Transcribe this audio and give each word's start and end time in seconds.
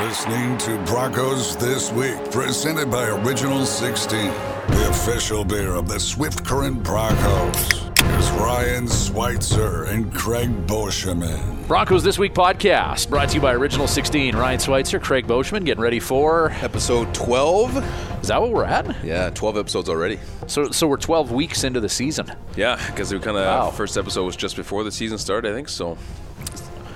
listening 0.00 0.56
to 0.58 0.78
Broncos 0.86 1.56
This 1.56 1.92
Week, 1.92 2.16
presented 2.30 2.90
by 2.90 3.06
Original 3.08 3.66
16, 3.66 4.18
the 4.28 4.88
official 4.90 5.44
beer 5.44 5.74
of 5.74 5.88
the 5.88 6.00
Swift 6.00 6.44
Current 6.44 6.82
Broncos. 6.82 7.70
Here's 7.98 8.30
Ryan 8.32 8.88
Schweitzer 8.88 9.84
and 9.84 10.12
Craig 10.14 10.66
Boscheman. 10.66 11.66
Broncos 11.68 12.02
This 12.02 12.18
Week 12.18 12.32
podcast 12.32 13.10
brought 13.10 13.28
to 13.28 13.34
you 13.36 13.40
by 13.42 13.52
Original 13.52 13.86
16. 13.86 14.34
Ryan 14.34 14.58
Schweitzer, 14.58 14.98
Craig 14.98 15.26
Boschman 15.26 15.64
getting 15.66 15.82
ready 15.82 16.00
for. 16.00 16.50
Episode 16.62 17.12
12. 17.14 17.76
Is 18.22 18.28
that 18.28 18.40
what 18.40 18.50
we're 18.52 18.64
at? 18.64 19.04
Yeah, 19.04 19.28
12 19.30 19.58
episodes 19.58 19.88
already. 19.90 20.18
So, 20.46 20.70
so 20.70 20.86
we're 20.88 20.96
12 20.96 21.30
weeks 21.30 21.62
into 21.62 21.78
the 21.80 21.88
season. 21.90 22.32
Yeah, 22.56 22.82
because 22.86 23.12
we 23.12 23.18
kind 23.20 23.36
of 23.36 23.44
Wow. 23.44 23.70
first 23.70 23.96
episode 23.98 24.24
was 24.24 24.36
just 24.36 24.56
before 24.56 24.82
the 24.82 24.92
season 24.92 25.18
started, 25.18 25.52
I 25.52 25.54
think. 25.54 25.68
So 25.68 25.96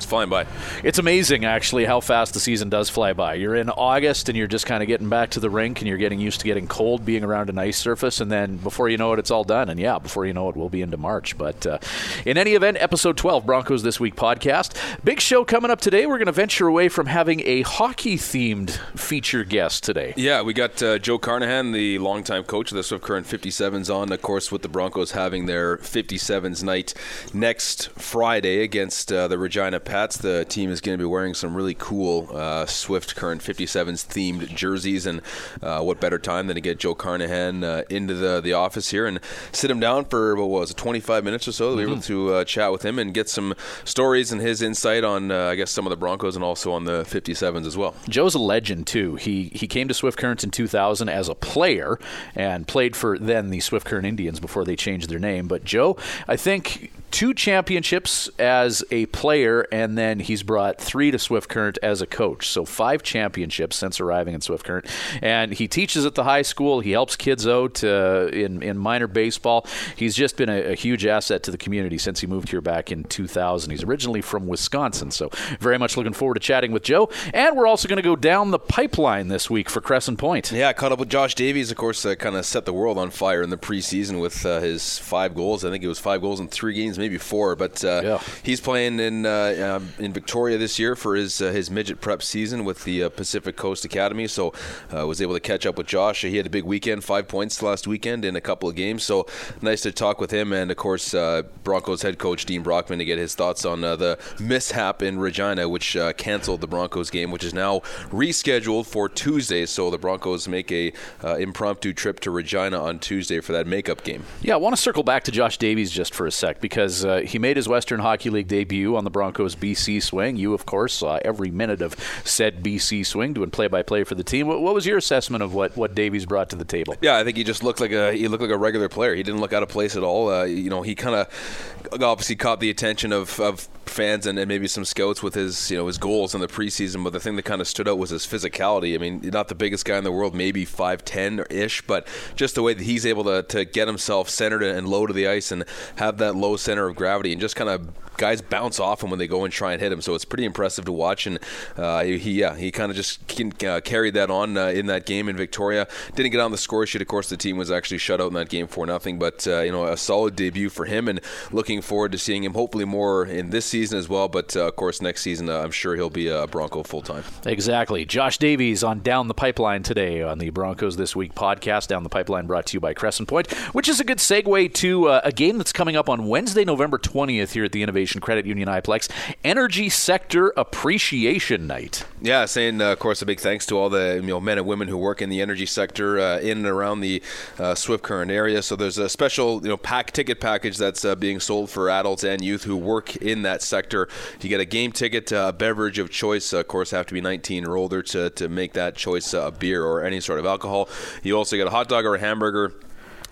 it's 0.05 0.11
flying 0.11 0.29
by. 0.29 0.46
It's 0.82 0.98
amazing, 0.98 1.46
actually, 1.46 1.86
how 1.86 2.00
fast 2.00 2.34
the 2.34 2.41
season 2.41 2.68
does 2.68 2.91
fly 2.91 3.14
by. 3.14 3.34
You're 3.34 3.54
in 3.54 3.71
August 3.71 4.29
and 4.29 4.36
you're 4.36 4.46
just 4.46 4.67
kind 4.67 4.82
of 4.82 4.86
getting 4.86 5.08
back 5.08 5.31
to 5.31 5.40
the 5.40 5.49
rink 5.49 5.81
and 5.81 5.89
you're 5.89 5.99
getting 5.99 6.21
used 6.21 6.40
to 6.40 6.45
getting 6.45 6.67
cold, 6.67 7.07
being 7.07 7.25
around 7.25 7.49
an 7.49 7.58
ice 7.58 7.79
surface, 7.79 8.21
and 8.21 8.31
then 8.31 8.59
before 8.59 8.90
you 8.90 8.98
know 8.98 9.14
it, 9.14 9.18
it's 9.18 9.31
all 9.31 9.45
done. 9.45 9.71
And 9.71 9.81
yeah, 9.81 9.98
before 9.98 10.26
you 10.26 10.35
know 10.35 10.50
it, 10.50 10.57
we'll 10.57 10.68
be 10.68 10.82
into 10.82 10.98
March. 10.98 11.39
But 11.39 11.67
uh, 11.67 11.79
in 12.26 12.36
any 12.36 12.53
event, 12.53 12.76
episode 12.81 13.17
12, 13.17 13.46
Broncos 13.46 13.82
This 13.82 13.98
Week 13.98 14.14
podcast. 14.14 14.76
Big 15.03 15.21
show 15.21 15.43
coming 15.43 15.71
up 15.71 15.81
today. 15.81 16.04
We're 16.04 16.18
going 16.18 16.26
to 16.26 16.32
venture 16.32 16.67
away 16.67 16.90
from 16.90 17.07
having 17.07 17.40
a 17.46 17.62
hockey 17.62 18.17
themed 18.18 18.71
feature 18.98 19.43
guest 19.43 19.84
today. 19.84 20.12
Yeah, 20.18 20.43
we 20.43 20.53
got 20.53 20.82
uh, 20.82 20.98
Joe 20.98 21.18
Carnahan, 21.18 21.73
the 21.73 21.98
longtime 21.98 22.45
coach 22.45 22.71
of 22.71 22.76
the 22.76 22.82
Swift 22.82 23.04
Current 23.04 23.26
57s, 23.26 23.95
on. 23.95 24.12
Of 24.12 24.21
course, 24.21 24.53
with 24.53 24.61
the 24.61 24.68
Broncos 24.68 25.12
having 25.12 25.46
their 25.46 25.79
57s 25.79 26.62
night 26.62 26.93
next 27.32 27.89
Friday 27.93 28.62
against 28.62 29.11
uh, 29.11 29.29
the 29.29 29.39
Regina 29.39 29.81
Pats. 29.81 29.95
The 30.13 30.44
team 30.44 30.71
is 30.71 30.81
going 30.81 30.99
to 30.99 31.03
be 31.03 31.08
wearing 31.08 31.35
some 31.35 31.54
really 31.54 31.75
cool 31.75 32.28
uh, 32.33 32.67
Swift 32.67 33.17
Current 33.17 33.42
57s 33.42 34.06
themed 34.06 34.55
jerseys, 34.55 35.06
and 35.06 35.20
uh, 35.62 35.81
what 35.81 36.00
better 36.00 36.19
time 36.19 36.47
than 36.47 36.55
to 36.55 36.61
get 36.61 36.78
Joe 36.78 36.95
Carnahan 36.95 37.65
uh, 37.65 37.83
into 37.89 38.15
the, 38.15 38.41
the 38.41 38.53
office 38.53 38.91
here 38.91 39.06
and 39.06 39.19
sit 39.53 39.70
him 39.70 39.81
down 39.81 40.05
for 40.05 40.37
what 40.37 40.48
was 40.48 40.70
it, 40.70 40.77
25 40.77 41.25
minutes 41.25 41.48
or 41.48 41.53
so. 41.53 41.75
We 41.75 41.87
were 41.87 41.93
able 41.93 42.03
to 42.03 42.34
uh, 42.34 42.45
chat 42.45 42.70
with 42.70 42.84
him 42.84 42.98
and 42.98 43.15
get 43.15 43.28
some 43.28 43.55
stories 43.84 44.31
and 44.31 44.41
his 44.41 44.62
insight 44.62 45.05
on, 45.05 45.31
uh, 45.31 45.47
I 45.47 45.55
guess, 45.55 45.70
some 45.70 45.87
of 45.87 45.91
the 45.91 45.97
Broncos 45.97 46.37
and 46.37 46.45
also 46.45 46.73
on 46.73 46.84
the 46.84 47.03
57s 47.05 47.67
as 47.67 47.77
well. 47.77 47.95
Joe's 48.09 48.34
a 48.34 48.39
legend 48.39 48.87
too. 48.87 49.17
He 49.17 49.50
he 49.55 49.67
came 49.67 49.89
to 49.89 49.95
Swift 49.95 50.19
Current 50.19 50.45
in 50.45 50.50
2000 50.50 51.09
as 51.09 51.28
a 51.28 51.34
player 51.34 51.98
and 52.34 52.69
played 52.69 52.95
for 52.95 53.19
then 53.19 53.50
the 53.50 53.61
Swift 53.61 53.87
Current 53.87 54.06
Indians 54.06 54.41
before 54.41 54.65
they 54.65 54.77
changed 54.77 55.09
their 55.09 55.19
name. 55.19 55.48
But 55.48 55.65
Joe, 55.65 55.97
I 56.28 56.37
think 56.37 56.93
two 57.15 57.33
championships 57.33 58.29
as 58.41 58.83
a 58.91 59.07
player, 59.07 59.69
and 59.70 59.97
then 59.97 60.19
he's 60.19 60.43
brought 60.43 60.81
three 60.81 61.12
to 61.12 61.19
Swift 61.19 61.48
Current 61.48 61.79
as 61.81 62.03
a 62.03 62.09
coach. 62.09 62.48
So 62.48 62.65
five 62.65 63.05
championships 63.05 63.77
since 63.77 64.01
arriving 64.01 64.34
in 64.34 64.41
Swift 64.41 64.67
Current. 64.67 64.87
And 65.23 65.53
he 65.53 65.69
teaches 65.69 66.05
at 66.05 66.17
the 66.17 66.25
high 66.25 66.43
school. 66.43 66.81
He 66.81 66.91
helps 66.91 67.15
kids 67.15 67.47
out 67.47 67.84
uh, 67.84 68.27
in 68.33 68.65
in 68.65 68.79
minor 68.79 69.06
baseball. 69.06 69.65
He's 69.95 70.17
just 70.17 70.37
been 70.37 70.48
a, 70.48 70.73
a 70.73 70.75
huge 70.75 71.06
asset 71.06 71.45
to 71.45 71.53
the 71.53 71.56
community 71.56 71.98
since 71.98 72.19
he 72.19 72.27
moved 72.27 72.48
here 72.48 72.61
back 72.61 72.91
in 72.91 73.05
2000. 73.05 73.71
He's 73.71 73.84
originally 73.84 74.21
from 74.21 74.49
Wisconsin, 74.49 75.12
so 75.12 75.31
very 75.61 75.78
much 75.78 75.97
looking 75.97 76.15
forward 76.15 76.34
to 76.34 76.41
chatting 76.41 76.73
with 76.73 76.83
Joe. 76.83 77.11
And 77.33 77.56
we're 77.56 77.69
also 77.69 77.87
going 77.87 77.99
to 77.99 78.03
go 78.03 78.17
down 78.17 78.51
the 78.51 78.59
pipeline 78.59 79.28
this 79.28 79.49
week 79.49 79.71
for 79.71 79.81
Crescent 79.81 80.19
Point. 80.19 80.51
Yeah, 80.51 80.67
I 80.67 80.73
caught 80.73 80.91
up 80.91 80.99
with 80.99 81.11
Josh 81.11 81.37
Davies. 81.37 81.71
Of 81.71 81.77
course, 81.77 82.05
uh, 82.05 82.17
kind 82.17 82.34
of 82.34 82.45
set 82.45 82.65
the 82.65 82.73
world 82.73 82.99
on 82.99 83.11
fire 83.11 83.43
in 83.43 83.51
the 83.51 83.56
preseason 83.56 84.21
with 84.21 84.45
uh, 84.45 84.59
his 84.59 84.99
five 84.99 85.37
goals. 85.37 85.65
I 85.65 85.71
think 85.71 85.84
it 85.84 85.89
was 85.89 86.01
five 86.01 86.21
goals 86.21 86.41
in 86.41 86.49
three 86.49 86.75
games, 86.75 86.99
maybe 87.05 87.19
four. 87.19 87.55
But 87.55 87.84
uh, 87.84 88.00
Yeah. 88.02 88.19
he's 88.42 88.60
playing 88.60 88.98
in 88.98 89.27
uh, 89.27 89.77
um, 89.77 89.88
in 89.98 90.12
Victoria 90.12 90.56
this 90.58 90.78
year 90.78 90.97
for 90.97 91.14
his 91.14 91.41
uh, 91.42 91.50
his 91.50 91.70
midget 91.70 92.00
prep 92.00 92.22
season 92.22 92.64
with 92.64 92.84
the 92.84 93.05
uh, 93.05 93.08
Pacific 93.10 93.56
Coast 93.56 93.84
Academy. 93.84 94.27
So 94.27 94.52
uh, 94.94 95.06
was 95.06 95.20
able 95.20 95.34
to 95.34 95.41
catch 95.41 95.66
up 95.66 95.77
with 95.77 95.86
Josh. 95.86 96.22
He 96.22 96.36
had 96.38 96.47
a 96.47 96.50
big 96.50 96.64
weekend, 96.64 97.05
five 97.05 97.28
points 97.28 97.62
last 97.62 97.86
weekend 97.86 98.25
in 98.25 98.36
a 98.36 98.41
couple 98.41 98.69
of 98.70 98.75
games. 98.75 99.02
So 99.05 99.27
nice 99.60 99.82
to 99.82 99.92
talk 99.92 100.20
with 100.20 100.30
him. 100.30 100.53
And 100.53 100.70
of 100.70 100.76
course, 100.78 101.12
uh, 101.14 101.43
Broncos 101.62 102.00
head 102.03 102.19
coach 102.19 102.47
Dean 102.47 102.62
Brockman 102.62 102.98
to 102.98 103.04
get 103.04 103.19
his 103.19 103.34
thoughts 103.34 103.64
on 103.66 103.84
uh, 103.84 103.97
the 103.97 104.19
mishap 104.41 105.03
in 105.03 105.19
Regina, 105.19 105.69
which 105.69 105.97
uh, 105.97 106.12
canceled 106.14 106.60
the 106.62 106.66
Broncos 106.66 107.10
game, 107.10 107.31
which 107.31 107.44
is 107.44 107.53
now 107.53 107.81
rescheduled 108.10 108.87
for 108.87 109.09
Tuesday. 109.09 109.66
So 109.66 109.91
the 109.91 109.98
Broncos 109.98 110.48
make 110.48 110.72
a 110.72 110.93
uh, 111.22 111.37
impromptu 111.37 111.93
trip 111.93 112.20
to 112.20 112.31
Regina 112.31 112.82
on 112.82 112.98
Tuesday 112.98 113.41
for 113.41 113.53
that 113.53 113.66
makeup 113.66 114.03
game. 114.04 114.22
Yeah, 114.41 114.54
I 114.54 114.56
want 114.56 114.75
to 114.76 114.81
circle 114.81 115.03
back 115.03 115.25
to 115.25 115.31
Josh 115.32 115.59
Davies 115.59 115.91
just 115.91 116.14
for 116.14 116.26
a 116.26 116.31
sec 116.32 116.60
because 116.60 116.94
uh, 117.03 117.22
he 117.25 117.38
made 117.38 117.56
his 117.56 117.66
Western 117.66 118.00
Hockey 118.00 118.28
League 118.28 118.47
debut 118.47 118.94
on 118.94 119.05
the 119.05 119.10
Broncos 119.10 119.56
BC 119.56 120.03
swing. 120.03 120.37
You, 120.37 120.53
of 120.53 120.66
course, 120.66 120.93
saw 120.93 121.19
every 121.25 121.50
minute 121.50 121.81
of 121.81 121.97
said 122.25 122.62
BC 122.62 123.06
swing, 123.06 123.32
doing 123.32 123.50
play-by-play 123.50 124.05
for 124.05 124.15
the 124.15 124.22
team. 124.22 124.47
What, 124.47 124.60
what 124.60 124.75
was 124.75 124.84
your 124.84 124.99
assessment 124.99 125.43
of 125.43 125.55
what, 125.55 125.75
what 125.78 125.94
Davies 125.94 126.27
brought 126.27 126.50
to 126.50 126.56
the 126.56 126.65
table? 126.65 126.94
Yeah, 127.00 127.16
I 127.16 127.25
think 127.25 127.38
he 127.38 127.44
just 127.44 127.62
looked 127.62 127.81
like 127.81 127.93
a 127.93 128.12
he 128.12 128.28
looked 128.28 128.43
like 128.43 128.50
a 128.50 128.59
regular 128.59 128.91
player. 128.91 129.15
He 129.15 129.22
didn't 129.22 129.41
look 129.41 129.55
out 129.55 129.62
of 129.62 129.71
place 129.71 129.97
at 129.97 130.03
all. 130.03 130.31
Uh, 130.31 130.44
you 130.44 130.69
know, 130.69 130.82
he 130.82 130.94
kind 130.94 131.16
of 131.16 132.03
obviously 132.03 132.37
caught 132.37 132.60
the 132.60 132.71
attention 132.71 133.12
of, 133.12 133.38
of 133.41 133.69
fans 133.87 134.26
and, 134.26 134.38
and 134.38 134.49
maybe 134.49 134.66
some 134.66 134.84
scouts 134.84 135.22
with 135.22 135.34
his 135.34 135.71
you 135.71 135.76
know 135.76 135.87
his 135.87 135.99
goals 135.99 136.34
in 136.34 136.41
the 136.41 136.49
preseason. 136.49 137.05
But 137.05 137.12
the 137.12 137.21
thing 137.21 137.37
that 137.37 137.44
kind 137.44 137.61
of 137.61 137.69
stood 137.69 137.88
out 137.88 137.99
was 137.99 138.11
his 138.11 138.26
physicality. 138.26 138.94
I 138.94 138.99
mean, 138.99 139.21
not 139.32 139.49
the 139.49 139.55
biggest 139.55 139.84
guy 139.84 139.99
in 139.99 140.05
the 140.05 140.12
world, 140.12 140.34
maybe 140.34 140.65
five 140.65 141.05
ten 141.05 141.44
ish, 141.50 141.82
but 141.82 142.06
just 142.34 142.55
the 142.55 142.62
way 142.62 142.75
that 142.75 142.82
he's 142.82 143.06
able 143.06 143.25
to, 143.25 143.43
to 143.44 143.65
get 143.65 143.88
himself 143.88 144.28
centered 144.28 144.62
and 144.62 144.88
low 144.88 145.06
to 145.06 145.12
the 145.12 145.28
ice 145.28 145.53
and 145.53 145.65
have 145.97 146.19
that 146.19 146.34
low 146.34 146.56
center 146.56 146.84
of 146.87 146.97
gravity 146.97 147.33
and 147.33 147.41
just 147.41 147.56
kind 147.56 147.71
of 147.71 147.89
guys 148.17 148.41
bounce 148.41 148.81
off 148.81 149.03
him 149.03 149.11
when 149.11 149.19
they 149.19 149.27
go 149.27 149.45
and 149.45 149.53
try 149.53 149.72
and 149.72 149.81
hit 149.81 149.93
him. 149.93 150.00
So 150.00 150.15
it's 150.15 150.25
pretty 150.25 150.45
impressive 150.45 150.84
to 150.87 150.93
watch. 150.93 151.27
And 151.27 151.39
uh, 151.77 152.05
he, 152.05 152.33
yeah, 152.33 152.56
he 152.56 152.71
kind 152.71 152.91
of 152.91 152.97
just 152.97 153.27
can, 153.27 153.53
uh, 153.67 153.81
carried 153.81 154.15
that 154.15 154.31
on 154.31 154.56
uh, 154.56 154.67
in 154.67 154.87
that 154.87 155.06
game 155.06 155.28
in 155.28 155.37
Victoria. 155.37 155.89
Didn't 156.15 156.33
get 156.33 156.41
on 156.41 156.50
the 156.50 156.59
score 156.59 156.87
sheet. 156.87 157.03
Of 157.03 157.09
course, 157.09 157.28
the 157.28 157.37
team 157.37 157.56
was 157.56 157.71
actually 157.71 157.99
shut 157.99 158.21
out 158.21 158.28
in 158.28 158.34
that 158.34 158.49
game 158.49 158.67
for 158.67 158.87
nothing. 158.87 159.19
But 159.19 159.47
uh, 159.47 159.61
you 159.61 159.73
know, 159.73 159.87
a 159.87 159.97
solid 159.97 160.37
debut 160.37 160.69
for 160.71 160.84
him, 160.84 161.09
and 161.09 161.21
looking 161.50 161.83
forward 161.83 162.12
to 162.12 162.19
seeing 162.19 162.44
him 162.44 162.55
hopefully 162.55 162.84
more 162.84 163.27
in 163.27 163.50
this 163.50 163.67
season 163.67 163.99
as 163.99 164.09
well. 164.09 164.28
But 164.28 164.56
uh, 164.56 164.67
of 164.67 164.77
course, 164.77 165.00
next 165.03 165.23
season 165.23 165.49
uh, 165.49 165.61
I'm 165.61 165.71
sure 165.71 165.97
he'll 165.97 166.11
be 166.11 166.28
a 166.28 166.47
Bronco 166.47 166.83
full 166.83 167.03
time. 167.03 167.25
Exactly. 167.47 168.05
Josh 168.05 168.39
Davies 168.39 168.84
on 168.84 169.00
Down 169.00 169.28
the 169.28 169.34
Pipeline 169.34 169.83
today 169.83 170.23
on 170.23 170.39
the 170.39 170.50
Broncos 170.50 170.97
This 170.97 171.17
Week 171.17 171.34
podcast. 171.34 171.89
Down 171.89 172.03
the 172.03 172.09
Pipeline 172.09 172.47
brought 172.47 172.67
to 172.67 172.77
you 172.77 172.81
by 172.81 172.94
Crescent 172.94 173.28
Point, 173.28 173.53
which 173.75 173.89
is 173.89 174.00
a 174.00 174.05
good 174.05 174.19
segue 174.19 174.73
to 174.75 175.09
a 175.09 175.33
game 175.33 175.59
that's 175.59 175.73
coming 175.73 175.97
up 175.97 176.09
on 176.09 176.27
Wednesday, 176.27 176.63
November 176.64 176.98
20th 176.98 177.52
here 177.52 177.64
at 177.64 177.72
the 177.72 177.82
Innovation 177.82 178.20
Credit 178.20 178.47
Union 178.47 178.69
IPlex 178.69 179.10
Energy 179.42 179.88
Sector 179.88 180.52
Appreciation 180.56 181.66
Night. 181.66 182.04
Yeah, 182.20 182.44
saying 182.47 182.80
uh, 182.80 182.92
of 182.92 182.98
course 182.98 183.22
a 183.22 183.26
big 183.26 183.41
thanks 183.41 183.66
to 183.66 183.76
all 183.76 183.91
the 183.91 184.14
you 184.20 184.28
know 184.28 184.41
men 184.41 184.58
and 184.58 184.66
women 184.66 184.88
who 184.88 184.97
work 184.97 185.20
in 185.22 185.28
the 185.28 185.41
energy 185.41 185.66
sector 185.66 186.19
uh, 186.19 186.38
in 186.38 186.58
and 186.58 186.66
around 186.66 187.00
the 187.00 187.22
uh, 187.58 187.75
Swift 187.75 188.02
Current 188.02 188.30
area. 188.30 188.62
So 188.62 188.76
there's 188.76 188.98
a 188.98 189.08
special 189.08 189.62
you 189.62 189.69
know 189.69 189.76
pack 189.76 190.12
ticket 190.12 190.41
package 190.41 190.76
that's 190.76 191.04
uh, 191.04 191.14
being 191.14 191.41
sold 191.41 191.70
for 191.70 191.91
adults 191.91 192.25
and 192.25 192.42
youth 192.42 192.64
who 192.64 192.76
work 192.76 193.16
in 193.16 193.42
that 193.42 193.62
sector. 193.62 194.08
You 194.41 194.48
get 194.48 194.60
a 194.60 194.64
game 194.64 194.92
ticket, 194.92 195.32
uh, 195.32 195.46
a 195.48 195.52
beverage 195.52 195.98
of 195.98 196.10
choice. 196.10 196.52
Of 196.52 196.69
course, 196.69 196.91
have 196.91 197.06
to 197.06 197.14
be 197.14 197.20
19 197.20 197.66
or 197.66 197.76
older 197.76 198.02
to 198.02 198.31
to 198.31 198.48
make 198.48 198.72
that 198.75 198.96
choice 198.96 199.34
uh, 199.34 199.46
a 199.46 199.50
beer 199.50 199.84
or 199.84 200.04
any 200.04 200.20
sort 200.20 200.38
of 200.38 200.46
alcohol. 200.46 200.88
You 201.22 201.36
also 201.36 201.56
get 201.56 201.66
a 201.66 201.70
hot 201.70 201.88
dog 201.88 202.04
or 202.04 202.14
a 202.14 202.20
hamburger 202.20 202.72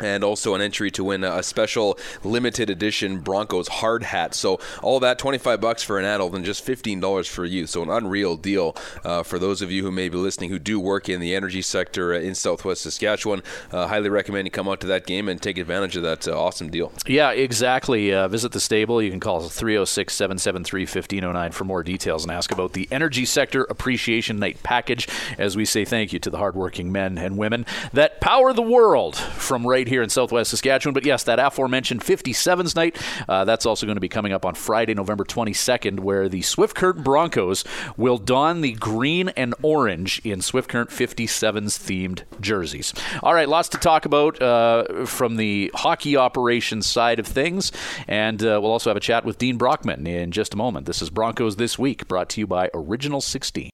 and 0.01 0.25
also 0.25 0.55
an 0.55 0.61
entry 0.61 0.91
to 0.91 1.05
win 1.05 1.25
a 1.25 1.43
special 1.43 1.99
limited 2.25 2.71
edition 2.71 3.21
Broncos 3.21 3.69
hard 3.69 4.03
hat. 4.03 4.35
So 4.35 4.61
all 4.83 5.01
that 5.01 5.19
25 5.19 5.61
bucks 5.61 5.83
for 5.83 5.99
an 5.99 6.05
adult 6.05 6.35
and 6.35 6.45
just 6.45 6.67
$15 6.67 7.29
for 7.29 7.45
youth. 7.45 7.71
So 7.71 7.83
an 7.83 7.91
unreal 7.91 8.37
deal 8.37 8.77
uh, 9.05 9.23
for 9.23 9.39
those 9.39 9.63
of 9.63 9.71
you 9.71 9.83
who 9.83 9.91
may 9.91 10.09
be 10.09 10.17
listening 10.17 10.51
who 10.51 10.59
do 10.59 10.81
work 10.81 11.09
in 11.09 11.21
the 11.21 11.35
energy 11.35 11.63
sector 11.63 12.15
uh, 12.15 12.19
in 12.19 12.35
Southwest 12.35 12.83
Saskatchewan. 12.83 13.43
Uh, 13.71 13.87
highly 13.87 14.09
recommend 14.09 14.47
you 14.47 14.51
come 14.51 14.69
out 14.69 14.81
to 14.81 14.87
that 14.87 15.07
game 15.07 15.29
and 15.29 15.41
take 15.41 15.59
advantage 15.59 15.97
of 15.97 16.03
that 16.03 16.27
uh, 16.27 16.39
awesome 16.39 16.71
deal. 16.71 16.93
Yeah, 17.07 17.31
exactly. 17.31 18.13
Uh, 18.13 18.29
visit 18.29 18.53
the 18.53 18.61
stable. 18.61 19.03
You 19.03 19.11
can 19.11 19.21
call 19.21 19.41
306 19.41 20.15
773 20.15 20.83
1509 20.83 21.53
for 21.53 21.65
more 21.65 21.83
details 21.83 22.25
and 22.25 22.33
ask 22.33 22.51
about 22.53 22.73
the 22.73 22.89
Energy 22.91 23.25
Sector 23.25 23.65
Appreciation 23.65 24.39
Night 24.39 24.63
package 24.63 25.09
as 25.38 25.56
we 25.56 25.65
say 25.65 25.85
thank 25.85 26.12
you 26.12 26.19
to 26.19 26.31
the 26.31 26.38
hardworking 26.38 26.93
men 26.93 27.19
and 27.19 27.37
women 27.37 27.67
that 27.93 28.21
power 28.21 28.53
the 28.53 28.62
world 28.62 29.17
from 29.17 29.67
right 29.67 29.88
here 29.88 29.92
in 30.00 30.09
Southwest 30.09 30.50
Saskatchewan. 30.50 30.94
But 30.94 31.05
yes, 31.05 31.25
that 31.25 31.41
aforementioned 31.41 32.03
57s 32.03 32.77
night, 32.77 32.97
uh, 33.29 33.44
that's 33.44 33.67
also 33.67 33.85
going 33.85 33.97
to 33.97 34.00
be 34.00 34.09
coming 34.09 34.33
up 34.33 34.47
on 34.47 34.55
Friday, 34.55 34.94
November 34.94 35.25
22nd, 35.25 36.00
where 36.00 36.29
the 36.29 36.43
Swift 36.43 36.77
Current 36.77 37.03
Broncos 37.03 37.65
will 37.97 38.19
don 38.19 38.61
the 38.61 38.75
green 38.75 39.29
and 39.31 39.55
orange 39.61 40.21
in 40.25 40.41
Swift 40.41 40.71
Current 40.71 40.91
57s 40.91 41.79
themed 41.79 42.23
jerseys. 42.41 42.94
All 43.23 43.35
right, 43.35 43.49
lots 43.49 43.69
to 43.71 43.79
talk 43.79 44.05
about 44.05 44.41
uh, 44.41 45.05
from 45.05 45.37
the 45.37 45.71
hockey 45.75 46.17
operations 46.17 46.87
side 46.87 47.19
of 47.19 47.27
things, 47.27 47.73
and 48.06 48.41
uh, 48.43 48.61
we'll 48.62 48.71
also 48.71 48.88
have 48.88 48.97
a 48.97 49.00
chat 49.00 49.25
with 49.25 49.38
Dean 49.38 49.59
Brockman 49.59 50.06
in 50.06 50.31
just 50.31 50.55
a 50.55 50.56
moment. 50.56 50.87
This 50.87 51.03
is 51.03 51.11
Broncos 51.11 51.56
This 51.56 51.79
Week, 51.79 52.06
brought 52.06 52.29
to 52.31 52.41
you 52.41 52.47
by 52.47 52.71
Original 52.73 53.21
16. 53.21 53.71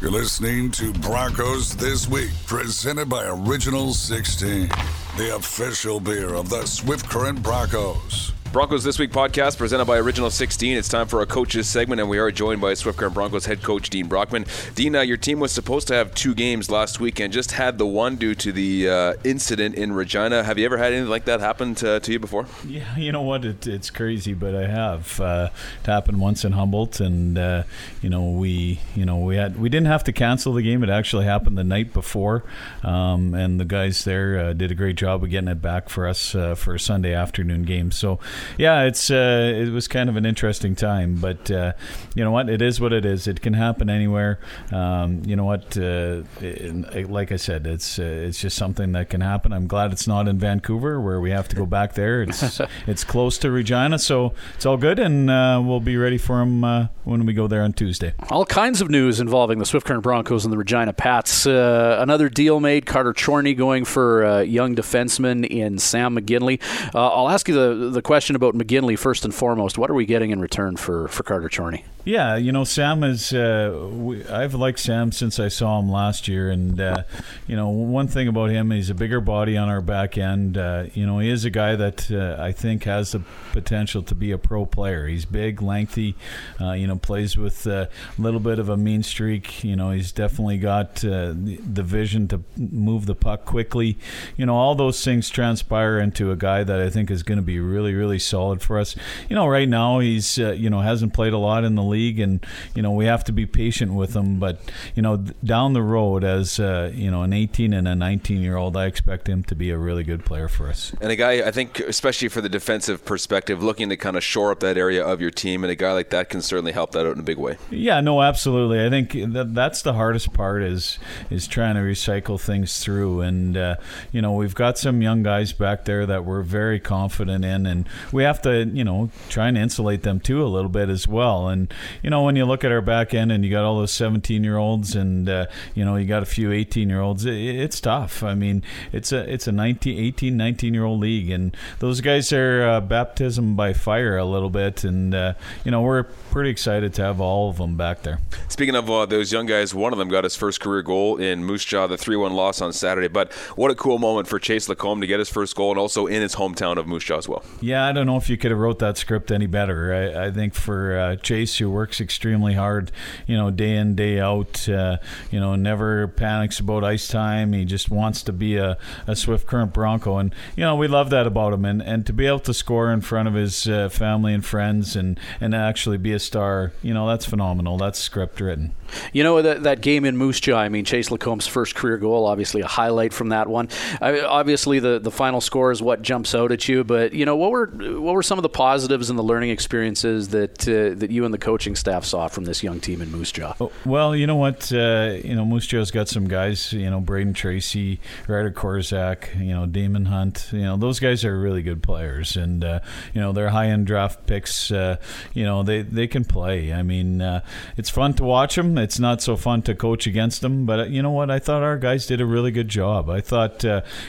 You're 0.00 0.10
listening 0.10 0.70
to 0.72 0.94
Broncos 0.94 1.76
This 1.76 2.08
Week, 2.08 2.30
presented 2.46 3.10
by 3.10 3.26
Original 3.26 3.92
16, 3.92 4.70
the 5.20 5.36
official 5.36 6.00
beer 6.00 6.32
of 6.32 6.48
the 6.48 6.64
Swift 6.64 7.10
Current 7.10 7.42
Broncos. 7.42 8.32
Broncos 8.52 8.82
This 8.82 8.98
Week 8.98 9.12
podcast 9.12 9.58
presented 9.58 9.84
by 9.84 9.98
Original 9.98 10.28
16. 10.28 10.76
It's 10.76 10.88
time 10.88 11.06
for 11.06 11.22
a 11.22 11.26
coaches 11.26 11.68
segment, 11.68 12.00
and 12.00 12.10
we 12.10 12.18
are 12.18 12.32
joined 12.32 12.60
by 12.60 12.74
Swift 12.74 12.98
Current 12.98 13.14
Broncos 13.14 13.46
head 13.46 13.62
coach 13.62 13.90
Dean 13.90 14.08
Brockman. 14.08 14.44
Dean, 14.74 14.96
uh, 14.96 15.02
your 15.02 15.16
team 15.16 15.38
was 15.38 15.52
supposed 15.52 15.86
to 15.86 15.94
have 15.94 16.12
two 16.16 16.34
games 16.34 16.68
last 16.68 16.98
week 16.98 17.20
and 17.20 17.32
just 17.32 17.52
had 17.52 17.78
the 17.78 17.86
one 17.86 18.16
due 18.16 18.34
to 18.34 18.50
the 18.50 18.90
uh, 18.90 19.14
incident 19.22 19.76
in 19.76 19.92
Regina. 19.92 20.42
Have 20.42 20.58
you 20.58 20.64
ever 20.64 20.78
had 20.78 20.92
anything 20.92 21.08
like 21.08 21.26
that 21.26 21.38
happen 21.38 21.76
to, 21.76 22.00
to 22.00 22.12
you 22.12 22.18
before? 22.18 22.46
Yeah, 22.66 22.96
you 22.96 23.12
know 23.12 23.22
what? 23.22 23.44
It, 23.44 23.68
it's 23.68 23.88
crazy, 23.88 24.34
but 24.34 24.56
I 24.56 24.66
have. 24.66 25.20
Uh, 25.20 25.50
it 25.84 25.86
happened 25.86 26.20
once 26.20 26.44
in 26.44 26.50
Humboldt, 26.50 26.98
and 26.98 27.38
uh, 27.38 27.62
you 28.02 28.10
know 28.10 28.30
we, 28.30 28.80
you 28.96 29.04
know 29.04 29.18
we 29.18 29.36
had 29.36 29.60
we 29.60 29.68
didn't 29.68 29.86
have 29.86 30.02
to 30.04 30.12
cancel 30.12 30.54
the 30.54 30.62
game. 30.62 30.82
It 30.82 30.90
actually 30.90 31.24
happened 31.24 31.56
the 31.56 31.62
night 31.62 31.92
before, 31.92 32.42
um, 32.82 33.32
and 33.32 33.60
the 33.60 33.64
guys 33.64 34.02
there 34.02 34.40
uh, 34.40 34.52
did 34.54 34.72
a 34.72 34.74
great 34.74 34.96
job 34.96 35.22
of 35.22 35.30
getting 35.30 35.48
it 35.48 35.62
back 35.62 35.88
for 35.88 36.08
us 36.08 36.34
uh, 36.34 36.56
for 36.56 36.74
a 36.74 36.80
Sunday 36.80 37.14
afternoon 37.14 37.62
game. 37.62 37.92
So 37.92 38.18
yeah, 38.58 38.82
it's 38.82 39.10
uh, 39.10 39.52
it 39.54 39.70
was 39.70 39.88
kind 39.88 40.08
of 40.08 40.16
an 40.16 40.26
interesting 40.26 40.74
time, 40.74 41.16
but 41.16 41.50
uh, 41.50 41.72
you 42.14 42.24
know 42.24 42.30
what? 42.30 42.48
It 42.48 42.62
is 42.62 42.80
what 42.80 42.92
it 42.92 43.04
is. 43.04 43.26
It 43.26 43.40
can 43.40 43.54
happen 43.54 43.88
anywhere. 43.90 44.38
Um, 44.72 45.22
you 45.24 45.36
know 45.36 45.44
what? 45.44 45.76
Uh, 45.76 46.22
it, 46.40 47.10
like 47.10 47.32
I 47.32 47.36
said, 47.36 47.66
it's 47.66 47.98
uh, 47.98 48.02
it's 48.02 48.40
just 48.40 48.56
something 48.56 48.92
that 48.92 49.10
can 49.10 49.20
happen. 49.20 49.52
I'm 49.52 49.66
glad 49.66 49.92
it's 49.92 50.06
not 50.06 50.28
in 50.28 50.38
Vancouver 50.38 51.00
where 51.00 51.20
we 51.20 51.30
have 51.30 51.48
to 51.48 51.56
go 51.56 51.66
back 51.66 51.94
there. 51.94 52.22
It's 52.22 52.60
it's 52.86 53.04
close 53.04 53.38
to 53.38 53.50
Regina, 53.50 53.98
so 53.98 54.34
it's 54.54 54.66
all 54.66 54.76
good, 54.76 54.98
and 54.98 55.30
uh, 55.30 55.62
we'll 55.64 55.80
be 55.80 55.96
ready 55.96 56.18
for 56.18 56.38
them 56.38 56.64
uh, 56.64 56.88
when 57.04 57.26
we 57.26 57.32
go 57.32 57.46
there 57.46 57.62
on 57.62 57.72
Tuesday. 57.72 58.14
All 58.30 58.46
kinds 58.46 58.80
of 58.80 58.90
news 58.90 59.20
involving 59.20 59.58
the 59.58 59.66
Swift 59.66 59.86
Current 59.86 60.02
Broncos 60.02 60.44
and 60.44 60.52
the 60.52 60.58
Regina 60.58 60.92
Pats. 60.92 61.46
Uh, 61.46 61.96
another 62.00 62.28
deal 62.28 62.60
made. 62.60 62.86
Carter 62.86 63.14
Chorney 63.14 63.54
going 63.54 63.84
for 63.84 64.42
young 64.42 64.74
defenseman 64.74 65.46
in 65.46 65.78
Sam 65.78 66.16
McGinley. 66.16 66.60
I'll 66.94 67.28
ask 67.28 67.48
you 67.48 67.54
the 67.54 67.90
the 67.90 68.02
question 68.02 68.29
about 68.36 68.54
McGinley 68.54 68.98
first 68.98 69.24
and 69.24 69.34
foremost. 69.34 69.78
What 69.78 69.90
are 69.90 69.94
we 69.94 70.06
getting 70.06 70.30
in 70.30 70.40
return 70.40 70.76
for 70.76 71.08
for 71.08 71.22
Carter 71.22 71.48
Chorney? 71.48 71.84
Yeah, 72.04 72.36
you 72.36 72.50
know, 72.50 72.64
Sam 72.64 73.04
is. 73.04 73.32
Uh, 73.32 73.88
we, 73.92 74.24
I've 74.26 74.54
liked 74.54 74.78
Sam 74.78 75.12
since 75.12 75.38
I 75.38 75.48
saw 75.48 75.78
him 75.78 75.90
last 75.90 76.28
year, 76.28 76.50
and 76.50 76.80
uh, 76.80 77.02
you 77.46 77.56
know, 77.56 77.68
one 77.68 78.08
thing 78.08 78.26
about 78.26 78.48
him, 78.48 78.70
he's 78.70 78.88
a 78.88 78.94
bigger 78.94 79.20
body 79.20 79.58
on 79.58 79.68
our 79.68 79.82
back 79.82 80.16
end. 80.16 80.56
Uh, 80.56 80.86
you 80.94 81.06
know, 81.06 81.18
he 81.18 81.28
is 81.28 81.44
a 81.44 81.50
guy 81.50 81.76
that 81.76 82.10
uh, 82.10 82.42
I 82.42 82.52
think 82.52 82.84
has 82.84 83.12
the 83.12 83.20
potential 83.52 84.02
to 84.04 84.14
be 84.14 84.30
a 84.30 84.38
pro 84.38 84.64
player. 84.64 85.06
He's 85.08 85.26
big, 85.26 85.60
lengthy. 85.60 86.14
Uh, 86.58 86.72
you 86.72 86.86
know, 86.86 86.96
plays 86.96 87.36
with 87.36 87.66
a 87.66 87.90
little 88.18 88.40
bit 88.40 88.58
of 88.58 88.70
a 88.70 88.78
mean 88.78 89.02
streak. 89.02 89.62
You 89.62 89.76
know, 89.76 89.90
he's 89.90 90.10
definitely 90.10 90.56
got 90.56 91.04
uh, 91.04 91.34
the 91.34 91.82
vision 91.82 92.28
to 92.28 92.40
move 92.56 93.04
the 93.04 93.14
puck 93.14 93.44
quickly. 93.44 93.98
You 94.38 94.46
know, 94.46 94.54
all 94.54 94.74
those 94.74 95.04
things 95.04 95.28
transpire 95.28 95.98
into 95.98 96.30
a 96.30 96.36
guy 96.36 96.64
that 96.64 96.80
I 96.80 96.88
think 96.88 97.10
is 97.10 97.22
going 97.22 97.38
to 97.38 97.42
be 97.42 97.60
really, 97.60 97.92
really 97.92 98.18
solid 98.18 98.62
for 98.62 98.78
us. 98.78 98.96
You 99.28 99.36
know, 99.36 99.46
right 99.46 99.68
now 99.68 99.98
he's 99.98 100.38
you 100.38 100.70
know 100.70 100.80
hasn't 100.80 101.12
played 101.12 101.34
a 101.34 101.38
lot 101.38 101.62
in 101.64 101.74
the 101.74 101.89
league, 101.90 102.18
and 102.18 102.44
you 102.74 102.82
know 102.82 102.92
we 102.92 103.04
have 103.04 103.24
to 103.24 103.32
be 103.32 103.46
patient 103.46 103.94
with 103.94 104.14
him. 104.14 104.38
But 104.38 104.60
you 104.94 105.02
know, 105.02 105.16
down 105.44 105.72
the 105.72 105.82
road, 105.82 106.24
as 106.24 106.58
uh, 106.58 106.92
you 106.94 107.10
know, 107.10 107.22
an 107.22 107.32
18 107.32 107.72
and 107.74 107.86
a 107.86 107.94
19 107.94 108.40
year 108.40 108.56
old, 108.56 108.76
I 108.76 108.86
expect 108.86 109.28
him 109.28 109.42
to 109.44 109.54
be 109.54 109.70
a 109.70 109.78
really 109.78 110.04
good 110.04 110.24
player 110.24 110.48
for 110.48 110.68
us. 110.68 110.92
And 111.00 111.10
a 111.10 111.16
guy, 111.16 111.46
I 111.46 111.50
think, 111.50 111.80
especially 111.80 112.28
for 112.28 112.40
the 112.40 112.48
defensive 112.48 113.04
perspective, 113.04 113.62
looking 113.62 113.88
to 113.90 113.96
kind 113.96 114.16
of 114.16 114.24
shore 114.24 114.50
up 114.50 114.60
that 114.60 114.76
area 114.78 115.04
of 115.04 115.20
your 115.20 115.30
team, 115.30 115.64
and 115.64 115.70
a 115.70 115.76
guy 115.76 115.92
like 115.92 116.10
that 116.10 116.28
can 116.28 116.42
certainly 116.42 116.72
help 116.72 116.92
that 116.92 117.06
out 117.06 117.14
in 117.14 117.20
a 117.20 117.24
big 117.24 117.38
way. 117.38 117.56
Yeah, 117.70 118.00
no, 118.00 118.22
absolutely. 118.22 118.84
I 118.84 118.90
think 118.90 119.12
that 119.32 119.54
that's 119.54 119.82
the 119.82 119.94
hardest 119.94 120.32
part 120.32 120.62
is 120.62 120.98
is 121.28 121.46
trying 121.46 121.74
to 121.74 121.80
recycle 121.80 122.40
things 122.40 122.82
through, 122.82 123.20
and 123.20 123.56
uh, 123.56 123.76
you 124.12 124.22
know, 124.22 124.32
we've 124.32 124.54
got 124.54 124.78
some 124.78 125.02
young 125.02 125.22
guys 125.22 125.52
back 125.52 125.84
there 125.84 126.06
that 126.06 126.24
we're 126.24 126.42
very 126.42 126.80
confident 126.80 127.44
in, 127.44 127.66
and 127.66 127.88
we 128.12 128.22
have 128.22 128.40
to, 128.42 128.64
you 128.64 128.84
know, 128.84 129.10
try 129.28 129.48
and 129.48 129.58
insulate 129.58 130.02
them 130.02 130.20
too 130.20 130.42
a 130.42 130.48
little 130.48 130.70
bit 130.70 130.88
as 130.88 131.06
well. 131.06 131.48
And 131.48 131.72
you 132.02 132.10
know, 132.10 132.22
when 132.22 132.36
you 132.36 132.44
look 132.44 132.64
at 132.64 132.72
our 132.72 132.80
back 132.80 133.14
end 133.14 133.32
and 133.32 133.44
you 133.44 133.50
got 133.50 133.64
all 133.64 133.78
those 133.78 133.92
17 133.92 134.44
year 134.44 134.56
olds 134.56 134.94
and, 134.94 135.28
uh, 135.28 135.46
you 135.74 135.84
know, 135.84 135.96
you 135.96 136.06
got 136.06 136.22
a 136.22 136.26
few 136.26 136.52
18 136.52 136.88
year 136.88 137.00
olds, 137.00 137.24
it, 137.24 137.34
it's 137.34 137.80
tough. 137.80 138.22
I 138.22 138.34
mean, 138.34 138.62
it's 138.92 139.12
a, 139.12 139.32
it's 139.32 139.46
a 139.46 139.52
19, 139.52 139.98
18, 139.98 140.36
19 140.36 140.74
year 140.74 140.84
old 140.84 141.00
league. 141.00 141.30
And 141.30 141.56
those 141.78 142.00
guys 142.00 142.32
are 142.32 142.62
uh, 142.62 142.80
baptism 142.80 143.56
by 143.56 143.72
fire 143.72 144.16
a 144.16 144.24
little 144.24 144.50
bit. 144.50 144.84
And, 144.84 145.14
uh, 145.14 145.34
you 145.64 145.70
know, 145.70 145.82
we're 145.82 146.04
pretty 146.04 146.50
excited 146.50 146.94
to 146.94 147.02
have 147.02 147.20
all 147.20 147.50
of 147.50 147.58
them 147.58 147.76
back 147.76 148.02
there. 148.02 148.20
Speaking 148.48 148.76
of 148.76 148.90
uh, 148.90 149.06
those 149.06 149.32
young 149.32 149.46
guys, 149.46 149.74
one 149.74 149.92
of 149.92 149.98
them 149.98 150.08
got 150.08 150.24
his 150.24 150.36
first 150.36 150.60
career 150.60 150.82
goal 150.82 151.16
in 151.16 151.44
Moose 151.44 151.64
Jaw, 151.64 151.86
the 151.86 151.96
3 151.96 152.16
1 152.16 152.32
loss 152.32 152.60
on 152.60 152.72
Saturday. 152.72 153.08
But 153.08 153.32
what 153.56 153.70
a 153.70 153.74
cool 153.74 153.98
moment 153.98 154.28
for 154.28 154.38
Chase 154.38 154.68
Lacombe 154.68 155.00
to 155.00 155.06
get 155.06 155.18
his 155.18 155.28
first 155.28 155.56
goal 155.56 155.70
and 155.70 155.78
also 155.78 156.06
in 156.06 156.22
his 156.22 156.34
hometown 156.36 156.76
of 156.76 156.86
Moose 156.86 157.04
Jaw 157.04 157.18
as 157.18 157.28
well. 157.28 157.44
Yeah, 157.60 157.86
I 157.86 157.92
don't 157.92 158.06
know 158.06 158.16
if 158.16 158.28
you 158.28 158.36
could 158.36 158.50
have 158.50 158.60
wrote 158.60 158.78
that 158.80 158.98
script 158.98 159.30
any 159.30 159.46
better. 159.46 159.94
I, 159.94 160.26
I 160.26 160.30
think 160.30 160.54
for 160.54 160.98
uh, 160.98 161.16
Chase, 161.16 161.58
who 161.58 161.69
works 161.70 162.00
extremely 162.00 162.54
hard, 162.54 162.90
you 163.26 163.36
know, 163.36 163.50
day 163.50 163.76
in 163.76 163.94
day 163.94 164.20
out. 164.20 164.68
Uh, 164.68 164.98
you 165.30 165.40
know, 165.40 165.54
never 165.56 166.08
panics 166.08 166.60
about 166.60 166.84
ice 166.84 167.08
time. 167.08 167.52
He 167.52 167.64
just 167.64 167.90
wants 167.90 168.22
to 168.24 168.32
be 168.32 168.56
a, 168.56 168.76
a 169.06 169.16
Swift 169.16 169.46
Current 169.46 169.72
Bronco, 169.72 170.18
and 170.18 170.34
you 170.56 170.64
know 170.64 170.76
we 170.76 170.88
love 170.88 171.10
that 171.10 171.26
about 171.26 171.52
him. 171.52 171.64
And, 171.64 171.82
and 171.82 172.06
to 172.06 172.12
be 172.12 172.26
able 172.26 172.40
to 172.40 172.54
score 172.54 172.92
in 172.92 173.00
front 173.00 173.28
of 173.28 173.34
his 173.34 173.68
uh, 173.68 173.88
family 173.88 174.34
and 174.34 174.44
friends, 174.44 174.96
and 174.96 175.18
and 175.40 175.54
actually 175.54 175.98
be 175.98 176.12
a 176.12 176.18
star, 176.18 176.72
you 176.82 176.94
know, 176.94 177.08
that's 177.08 177.24
phenomenal. 177.24 177.78
That's 177.78 177.98
script 177.98 178.40
written. 178.40 178.74
You 179.12 179.22
know 179.22 179.42
that 179.42 179.62
that 179.64 179.80
game 179.80 180.04
in 180.04 180.16
Moose 180.16 180.40
Jaw. 180.40 180.58
I 180.58 180.68
mean, 180.68 180.84
Chase 180.84 181.10
Lacombe's 181.10 181.46
first 181.46 181.74
career 181.74 181.96
goal, 181.96 182.26
obviously 182.26 182.60
a 182.60 182.66
highlight 182.66 183.12
from 183.12 183.30
that 183.30 183.48
one. 183.48 183.68
I, 184.00 184.20
obviously, 184.20 184.78
the 184.78 184.98
the 184.98 185.10
final 185.10 185.40
score 185.40 185.70
is 185.70 185.80
what 185.82 186.02
jumps 186.02 186.34
out 186.34 186.52
at 186.52 186.68
you. 186.68 186.84
But 186.84 187.12
you 187.12 187.24
know, 187.24 187.36
what 187.36 187.50
were 187.50 187.66
what 187.66 188.14
were 188.14 188.22
some 188.22 188.38
of 188.38 188.42
the 188.42 188.48
positives 188.48 189.10
and 189.10 189.18
the 189.18 189.22
learning 189.22 189.50
experiences 189.50 190.28
that 190.28 190.68
uh, 190.68 190.98
that 190.98 191.10
you 191.10 191.24
and 191.24 191.32
the 191.32 191.38
coaching 191.60 191.76
staff 191.76 192.06
saw 192.06 192.26
from 192.26 192.44
this 192.44 192.62
young 192.62 192.80
team 192.80 193.02
in 193.02 193.12
Moose 193.12 193.32
Jaw? 193.32 193.54
Oh, 193.60 193.70
well, 193.84 194.16
you 194.16 194.26
know 194.26 194.36
what, 194.36 194.72
uh, 194.72 195.18
you 195.22 195.34
know 195.34 195.44
Moose 195.44 195.66
Jaw's 195.66 195.90
got 195.90 196.08
some 196.08 196.26
guys. 196.26 196.72
You 196.72 196.88
know, 196.88 197.02
Brayden 197.02 197.34
Tracey, 197.34 198.00
Ryder 198.26 198.50
Korczak, 198.50 199.38
you 199.38 199.52
know 199.52 199.66
Daemon 199.66 200.06
Hunt. 200.06 200.48
You 200.52 200.62
know 200.62 200.78
those 200.78 201.00
guys 201.00 201.22
are 201.22 201.38
really 201.38 201.60
good 201.60 201.82
players, 201.82 202.34
and 202.34 202.64
uh, 202.64 202.80
you 203.12 203.20
know 203.20 203.32
they're 203.32 203.50
high 203.50 203.66
end 203.66 203.86
draft 203.86 204.26
picks. 204.26 204.70
Uh, 204.70 204.96
you 205.34 205.44
know 205.44 205.62
they 205.62 205.82
they 205.82 206.06
can 206.06 206.24
play. 206.24 206.72
I 206.72 206.82
mean, 206.82 207.20
uh, 207.20 207.42
it's 207.76 207.90
fun 207.90 208.14
to 208.14 208.24
watch 208.24 208.54
them. 208.54 208.78
It's 208.78 208.98
not 208.98 209.20
so 209.20 209.36
fun 209.36 209.60
to 209.62 209.74
coach 209.74 210.06
against 210.06 210.40
them, 210.40 210.64
but 210.64 210.80
uh, 210.80 210.84
you 210.84 211.02
know 211.02 211.10
what? 211.10 211.30
I 211.30 211.40
thought 211.40 211.62
our 211.62 211.76
guys 211.76 212.06
did 212.06 212.22
a 212.22 212.26
really 212.26 212.52
good 212.52 212.68
job. 212.68 213.10
I 213.10 213.20
thought 213.20 213.64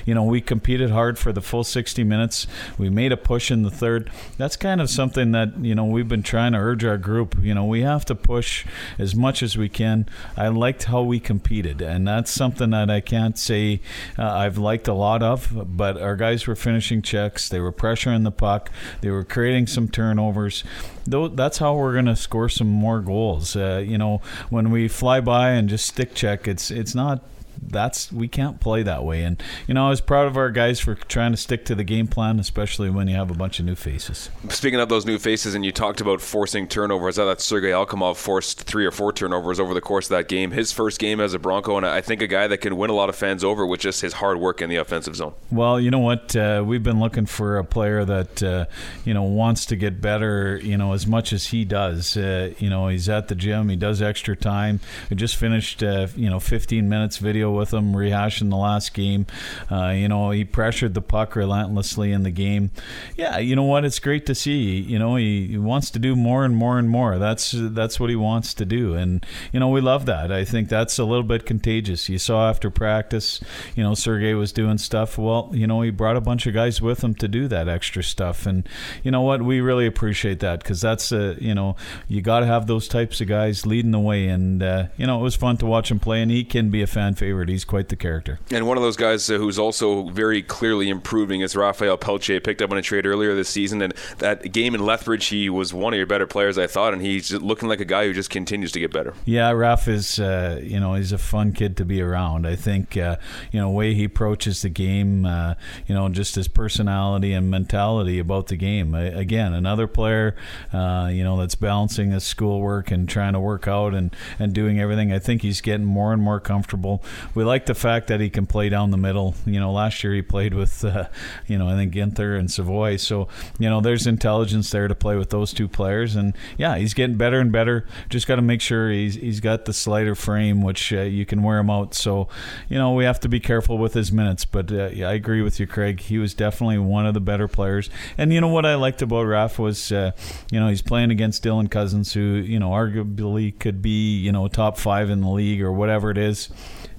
you 0.05 0.15
know 0.15 0.23
we 0.23 0.39
competed 0.39 0.91
hard 0.91 1.19
for 1.19 1.33
the 1.33 1.41
full 1.41 1.65
60 1.65 2.05
minutes. 2.05 2.47
We 2.77 2.89
made 2.89 3.11
a 3.11 3.17
push 3.17 3.51
in 3.51 3.63
the 3.63 3.71
third. 3.71 4.09
That's 4.37 4.55
kind 4.55 4.79
of 4.79 4.89
something 4.89 5.33
that 5.33 5.57
you 5.59 5.75
know 5.75 5.83
we've 5.83 6.07
been 6.07 6.23
trying 6.23 6.53
to 6.53 6.59
urge 6.59 6.85
our 6.85 6.97
group. 6.97 7.40
You 7.43 7.53
know 7.53 7.65
we 7.65 7.81
have 7.81 8.05
to 8.05 8.15
push 8.15 8.65
as 8.97 9.15
much 9.15 9.43
as 9.43 9.57
we 9.57 9.69
can. 9.69 10.07
I 10.37 10.47
liked 10.49 10.85
how 10.85 11.01
we 11.01 11.19
competed, 11.19 11.81
and 11.81 12.07
that's 12.07 12.31
something 12.31 12.71
that 12.71 12.89
I 12.89 13.01
can't 13.01 13.37
say 13.37 13.81
uh, 14.17 14.29
I've 14.29 14.57
liked 14.57 14.87
a 14.87 14.93
lot 14.93 15.23
of. 15.23 15.51
But 15.77 16.01
our 16.01 16.15
guys 16.15 16.47
were 16.47 16.55
finishing 16.55 17.01
checks, 17.01 17.49
they 17.49 17.59
were 17.59 17.71
pressuring 17.71 18.23
the 18.23 18.31
puck, 18.31 18.71
they 19.01 19.09
were 19.09 19.23
creating 19.23 19.67
some 19.67 19.87
turnovers. 19.87 20.63
Though 21.05 21.27
that's 21.27 21.57
how 21.57 21.75
we're 21.75 21.93
going 21.93 22.05
to 22.05 22.15
score 22.15 22.49
some 22.49 22.67
more 22.67 22.99
goals. 22.99 23.55
Uh, 23.55 23.83
you 23.85 23.97
know, 23.97 24.21
when 24.49 24.71
we 24.71 24.87
fly 24.87 25.19
by 25.19 25.51
and 25.51 25.67
just 25.67 25.85
stick 25.85 26.13
check, 26.13 26.47
it's 26.47 26.71
it's 26.71 26.93
not 26.93 27.23
that's 27.61 28.11
we 28.11 28.27
can't 28.27 28.59
play 28.59 28.83
that 28.83 29.03
way. 29.03 29.23
And 29.23 29.41
you 29.67 29.73
know, 29.73 29.87
I 29.87 29.89
was 29.89 30.01
proud 30.01 30.27
of 30.27 30.37
our 30.37 30.49
guys 30.51 30.79
for 30.79 30.95
trying 30.95 31.31
to 31.31 31.37
stick 31.37 31.65
to 31.65 31.75
the 31.75 31.83
game 31.83 32.07
plan, 32.07 32.39
especially 32.39 32.89
when 32.89 33.07
you 33.07 33.15
have 33.15 33.31
a 33.31 33.33
bunch 33.33 33.59
of 33.59 33.65
new 33.65 33.75
faces. 33.75 34.29
Speaking 34.49 34.79
of 34.79 34.89
those 34.89 35.05
new 35.05 35.17
faces, 35.17 35.55
and 35.55 35.65
you 35.65 35.71
talked 35.71 36.01
about 36.01 36.21
forcing 36.21 36.67
turnovers, 36.67 37.17
I 37.17 37.23
thought 37.23 37.41
Sergei 37.41 37.71
Alkimov 37.71 38.17
forced 38.17 38.61
three 38.61 38.85
or 38.85 38.91
four 38.91 39.13
turnovers 39.13 39.59
over 39.59 39.73
the 39.73 39.81
course 39.81 40.05
of 40.07 40.17
that 40.17 40.27
game. 40.27 40.51
His 40.51 40.71
first 40.71 40.99
game 40.99 41.19
as 41.19 41.33
a 41.33 41.39
Bronco, 41.39 41.77
and 41.77 41.85
I 41.85 42.01
think 42.01 42.21
a 42.21 42.27
guy 42.27 42.47
that 42.47 42.59
can 42.59 42.77
win 42.77 42.89
a 42.89 42.93
lot 42.93 43.09
of 43.09 43.15
fans 43.15 43.43
over 43.43 43.65
with 43.65 43.79
just 43.79 44.01
his 44.01 44.13
hard 44.13 44.39
work 44.39 44.61
in 44.61 44.69
the 44.69 44.77
offensive 44.77 45.15
zone. 45.15 45.33
Well, 45.51 45.79
you 45.79 45.91
know 45.91 45.99
what? 45.99 46.35
Uh, 46.35 46.63
we've 46.65 46.83
been 46.83 46.99
looking 46.99 47.25
for 47.25 47.57
a 47.57 47.63
player 47.63 48.05
that 48.05 48.43
uh, 48.43 48.65
you 49.05 49.13
know 49.13 49.23
wants 49.23 49.65
to 49.67 49.75
get 49.75 50.01
better. 50.01 50.59
You 50.61 50.77
know, 50.77 50.93
as 50.93 51.07
much 51.07 51.33
as 51.33 51.47
he 51.47 51.65
does. 51.65 52.15
Uh, 52.17 52.53
you 52.59 52.69
know, 52.69 52.87
he's 52.87 53.09
at 53.09 53.27
the 53.27 53.35
gym. 53.35 53.69
He 53.69 53.75
does 53.75 54.01
extra 54.01 54.35
time. 54.35 54.79
We 55.09 55.15
just 55.15 55.35
finished 55.35 55.83
uh, 55.83 56.07
you 56.15 56.29
know 56.29 56.39
15 56.39 56.87
minutes 56.87 57.17
video 57.17 57.40
with 57.49 57.73
him, 57.73 57.93
rehashing 57.93 58.49
the 58.49 58.57
last 58.57 58.93
game. 58.93 59.25
Uh, 59.71 59.89
you 59.89 60.07
know, 60.07 60.31
he 60.31 60.43
pressured 60.43 60.93
the 60.93 61.01
puck 61.01 61.35
relentlessly 61.35 62.11
in 62.11 62.23
the 62.23 62.31
game. 62.31 62.71
Yeah, 63.15 63.37
you 63.37 63.55
know 63.55 63.63
what? 63.63 63.85
It's 63.85 63.99
great 63.99 64.25
to 64.25 64.35
see. 64.35 64.79
You 64.79 64.99
know, 64.99 65.15
he, 65.15 65.47
he 65.47 65.57
wants 65.57 65.89
to 65.91 65.99
do 65.99 66.15
more 66.15 66.45
and 66.45 66.55
more 66.55 66.77
and 66.77 66.89
more. 66.89 67.17
That's 67.17 67.55
that's 67.55 67.99
what 67.99 68.09
he 68.09 68.15
wants 68.15 68.53
to 68.55 68.65
do, 68.65 68.93
and 68.93 69.25
you 69.51 69.59
know, 69.59 69.69
we 69.69 69.81
love 69.81 70.05
that. 70.05 70.31
I 70.31 70.45
think 70.45 70.69
that's 70.69 70.99
a 70.99 71.05
little 71.05 71.23
bit 71.23 71.45
contagious. 71.45 72.09
You 72.09 72.17
saw 72.17 72.49
after 72.49 72.69
practice, 72.69 73.39
you 73.75 73.83
know, 73.83 73.93
Sergey 73.93 74.33
was 74.33 74.51
doing 74.51 74.77
stuff. 74.77 75.17
Well, 75.17 75.49
you 75.53 75.67
know, 75.67 75.81
he 75.81 75.89
brought 75.89 76.17
a 76.17 76.21
bunch 76.21 76.45
of 76.45 76.53
guys 76.53 76.81
with 76.81 77.03
him 77.03 77.15
to 77.15 77.27
do 77.27 77.47
that 77.47 77.67
extra 77.67 78.03
stuff, 78.03 78.45
and 78.45 78.67
you 79.03 79.11
know 79.11 79.21
what? 79.21 79.41
We 79.41 79.61
really 79.61 79.85
appreciate 79.85 80.39
that 80.41 80.59
because 80.59 80.81
that's 80.81 81.11
a 81.11 81.37
you 81.39 81.55
know, 81.55 81.75
you 82.07 82.21
got 82.21 82.41
to 82.41 82.45
have 82.45 82.67
those 82.67 82.87
types 82.87 83.21
of 83.21 83.27
guys 83.27 83.65
leading 83.65 83.91
the 83.91 83.99
way, 83.99 84.27
and 84.27 84.61
uh, 84.61 84.87
you 84.97 85.07
know, 85.07 85.19
it 85.19 85.23
was 85.23 85.35
fun 85.35 85.57
to 85.57 85.65
watch 85.65 85.89
him 85.89 85.99
play, 85.99 86.21
and 86.21 86.31
he 86.31 86.43
can 86.43 86.69
be 86.69 86.81
a 86.81 86.87
fan 86.87 87.15
favorite 87.15 87.30
favorite. 87.31 87.47
He's 87.47 87.63
quite 87.63 87.87
the 87.87 87.95
character. 87.95 88.39
And 88.51 88.67
one 88.67 88.77
of 88.77 88.83
those 88.83 88.97
guys 88.97 89.29
uh, 89.29 89.37
who's 89.37 89.57
also 89.57 90.09
very 90.09 90.41
clearly 90.41 90.89
improving 90.89 91.39
is 91.39 91.55
Rafael 91.55 91.97
Pelche. 91.97 92.43
Picked 92.43 92.61
up 92.61 92.71
on 92.71 92.77
a 92.77 92.81
trade 92.81 93.05
earlier 93.05 93.33
this 93.35 93.47
season, 93.47 93.81
and 93.81 93.93
that 94.17 94.51
game 94.51 94.75
in 94.75 94.85
Lethbridge, 94.85 95.27
he 95.27 95.49
was 95.49 95.73
one 95.73 95.93
of 95.93 95.97
your 95.97 96.05
better 96.05 96.27
players, 96.27 96.57
I 96.57 96.67
thought, 96.67 96.91
and 96.91 97.01
he's 97.01 97.31
looking 97.31 97.69
like 97.69 97.79
a 97.79 97.85
guy 97.85 98.05
who 98.05 98.13
just 98.13 98.29
continues 98.29 98.73
to 98.73 98.79
get 98.79 98.91
better. 98.91 99.13
Yeah, 99.23 99.51
Raf 99.51 99.87
is, 99.87 100.19
uh, 100.19 100.59
you 100.61 100.79
know, 100.79 100.95
he's 100.95 101.13
a 101.13 101.17
fun 101.17 101.53
kid 101.53 101.77
to 101.77 101.85
be 101.85 102.01
around. 102.01 102.45
I 102.45 102.57
think, 102.57 102.97
uh, 102.97 103.15
you 103.51 103.59
know, 103.59 103.69
way 103.69 103.93
he 103.93 104.03
approaches 104.03 104.61
the 104.61 104.69
game, 104.69 105.25
uh, 105.25 105.53
you 105.87 105.95
know, 105.95 106.09
just 106.09 106.35
his 106.35 106.49
personality 106.49 107.31
and 107.31 107.49
mentality 107.49 108.19
about 108.19 108.47
the 108.47 108.57
game. 108.57 108.93
again, 108.93 109.53
another 109.53 109.87
player, 109.87 110.35
uh, 110.73 111.09
you 111.11 111.23
know, 111.23 111.37
that's 111.37 111.55
balancing 111.55 112.11
his 112.11 112.25
schoolwork 112.25 112.91
and 112.91 113.07
trying 113.07 113.33
to 113.33 113.39
work 113.39 113.69
out 113.69 113.93
and, 113.93 114.13
and 114.37 114.53
doing 114.53 114.81
everything. 114.81 115.13
I 115.13 115.19
think 115.19 115.43
he's 115.43 115.61
getting 115.61 115.85
more 115.85 116.11
and 116.11 116.21
more 116.21 116.41
comfortable. 116.41 117.01
We 117.33 117.43
like 117.43 117.65
the 117.65 117.75
fact 117.75 118.07
that 118.07 118.19
he 118.19 118.29
can 118.29 118.45
play 118.45 118.69
down 118.69 118.91
the 118.91 118.97
middle. 118.97 119.35
You 119.45 119.59
know, 119.59 119.71
last 119.71 120.03
year 120.03 120.13
he 120.13 120.21
played 120.21 120.53
with, 120.53 120.83
uh, 120.83 121.07
you 121.47 121.57
know, 121.57 121.67
I 121.67 121.75
think 121.75 121.93
Guenther 121.93 122.37
and 122.37 122.49
Savoie. 122.51 122.97
So, 122.97 123.27
you 123.59 123.69
know, 123.69 123.81
there's 123.81 124.07
intelligence 124.07 124.69
there 124.71 124.87
to 124.87 124.95
play 124.95 125.15
with 125.15 125.29
those 125.29 125.53
two 125.53 125.67
players. 125.67 126.15
And 126.15 126.33
yeah, 126.57 126.75
he's 126.77 126.93
getting 126.93 127.17
better 127.17 127.39
and 127.39 127.51
better. 127.51 127.85
Just 128.09 128.27
got 128.27 128.35
to 128.35 128.41
make 128.41 128.61
sure 128.61 128.91
he's, 128.91 129.15
he's 129.15 129.39
got 129.39 129.65
the 129.65 129.73
slider 129.73 130.15
frame, 130.15 130.61
which 130.61 130.93
uh, 130.93 131.01
you 131.01 131.25
can 131.25 131.43
wear 131.43 131.59
him 131.59 131.69
out. 131.69 131.93
So, 131.93 132.27
you 132.69 132.77
know, 132.77 132.93
we 132.93 133.03
have 133.05 133.19
to 133.21 133.29
be 133.29 133.39
careful 133.39 133.77
with 133.77 133.93
his 133.93 134.11
minutes. 134.11 134.45
But 134.45 134.71
uh, 134.71 134.89
yeah, 134.89 135.09
I 135.09 135.13
agree 135.13 135.41
with 135.41 135.59
you, 135.59 135.67
Craig. 135.67 135.99
He 135.99 136.17
was 136.17 136.33
definitely 136.33 136.77
one 136.77 137.05
of 137.05 137.13
the 137.13 137.21
better 137.21 137.47
players. 137.47 137.89
And 138.17 138.33
you 138.33 138.41
know 138.41 138.47
what 138.47 138.65
I 138.65 138.75
liked 138.75 139.01
about 139.01 139.23
Raf 139.23 139.59
was, 139.59 139.91
uh, 139.91 140.11
you 140.51 140.59
know, 140.59 140.67
he's 140.67 140.81
playing 140.81 141.11
against 141.11 141.43
Dylan 141.43 141.69
Cozens, 141.69 142.13
who, 142.13 142.19
you 142.21 142.59
know, 142.59 142.69
arguably 142.69 143.57
could 143.57 143.81
be, 143.81 144.17
you 144.17 144.31
know, 144.31 144.47
top 144.47 144.77
five 144.77 145.09
in 145.09 145.21
the 145.21 145.29
league 145.29 145.61
or 145.61 145.71
whatever 145.71 146.11
it 146.11 146.17
is. 146.17 146.49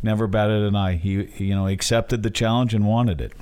Never 0.02 0.26
batted 0.26 0.62
an 0.62 0.76
eye. 0.76 0.97
He, 0.97 1.28
you 1.37 1.54
know, 1.54 1.66
accepted 1.68 2.23
the 2.23 2.30
challenge 2.30 2.75
and 2.75 2.87
wanted 2.87 3.21
it. 3.21 3.32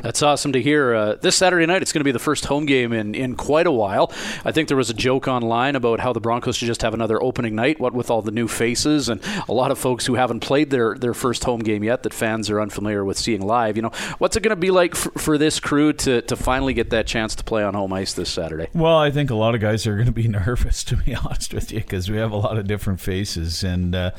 That's 0.00 0.22
awesome 0.22 0.52
to 0.52 0.62
hear. 0.62 0.94
Uh, 0.94 1.14
this 1.20 1.36
Saturday 1.36 1.66
night, 1.66 1.82
it's 1.82 1.92
going 1.92 2.00
to 2.00 2.04
be 2.04 2.12
the 2.12 2.18
first 2.18 2.46
home 2.46 2.66
game 2.66 2.92
in, 2.92 3.14
in 3.14 3.36
quite 3.36 3.66
a 3.66 3.70
while. 3.70 4.12
I 4.44 4.52
think 4.52 4.68
there 4.68 4.76
was 4.76 4.90
a 4.90 4.94
joke 4.94 5.28
online 5.28 5.76
about 5.76 6.00
how 6.00 6.12
the 6.12 6.20
Broncos 6.20 6.56
should 6.56 6.66
just 6.66 6.82
have 6.82 6.94
another 6.94 7.22
opening 7.22 7.54
night, 7.54 7.78
what 7.78 7.92
with 7.92 8.10
all 8.10 8.22
the 8.22 8.30
new 8.30 8.48
faces 8.48 9.08
and 9.08 9.20
a 9.48 9.52
lot 9.52 9.70
of 9.70 9.78
folks 9.78 10.06
who 10.06 10.14
haven't 10.14 10.40
played 10.40 10.70
their, 10.70 10.96
their 10.96 11.14
first 11.14 11.44
home 11.44 11.60
game 11.60 11.84
yet 11.84 12.02
that 12.04 12.14
fans 12.14 12.50
are 12.50 12.60
unfamiliar 12.60 13.04
with 13.04 13.18
seeing 13.18 13.42
live. 13.42 13.76
You 13.76 13.82
know, 13.82 13.92
what's 14.18 14.36
it 14.36 14.42
going 14.42 14.50
to 14.50 14.56
be 14.56 14.70
like 14.70 14.94
for, 14.94 15.10
for 15.12 15.38
this 15.38 15.60
crew 15.60 15.92
to, 15.94 16.22
to 16.22 16.36
finally 16.36 16.74
get 16.74 16.90
that 16.90 17.06
chance 17.06 17.34
to 17.36 17.44
play 17.44 17.62
on 17.62 17.74
home 17.74 17.92
ice 17.92 18.14
this 18.14 18.30
Saturday? 18.30 18.68
Well, 18.74 18.96
I 18.96 19.10
think 19.10 19.30
a 19.30 19.34
lot 19.34 19.54
of 19.54 19.60
guys 19.60 19.86
are 19.86 19.94
going 19.94 20.06
to 20.06 20.12
be 20.12 20.28
nervous, 20.28 20.84
to 20.84 20.96
be 20.96 21.14
honest 21.14 21.52
with 21.52 21.72
you, 21.72 21.80
because 21.80 22.10
we 22.10 22.16
have 22.16 22.32
a 22.32 22.36
lot 22.36 22.56
of 22.56 22.66
different 22.66 23.00
faces. 23.00 23.62
And, 23.62 23.94
uh, 23.94 24.12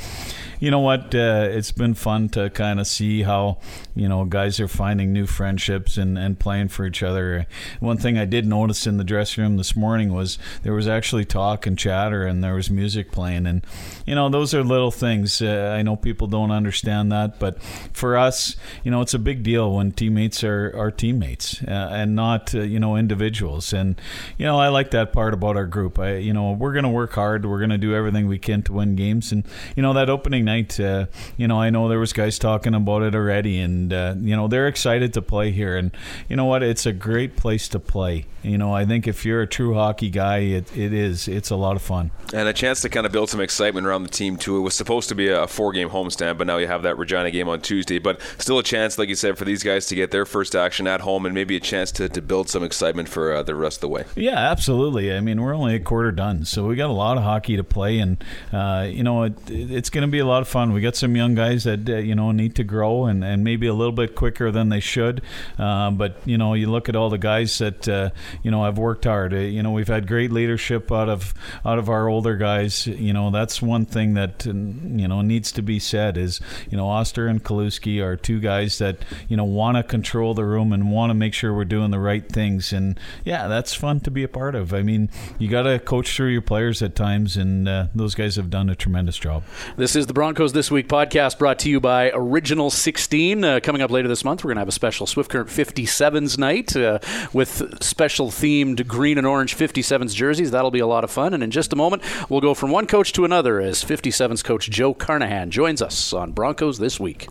you 0.59 0.71
know 0.71 0.79
what? 0.79 1.13
Uh, 1.13 1.47
it's 1.49 1.71
been 1.71 1.93
fun 1.93 2.29
to 2.29 2.49
kind 2.49 2.79
of 2.79 2.87
see 2.87 3.23
how, 3.23 3.59
you 3.95 4.09
know, 4.09 4.25
guys 4.25 4.59
are 4.59 4.67
finding 4.67 5.13
new 5.13 5.25
friendships 5.25 5.97
and, 5.97 6.17
and 6.17 6.39
playing 6.39 6.69
for 6.69 6.85
each 6.85 7.03
other. 7.03 7.45
One 7.79 7.97
thing 7.97 8.17
I 8.17 8.25
did 8.25 8.45
notice 8.45 8.87
in 8.87 8.97
the 8.97 9.03
dressing 9.03 9.43
room 9.43 9.57
this 9.57 9.75
morning 9.75 10.13
was 10.13 10.39
there 10.63 10.73
was 10.73 10.87
actually 10.87 11.25
talk 11.25 11.67
and 11.67 11.77
chatter 11.77 12.25
and 12.25 12.43
there 12.43 12.55
was 12.55 12.69
music 12.69 13.11
playing. 13.11 13.45
And, 13.45 13.65
you 14.05 14.15
know, 14.15 14.29
those 14.29 14.53
are 14.53 14.63
little 14.63 14.91
things. 14.91 15.41
Uh, 15.41 15.75
I 15.77 15.81
know 15.81 15.95
people 15.95 16.27
don't 16.27 16.51
understand 16.51 17.11
that, 17.11 17.39
but 17.39 17.61
for 17.93 18.17
us, 18.17 18.55
you 18.83 18.91
know, 18.91 19.01
it's 19.01 19.13
a 19.13 19.19
big 19.19 19.43
deal 19.43 19.73
when 19.73 19.91
teammates 19.91 20.43
are, 20.43 20.73
are 20.75 20.91
teammates 20.91 21.61
uh, 21.63 21.89
and 21.91 22.15
not, 22.15 22.55
uh, 22.55 22.61
you 22.61 22.79
know, 22.79 22.95
individuals. 22.95 23.73
And, 23.73 23.99
you 24.37 24.45
know, 24.45 24.59
I 24.59 24.69
like 24.69 24.91
that 24.91 25.13
part 25.13 25.33
about 25.33 25.55
our 25.55 25.65
group. 25.65 25.99
I, 25.99 26.17
you 26.17 26.33
know, 26.33 26.51
we're 26.51 26.73
going 26.73 26.83
to 26.83 26.89
work 26.89 27.13
hard. 27.13 27.45
We're 27.45 27.59
going 27.59 27.69
to 27.69 27.77
do 27.77 27.93
everything 27.93 28.27
we 28.27 28.39
can 28.39 28.63
to 28.63 28.73
win 28.73 28.95
games. 28.95 29.31
And, 29.31 29.45
you 29.75 29.83
know, 29.83 29.93
that 29.93 30.09
opening 30.09 30.46
night, 30.47 30.79
uh, 30.79 31.05
you 31.37 31.47
know, 31.47 31.61
I 31.61 31.69
know 31.69 31.87
there 31.87 31.99
was 31.99 32.13
guys 32.13 32.39
talking 32.39 32.73
about 32.73 33.03
it 33.03 33.13
already 33.13 33.59
and, 33.59 33.93
uh, 33.93 34.15
you 34.17 34.35
know, 34.35 34.47
they're 34.47 34.67
excited 34.67 35.13
to 35.13 35.21
play 35.21 35.51
here. 35.51 35.77
And 35.77 35.91
you 36.27 36.35
know 36.35 36.45
what? 36.45 36.63
It's 36.63 36.87
a 36.87 36.93
great 36.93 37.35
place 37.35 37.67
to 37.69 37.79
play. 37.79 38.25
You 38.47 38.57
know, 38.57 38.73
I 38.73 38.85
think 38.85 39.07
if 39.07 39.25
you're 39.25 39.41
a 39.41 39.47
true 39.47 39.73
hockey 39.73 40.09
guy, 40.09 40.37
it, 40.37 40.75
it 40.75 40.93
is. 40.93 41.27
It's 41.27 41.49
a 41.49 41.55
lot 41.55 41.75
of 41.75 41.81
fun. 41.81 42.11
And 42.33 42.47
a 42.47 42.53
chance 42.53 42.81
to 42.81 42.89
kind 42.89 43.05
of 43.05 43.11
build 43.11 43.29
some 43.29 43.41
excitement 43.41 43.85
around 43.85 44.03
the 44.03 44.09
team, 44.09 44.37
too. 44.37 44.57
It 44.57 44.61
was 44.61 44.73
supposed 44.73 45.09
to 45.09 45.15
be 45.15 45.27
a 45.27 45.47
four 45.47 45.73
game 45.73 45.89
homestand, 45.89 46.37
but 46.37 46.47
now 46.47 46.57
you 46.57 46.67
have 46.67 46.83
that 46.83 46.97
Regina 46.97 47.29
game 47.29 47.49
on 47.49 47.59
Tuesday. 47.59 47.99
But 47.99 48.21
still 48.37 48.57
a 48.57 48.63
chance, 48.63 48.97
like 48.97 49.09
you 49.09 49.15
said, 49.15 49.37
for 49.37 49.43
these 49.43 49.63
guys 49.63 49.87
to 49.87 49.95
get 49.95 50.11
their 50.11 50.25
first 50.25 50.55
action 50.55 50.87
at 50.87 51.01
home 51.01 51.25
and 51.25 51.35
maybe 51.35 51.57
a 51.57 51.59
chance 51.59 51.91
to, 51.93 52.07
to 52.07 52.21
build 52.21 52.49
some 52.49 52.63
excitement 52.63 53.09
for 53.09 53.33
uh, 53.33 53.43
the 53.43 53.53
rest 53.55 53.77
of 53.77 53.81
the 53.81 53.89
way. 53.89 54.05
Yeah, 54.15 54.37
absolutely. 54.37 55.11
I 55.11 55.19
mean, 55.19 55.41
we're 55.41 55.55
only 55.55 55.75
a 55.75 55.79
quarter 55.79 56.13
done, 56.13 56.45
so 56.45 56.67
we 56.67 56.77
got 56.77 56.89
a 56.89 56.93
lot 56.93 57.17
of 57.17 57.23
hockey 57.23 57.57
to 57.57 57.65
play. 57.65 57.99
And, 57.99 58.23
uh, 58.53 58.87
you 58.89 59.03
know, 59.03 59.23
it, 59.23 59.33
it's 59.49 59.89
going 59.89 60.03
to 60.03 60.11
be 60.11 60.19
a 60.19 60.25
lot 60.25 60.36
of 60.41 60.47
fun. 60.47 60.73
We 60.73 60.81
got 60.81 60.95
some 60.95 61.15
young 61.15 61.35
guys 61.35 61.63
that, 61.65 61.89
uh, 61.89 61.97
you 61.97 62.15
know, 62.15 62.31
need 62.31 62.55
to 62.55 62.63
grow 62.63 63.05
and, 63.05 63.23
and 63.23 63.43
maybe 63.43 63.67
a 63.67 63.73
little 63.73 63.91
bit 63.93 64.15
quicker 64.15 64.51
than 64.51 64.69
they 64.69 64.79
should. 64.79 65.21
Uh, 65.57 65.91
but 65.91 66.17
you 66.25 66.37
know, 66.37 66.53
you 66.53 66.69
look 66.69 66.89
at 66.89 66.95
all 66.95 67.09
the 67.09 67.17
guys 67.17 67.57
that 67.57 67.87
uh, 67.87 68.09
you 68.43 68.51
know 68.51 68.63
have 68.63 68.77
worked 68.77 69.05
hard. 69.05 69.33
Uh, 69.33 69.37
you 69.37 69.63
know, 69.63 69.71
we've 69.71 69.87
had 69.87 70.07
great 70.07 70.31
leadership 70.31 70.91
out 70.91 71.09
of 71.09 71.33
out 71.65 71.79
of 71.79 71.89
our 71.89 72.07
older 72.07 72.35
guys. 72.35 72.87
You 72.87 73.13
know, 73.13 73.31
that's 73.31 73.61
one 73.61 73.85
thing 73.85 74.13
that 74.15 74.45
you 74.45 75.07
know 75.07 75.21
needs 75.21 75.51
to 75.53 75.61
be 75.61 75.79
said 75.79 76.17
is 76.17 76.39
you 76.69 76.77
know 76.77 76.87
Oster 76.87 77.27
and 77.27 77.43
Kaluski 77.43 78.01
are 78.03 78.15
two 78.15 78.39
guys 78.39 78.77
that 78.77 78.97
you 79.27 79.37
know 79.37 79.45
want 79.45 79.77
to 79.77 79.83
control 79.83 80.33
the 80.33 80.45
room 80.45 80.73
and 80.73 80.91
want 80.91 81.09
to 81.09 81.13
make 81.13 81.33
sure 81.33 81.53
we're 81.53 81.65
doing 81.65 81.91
the 81.91 81.99
right 81.99 82.27
things. 82.31 82.73
And 82.73 82.99
yeah, 83.23 83.47
that's 83.47 83.73
fun 83.73 83.99
to 84.01 84.11
be 84.11 84.23
a 84.23 84.27
part 84.27 84.55
of. 84.55 84.73
I 84.73 84.81
mean, 84.81 85.09
you 85.39 85.47
got 85.47 85.63
to 85.63 85.79
coach 85.79 86.15
through 86.15 86.29
your 86.29 86.41
players 86.41 86.81
at 86.81 86.95
times, 86.95 87.37
and 87.37 87.67
uh, 87.67 87.87
those 87.95 88.15
guys 88.15 88.35
have 88.35 88.49
done 88.49 88.69
a 88.69 88.75
tremendous 88.75 89.17
job. 89.17 89.43
This 89.75 89.95
is 89.95 90.07
the 90.07 90.13
Broncos 90.27 90.51
This 90.51 90.69
Week 90.69 90.89
podcast 90.89 91.39
brought 91.39 91.57
to 91.59 91.69
you 91.69 91.79
by 91.79 92.11
Original 92.13 92.69
16. 92.69 93.45
Uh, 93.45 93.59
coming 93.63 93.81
up 93.81 93.89
later 93.89 94.09
this 94.09 94.25
month, 94.25 94.43
we're 94.43 94.49
going 94.49 94.57
to 94.57 94.59
have 94.59 94.67
a 94.67 94.73
special 94.73 95.07
Swift 95.07 95.31
Current 95.31 95.47
57s 95.47 96.37
night 96.37 96.75
uh, 96.75 96.99
with 97.31 97.81
special 97.81 98.27
themed 98.27 98.85
green 98.87 99.17
and 99.17 99.25
orange 99.25 99.55
57s 99.55 100.13
jerseys. 100.13 100.51
That'll 100.51 100.69
be 100.69 100.81
a 100.81 100.85
lot 100.85 101.05
of 101.05 101.11
fun. 101.11 101.33
And 101.33 101.41
in 101.41 101.49
just 101.49 101.71
a 101.71 101.77
moment, 101.77 102.03
we'll 102.29 102.41
go 102.41 102.53
from 102.53 102.71
one 102.71 102.87
coach 102.87 103.13
to 103.13 103.23
another 103.23 103.61
as 103.61 103.85
57s 103.85 104.43
coach 104.43 104.69
Joe 104.69 104.93
Carnahan 104.93 105.49
joins 105.49 105.81
us 105.81 106.11
on 106.11 106.33
Broncos 106.33 106.77
This 106.77 106.99
Week. 106.99 107.29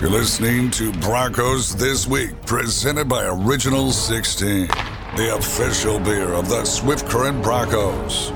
You're 0.00 0.10
listening 0.10 0.70
to 0.70 0.92
Broncos 1.00 1.74
This 1.74 2.06
Week, 2.06 2.30
presented 2.46 3.08
by 3.08 3.24
Original 3.26 3.90
16, 3.90 4.68
the 5.16 5.34
official 5.36 5.98
beer 5.98 6.32
of 6.32 6.48
the 6.48 6.64
Swift 6.64 7.08
Current 7.08 7.42
Broncos. 7.42 8.30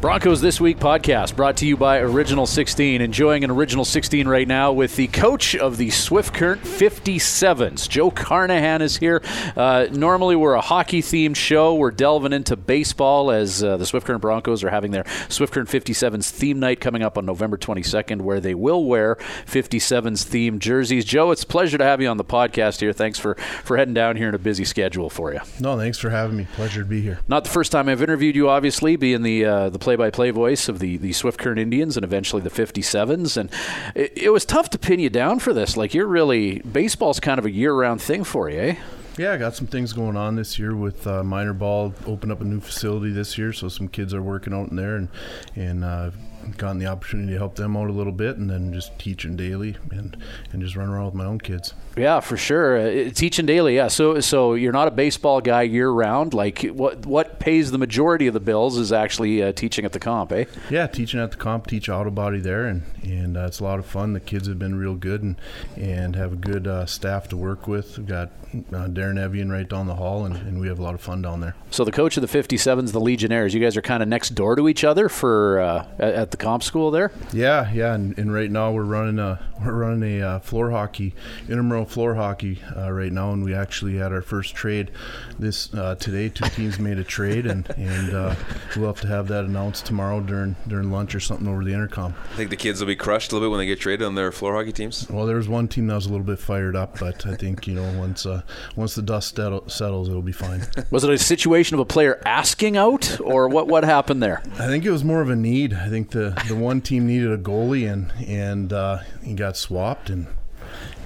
Broncos 0.00 0.40
This 0.40 0.60
Week 0.60 0.78
podcast 0.78 1.34
brought 1.34 1.56
to 1.56 1.66
you 1.66 1.76
by 1.76 1.98
Original 1.98 2.46
16. 2.46 3.00
Enjoying 3.00 3.42
an 3.42 3.50
Original 3.50 3.84
16 3.84 4.28
right 4.28 4.46
now 4.46 4.70
with 4.70 4.94
the 4.94 5.08
coach 5.08 5.56
of 5.56 5.76
the 5.76 5.90
Swift 5.90 6.32
Current 6.32 6.62
57s. 6.62 7.88
Joe 7.88 8.12
Carnahan 8.12 8.80
is 8.80 8.96
here. 8.96 9.20
Uh, 9.56 9.88
normally, 9.90 10.36
we're 10.36 10.54
a 10.54 10.60
hockey 10.60 11.02
themed 11.02 11.34
show. 11.34 11.74
We're 11.74 11.90
delving 11.90 12.32
into 12.32 12.54
baseball 12.54 13.32
as 13.32 13.64
uh, 13.64 13.76
the 13.76 13.86
Swift 13.86 14.06
Current 14.06 14.22
Broncos 14.22 14.62
are 14.62 14.70
having 14.70 14.92
their 14.92 15.04
Swift 15.28 15.52
Current 15.52 15.68
57s 15.68 16.30
theme 16.30 16.60
night 16.60 16.78
coming 16.78 17.02
up 17.02 17.18
on 17.18 17.26
November 17.26 17.56
22nd, 17.58 18.22
where 18.22 18.38
they 18.38 18.54
will 18.54 18.84
wear 18.84 19.16
57s 19.46 20.24
themed 20.24 20.60
jerseys. 20.60 21.06
Joe, 21.06 21.32
it's 21.32 21.42
a 21.42 21.46
pleasure 21.46 21.76
to 21.76 21.84
have 21.84 22.00
you 22.00 22.06
on 22.06 22.18
the 22.18 22.24
podcast 22.24 22.78
here. 22.78 22.92
Thanks 22.92 23.18
for, 23.18 23.34
for 23.64 23.76
heading 23.76 23.94
down 23.94 24.14
here 24.14 24.28
in 24.28 24.34
a 24.36 24.38
busy 24.38 24.64
schedule 24.64 25.10
for 25.10 25.32
you. 25.32 25.40
No, 25.58 25.76
thanks 25.76 25.98
for 25.98 26.10
having 26.10 26.36
me. 26.36 26.46
Pleasure 26.54 26.82
to 26.82 26.88
be 26.88 27.00
here. 27.00 27.18
Not 27.26 27.42
the 27.42 27.50
first 27.50 27.72
time 27.72 27.88
I've 27.88 28.00
interviewed 28.00 28.36
you, 28.36 28.48
obviously, 28.48 28.94
being 28.94 29.22
the, 29.22 29.44
uh, 29.44 29.68
the 29.70 29.87
play-by-play 29.88 30.30
voice 30.32 30.68
of 30.68 30.80
the 30.80 30.98
the 30.98 31.14
Swift 31.14 31.38
Current 31.38 31.58
Indians 31.58 31.96
and 31.96 32.04
eventually 32.04 32.42
the 32.42 32.50
57s. 32.50 33.38
And 33.38 33.50
it, 33.94 34.12
it 34.14 34.28
was 34.30 34.44
tough 34.44 34.68
to 34.70 34.78
pin 34.78 35.00
you 35.00 35.08
down 35.08 35.38
for 35.38 35.54
this. 35.54 35.78
Like 35.78 35.94
you're 35.94 36.06
really 36.06 36.58
baseball's 36.60 37.20
kind 37.20 37.38
of 37.38 37.46
a 37.46 37.50
year-round 37.50 38.02
thing 38.02 38.22
for 38.22 38.50
you, 38.50 38.60
eh? 38.60 38.76
Yeah, 39.16 39.32
I 39.32 39.38
got 39.38 39.56
some 39.56 39.66
things 39.66 39.94
going 39.94 40.14
on 40.14 40.36
this 40.36 40.58
year 40.58 40.76
with 40.76 41.06
uh, 41.06 41.24
minor 41.24 41.54
ball. 41.54 41.94
Open 42.04 42.30
up 42.30 42.42
a 42.42 42.44
new 42.44 42.60
facility 42.60 43.10
this 43.12 43.38
year, 43.38 43.54
so 43.54 43.68
some 43.68 43.88
kids 43.88 44.12
are 44.12 44.20
working 44.20 44.52
out 44.52 44.68
in 44.68 44.76
there, 44.76 44.96
and 44.96 45.08
and 45.56 45.82
uh, 45.82 46.10
gotten 46.56 46.78
the 46.78 46.86
opportunity 46.86 47.32
to 47.32 47.38
help 47.38 47.56
them 47.56 47.76
out 47.76 47.88
a 47.88 47.92
little 47.92 48.12
bit, 48.12 48.36
and 48.36 48.48
then 48.48 48.72
just 48.72 48.98
teaching 48.98 49.36
daily 49.36 49.76
and 49.90 50.16
and 50.52 50.62
just 50.62 50.76
run 50.76 50.88
around 50.88 51.06
with 51.06 51.14
my 51.14 51.24
own 51.24 51.40
kids. 51.40 51.74
Yeah, 51.96 52.20
for 52.20 52.36
sure. 52.36 52.78
Uh, 52.78 53.10
teaching 53.10 53.46
daily. 53.46 53.76
Yeah. 53.76 53.88
So 53.88 54.20
so 54.20 54.54
you're 54.54 54.72
not 54.72 54.88
a 54.88 54.92
baseball 54.92 55.40
guy 55.40 55.62
year 55.62 55.90
round. 55.90 56.34
Like 56.34 56.62
what 56.62 57.06
what 57.06 57.40
pays 57.40 57.70
the 57.70 57.78
majority 57.78 58.26
of 58.26 58.34
the 58.34 58.40
bills 58.40 58.78
is 58.78 58.92
actually 58.92 59.42
uh, 59.42 59.52
teaching 59.52 59.84
at 59.84 59.92
the 59.92 60.00
comp, 60.00 60.32
eh? 60.32 60.44
Yeah, 60.70 60.86
teaching 60.86 61.20
at 61.20 61.30
the 61.30 61.36
comp. 61.36 61.66
Teach 61.66 61.88
auto 61.88 62.10
body 62.10 62.40
there, 62.40 62.66
and 62.66 62.82
and 63.02 63.36
uh, 63.36 63.46
it's 63.46 63.60
a 63.60 63.64
lot 63.64 63.78
of 63.78 63.86
fun. 63.86 64.12
The 64.12 64.20
kids 64.20 64.48
have 64.48 64.58
been 64.58 64.76
real 64.76 64.94
good 64.94 65.22
and 65.22 65.36
and 65.76 66.16
have 66.16 66.32
a 66.32 66.36
good 66.36 66.66
uh, 66.66 66.86
staff 66.86 67.28
to 67.28 67.36
work 67.36 67.66
with. 67.66 67.98
We've 67.98 68.06
got 68.06 68.30
uh, 68.54 68.88
Darren 68.88 69.18
Evian 69.18 69.50
right 69.50 69.68
down 69.68 69.86
the 69.86 69.94
hall, 69.94 70.24
and, 70.24 70.34
and, 70.36 70.58
we 70.58 70.68
have 70.68 70.78
a 70.78 70.82
lot 70.82 70.94
of 70.94 71.00
fun 71.00 71.20
down 71.20 71.40
there. 71.40 71.54
So 71.70 71.84
the 71.84 71.92
coach 71.92 72.16
of 72.16 72.22
the 72.22 72.38
57s, 72.38 72.92
the 72.92 73.00
Legionnaires, 73.00 73.52
you 73.52 73.60
guys 73.60 73.76
are 73.76 73.82
kind 73.82 74.02
of 74.02 74.08
next 74.08 74.30
door 74.30 74.56
to 74.56 74.68
each 74.68 74.84
other 74.84 75.08
for 75.08 75.60
uh, 75.60 75.86
at 75.98 76.30
the 76.30 76.37
comp 76.38 76.62
school 76.62 76.90
there. 76.90 77.12
Yeah, 77.32 77.70
yeah, 77.72 77.94
and, 77.94 78.16
and 78.18 78.32
right 78.32 78.50
now 78.50 78.72
we're 78.72 78.84
running 78.84 79.18
a 79.18 79.40
we're 79.64 79.72
running 79.72 80.20
a 80.20 80.26
uh, 80.26 80.38
floor 80.40 80.70
hockey 80.70 81.14
intramural 81.48 81.84
floor 81.84 82.14
hockey 82.14 82.60
uh, 82.76 82.90
right 82.92 83.12
now, 83.12 83.32
and 83.32 83.44
we 83.44 83.54
actually 83.54 83.96
had 83.96 84.12
our 84.12 84.22
first 84.22 84.54
trade 84.54 84.90
this 85.38 85.72
uh, 85.74 85.94
today. 85.96 86.28
Two 86.28 86.44
teams 86.50 86.78
made 86.78 86.98
a 86.98 87.04
trade, 87.04 87.46
and 87.46 87.68
and 87.76 88.14
uh, 88.14 88.34
we'll 88.76 88.86
have 88.86 89.00
to 89.00 89.08
have 89.08 89.28
that 89.28 89.44
announced 89.44 89.86
tomorrow 89.86 90.20
during 90.20 90.56
during 90.66 90.90
lunch 90.90 91.14
or 91.14 91.20
something 91.20 91.48
over 91.48 91.64
the 91.64 91.72
intercom. 91.72 92.14
I 92.32 92.36
think 92.36 92.50
the 92.50 92.56
kids 92.56 92.80
will 92.80 92.86
be 92.86 92.96
crushed 92.96 93.32
a 93.32 93.34
little 93.34 93.48
bit 93.48 93.50
when 93.50 93.58
they 93.58 93.66
get 93.66 93.80
traded 93.80 94.06
on 94.06 94.14
their 94.14 94.32
floor 94.32 94.54
hockey 94.54 94.72
teams. 94.72 95.08
Well, 95.10 95.26
there 95.26 95.36
was 95.36 95.48
one 95.48 95.68
team 95.68 95.86
that 95.88 95.94
was 95.94 96.06
a 96.06 96.10
little 96.10 96.26
bit 96.26 96.38
fired 96.38 96.76
up, 96.76 96.98
but 96.98 97.26
I 97.26 97.34
think 97.34 97.66
you 97.66 97.74
know 97.74 97.98
once 97.98 98.26
uh, 98.26 98.42
once 98.76 98.94
the 98.94 99.02
dust 99.02 99.36
settles, 99.36 100.08
it'll 100.08 100.22
be 100.22 100.32
fine. 100.32 100.62
Was 100.90 101.04
it 101.04 101.10
a 101.10 101.18
situation 101.18 101.74
of 101.74 101.80
a 101.80 101.84
player 101.84 102.20
asking 102.24 102.76
out, 102.76 103.20
or 103.20 103.48
what 103.48 103.68
what 103.68 103.84
happened 103.84 104.22
there? 104.22 104.42
I 104.54 104.66
think 104.66 104.84
it 104.84 104.90
was 104.90 105.04
more 105.04 105.20
of 105.20 105.30
a 105.30 105.36
need. 105.36 105.74
I 105.74 105.88
think 105.88 106.10
the 106.10 106.17
the 106.46 106.54
one 106.54 106.80
team 106.80 107.06
needed 107.06 107.30
a 107.30 107.38
goalie, 107.38 107.90
and 107.90 108.12
and 108.26 108.72
uh, 108.72 108.98
he 109.22 109.34
got 109.34 109.56
swapped, 109.56 110.10
and 110.10 110.26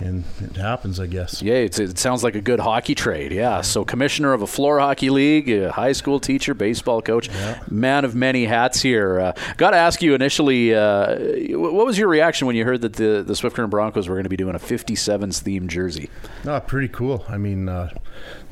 and 0.02 0.25
it 0.40 0.56
happens, 0.56 0.99
I 0.99 1.06
guess. 1.06 1.42
Yeah, 1.42 1.54
it 1.54 1.99
sounds 1.99 2.25
like 2.25 2.35
a 2.35 2.40
good 2.40 2.61
hockey 2.61 2.94
trade. 2.94 3.32
Yeah. 3.32 3.61
So, 3.61 3.85
commissioner 3.85 4.32
of 4.32 4.42
a 4.42 4.47
floor 4.47 4.80
hockey 4.80 5.11
league, 5.11 5.68
high 5.71 5.92
school 5.92 6.18
teacher, 6.18 6.54
baseball 6.54 7.00
coach, 7.02 7.28
yeah. 7.28 7.62
man 7.71 8.04
of 8.04 8.14
many 8.14 8.44
hats 8.44 8.82
here. 8.82 9.21
Uh, 9.21 9.32
Got 9.56 9.71
to 9.71 9.76
ask 9.76 10.02
you 10.02 10.14
initially, 10.14 10.75
uh, 10.75 11.18
what 11.56 11.87
was 11.87 11.99
your 11.99 12.09
reaction 12.09 12.47
when 12.47 12.56
you 12.56 12.64
heard 12.64 12.80
that 12.82 12.94
the 12.94 13.23
the 13.26 13.37
Swift 13.37 13.56
Current 13.56 13.71
Broncos 13.71 14.09
were 14.09 14.14
going 14.16 14.25
to 14.25 14.30
be 14.30 14.37
doing 14.37 14.54
a 14.54 14.59
57s 14.59 15.42
themed 15.42 15.68
jersey? 15.68 16.11
No, 16.44 16.59
pretty 16.61 16.88
cool. 16.88 17.25
I 17.28 17.37
mean, 17.38 17.68
uh, 17.68 17.90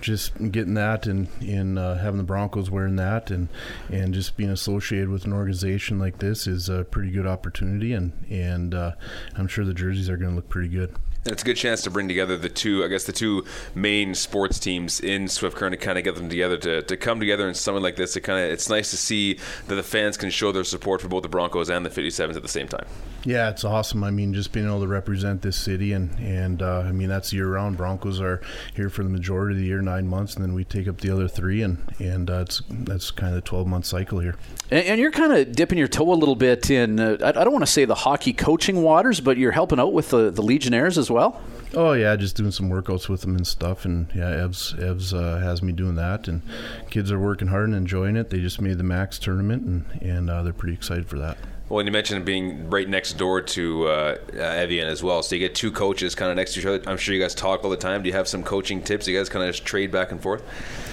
just 0.00 0.35
getting 0.50 0.75
that 0.75 1.07
and 1.07 1.28
and 1.40 1.78
uh, 1.78 1.97
having 1.97 2.19
the 2.19 2.25
Broncos 2.25 2.71
wearing 2.71 2.97
that 2.97 3.30
and 3.30 3.49
and 3.90 4.14
just 4.14 4.37
being 4.37 4.50
associated 4.50 5.09
with 5.09 5.25
an 5.25 5.33
organization 5.33 5.99
like 5.99 6.19
this 6.19 6.47
is 6.47 6.69
a 6.69 6.85
pretty 6.85 7.11
good 7.11 7.26
opportunity 7.26 7.92
and 7.92 8.12
and 8.30 8.75
uh, 8.75 8.92
I'm 9.37 9.49
sure 9.49 9.64
the 9.64 9.75
jerseys 9.75 10.09
are 10.09 10.16
going 10.16 10.30
to 10.30 10.37
look 10.37 10.49
pretty 10.49 10.69
good. 10.69 10.95
And 11.25 11.33
it's 11.33 11.43
a 11.43 11.47
good 11.47 11.57
chance 11.57 11.83
to 11.83 11.91
bring 11.91 12.09
together 12.09 12.39
the 12.39 12.49
two, 12.49 12.83
I 12.83 12.89
guess, 12.89 13.05
the 13.05 13.12
two 13.12 13.45
main 13.75 14.15
sports 14.15 14.59
teams 14.59 15.00
in 15.00 15.29
Swift 15.29 15.55
Current 15.55 15.73
to 15.73 15.77
kind 15.77 15.99
of 15.99 16.05
get 16.05 16.15
them 16.15 16.31
together 16.31 16.57
to, 16.59 16.83
to 16.83 16.97
come 16.97 17.21
together 17.21 17.47
in 17.47 17.55
something 17.55 17.83
like 17.83 17.97
this. 17.97 18.15
To 18.15 18.23
kind 18.23 18.43
of, 18.43 18.50
it's 18.50 18.71
nice 18.71 18.91
to 18.91 18.97
see 18.97 19.39
that 19.67 19.75
the 19.75 19.83
fans 19.83 20.17
can 20.17 20.31
show 20.31 20.50
their 20.50 20.65
support 20.65 21.03
for 21.03 21.09
both 21.09 21.23
the 21.23 21.29
Broncos 21.29 21.69
and 21.69 21.85
the 21.85 21.91
57s 21.91 22.37
at 22.37 22.43
the 22.43 22.49
same 22.49 22.69
time. 22.69 22.87
Yeah, 23.25 23.50
it's 23.50 23.65
awesome. 23.65 24.03
I 24.03 24.11
mean, 24.11 24.33
just 24.33 24.50
being 24.50 24.67
able 24.67 24.81
to 24.81 24.87
represent 24.87 25.43
this 25.43 25.57
city, 25.57 25.93
and 25.93 26.11
and 26.19 26.62
uh, 26.62 26.81
I 26.81 26.93
mean 26.93 27.09
that's 27.09 27.33
year 27.33 27.49
round. 27.49 27.77
Broncos 27.77 28.19
are 28.21 28.41
here 28.75 28.89
for 28.89 29.03
the 29.03 29.11
majority 29.11 29.57
of 29.57 29.61
the 29.61 29.67
year, 29.67 29.83
nine 29.83 30.07
months, 30.07 30.35
and 30.35 30.43
then 30.43 30.55
we 30.55 30.65
take 30.65 30.89
up 30.89 31.03
the 31.03 31.11
other 31.11 31.29
three, 31.29 31.62
and 31.62 31.83
and 31.99 32.31
uh, 32.31 32.41
it's 32.41 32.62
that's 32.71 33.11
kind 33.11 33.33
of 33.33 33.39
a 33.39 33.43
twelve 33.43 33.67
month 33.67 33.85
cycle 33.85 34.21
here. 34.21 34.37
And, 34.71 34.87
and 34.87 35.00
you're 35.00 35.11
kind 35.11 35.35
of 35.35 35.53
dipping 35.53 35.77
your 35.77 35.89
toe 35.89 36.11
a 36.11 36.15
little 36.15 36.35
bit 36.35 36.71
in. 36.71 36.99
Uh, 36.99 37.19
I, 37.23 37.29
I, 37.29 37.45
don't 37.45 37.53
want 37.53 37.67
to 37.67 37.71
say 37.71 37.85
the 37.85 37.95
hockey 37.95 38.33
coaching 38.33 38.83
waters, 38.83 39.21
but 39.21 39.37
you're 39.37 39.53
helping 39.53 39.79
out 39.79 39.93
with 39.93 40.09
the 40.09 40.31
the 40.31 40.43
Legionnaires 40.43 40.97
as 40.97 41.10
well. 41.11 41.40
Oh 41.75 41.93
yeah, 41.93 42.17
just 42.17 42.37
doing 42.37 42.50
some 42.50 42.69
workouts 42.69 43.09
with 43.09 43.21
them 43.21 43.37
and 43.37 43.47
stuff, 43.47 43.85
and 43.85 44.09
yeah, 44.14 44.31
Evs 44.31 44.75
Evs 44.79 45.14
uh, 45.14 45.38
has 45.38 45.62
me 45.62 45.73
doing 45.73 45.95
that, 45.97 46.26
and 46.26 46.43
kids 46.90 47.12
are 47.12 47.19
working 47.19 47.49
hard 47.49 47.67
and 47.67 47.76
enjoying 47.76 48.17
it. 48.17 48.31
They 48.31 48.40
just 48.40 48.61
made 48.61 48.79
the 48.79 48.85
Mac's 48.85 49.19
tournament, 49.19 49.62
and 49.64 50.02
and 50.02 50.31
uh, 50.31 50.43
they're 50.43 50.52
pretty 50.52 50.75
excited 50.75 51.07
for 51.07 51.19
that. 51.19 51.38
Well, 51.71 51.79
and 51.79 51.87
you 51.87 51.93
mentioned 51.93 52.25
being 52.25 52.69
right 52.69 52.89
next 52.89 53.12
door 53.12 53.41
to 53.41 53.87
uh, 53.87 54.17
Evian 54.35 54.89
as 54.89 55.05
well, 55.05 55.23
so 55.23 55.37
you 55.37 55.39
get 55.39 55.55
two 55.55 55.71
coaches 55.71 56.17
kind 56.17 56.29
of 56.29 56.37
next 56.37 56.55
to 56.55 56.61
each 56.61 56.67
other. 56.67 56.83
I'm 56.85 56.97
sure 56.97 57.15
you 57.15 57.23
guys 57.23 57.33
talk 57.33 57.62
all 57.62 57.71
the 57.71 57.77
time. 57.77 58.03
Do 58.03 58.09
you 58.09 58.12
have 58.15 58.27
some 58.27 58.43
coaching 58.43 58.83
tips? 58.83 59.07
You 59.07 59.17
guys 59.17 59.29
kind 59.29 59.45
of 59.45 59.55
just 59.55 59.65
trade 59.65 59.93
back 59.93 60.11
and 60.11 60.21
forth. 60.21 60.43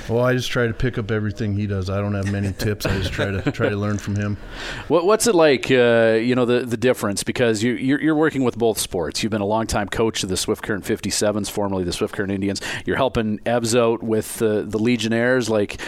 Well, 0.07 0.23
I 0.23 0.35
just 0.35 0.51
try 0.51 0.67
to 0.67 0.73
pick 0.75 0.99
up 0.99 1.09
everything 1.09 1.55
he 1.55 1.65
does. 1.65 1.89
I 1.89 1.99
don't 1.99 2.13
have 2.13 2.31
many 2.31 2.53
tips. 2.53 2.85
I 2.85 2.95
just 2.99 3.11
try 3.11 3.31
to 3.31 3.51
try 3.51 3.69
to 3.69 3.75
learn 3.75 3.97
from 3.97 4.15
him. 4.15 4.37
What, 4.87 5.05
what's 5.05 5.27
it 5.27 5.35
like? 5.35 5.69
Uh, 5.69 6.17
you 6.21 6.33
know 6.33 6.45
the 6.45 6.61
the 6.61 6.77
difference 6.77 7.23
because 7.23 7.61
you 7.61 7.73
you're, 7.73 7.99
you're, 7.99 8.15
working 8.15 8.43
with 8.43 8.57
both 8.57 8.77
sports. 8.77 9.21
You've 9.21 9.31
been 9.31 9.41
a 9.41 9.45
long 9.45 9.67
time 9.67 9.89
coach 9.89 10.23
of 10.23 10.29
the 10.29 10.37
Swift 10.37 10.63
Current 10.63 10.85
57s, 10.85 11.49
formerly 11.49 11.83
the 11.83 11.91
Swift 11.91 12.13
Current 12.13 12.31
Indians. 12.31 12.61
You're 12.85 12.95
helping 12.95 13.39
Evs 13.39 13.77
out 13.77 14.01
with 14.01 14.37
the 14.37 14.63
the 14.65 14.77
Legionnaires. 14.77 15.49
Like, 15.49 15.81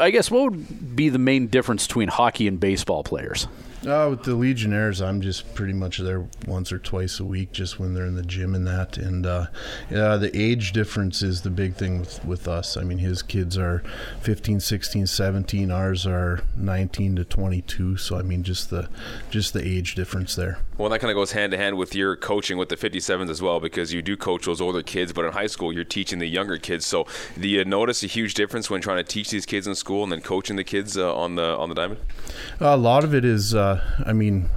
I 0.00 0.10
guess 0.10 0.30
what 0.30 0.50
would 0.50 0.96
be 0.96 1.08
the 1.08 1.18
main 1.18 1.46
difference 1.46 1.86
between 1.86 2.08
hockey 2.08 2.48
and 2.48 2.58
baseball 2.58 3.04
players? 3.04 3.46
Uh, 3.86 4.06
with 4.10 4.22
the 4.22 4.34
Legionnaires, 4.36 5.02
I'm 5.02 5.20
just 5.20 5.54
pretty 5.56 5.72
much 5.72 5.98
there 5.98 6.28
once 6.46 6.70
or 6.70 6.78
twice 6.78 7.18
a 7.18 7.24
week, 7.24 7.50
just 7.50 7.80
when 7.80 7.94
they're 7.94 8.06
in 8.06 8.14
the 8.14 8.22
gym 8.22 8.54
and 8.54 8.64
that. 8.64 8.96
And 8.96 9.26
uh, 9.26 9.46
yeah, 9.90 10.16
the 10.16 10.30
age 10.38 10.72
difference 10.72 11.20
is 11.20 11.42
the 11.42 11.50
big 11.50 11.74
thing 11.74 11.98
with, 11.98 12.24
with 12.24 12.46
us. 12.46 12.76
I 12.76 12.84
mean, 12.84 12.98
his 12.98 13.22
kids 13.22 13.58
are 13.58 13.82
15, 14.20 14.60
16, 14.60 15.08
17. 15.08 15.70
Ours 15.72 16.06
are 16.06 16.44
19 16.56 17.16
to 17.16 17.24
22. 17.24 17.96
So 17.96 18.16
I 18.16 18.22
mean, 18.22 18.44
just 18.44 18.70
the 18.70 18.88
just 19.30 19.52
the 19.52 19.66
age 19.66 19.96
difference 19.96 20.36
there. 20.36 20.60
Well, 20.78 20.88
that 20.90 21.00
kind 21.00 21.10
of 21.10 21.16
goes 21.16 21.32
hand 21.32 21.50
to 21.50 21.58
hand 21.58 21.76
with 21.76 21.94
your 21.94 22.14
coaching 22.14 22.58
with 22.58 22.68
the 22.68 22.76
57s 22.76 23.30
as 23.30 23.42
well, 23.42 23.58
because 23.58 23.92
you 23.92 24.00
do 24.00 24.16
coach 24.16 24.46
those 24.46 24.60
older 24.60 24.82
kids, 24.82 25.12
but 25.12 25.24
in 25.24 25.32
high 25.32 25.48
school 25.48 25.72
you're 25.72 25.82
teaching 25.82 26.20
the 26.20 26.28
younger 26.28 26.56
kids. 26.56 26.86
So 26.86 27.06
do 27.38 27.48
you 27.48 27.64
notice 27.64 28.04
a 28.04 28.06
huge 28.06 28.34
difference 28.34 28.70
when 28.70 28.80
trying 28.80 28.98
to 28.98 29.04
teach 29.04 29.30
these 29.30 29.44
kids 29.44 29.66
in 29.66 29.74
school 29.74 30.04
and 30.04 30.12
then 30.12 30.20
coaching 30.20 30.54
the 30.54 30.64
kids 30.64 30.96
uh, 30.96 31.14
on 31.16 31.34
the 31.34 31.56
on 31.56 31.68
the 31.68 31.74
diamond? 31.74 32.00
a 32.60 32.76
lot 32.76 33.02
of 33.02 33.12
it 33.12 33.24
is. 33.24 33.56
Uh, 33.56 33.71
Uh, 33.72 33.80
I 34.04 34.12
mean, 34.12 34.50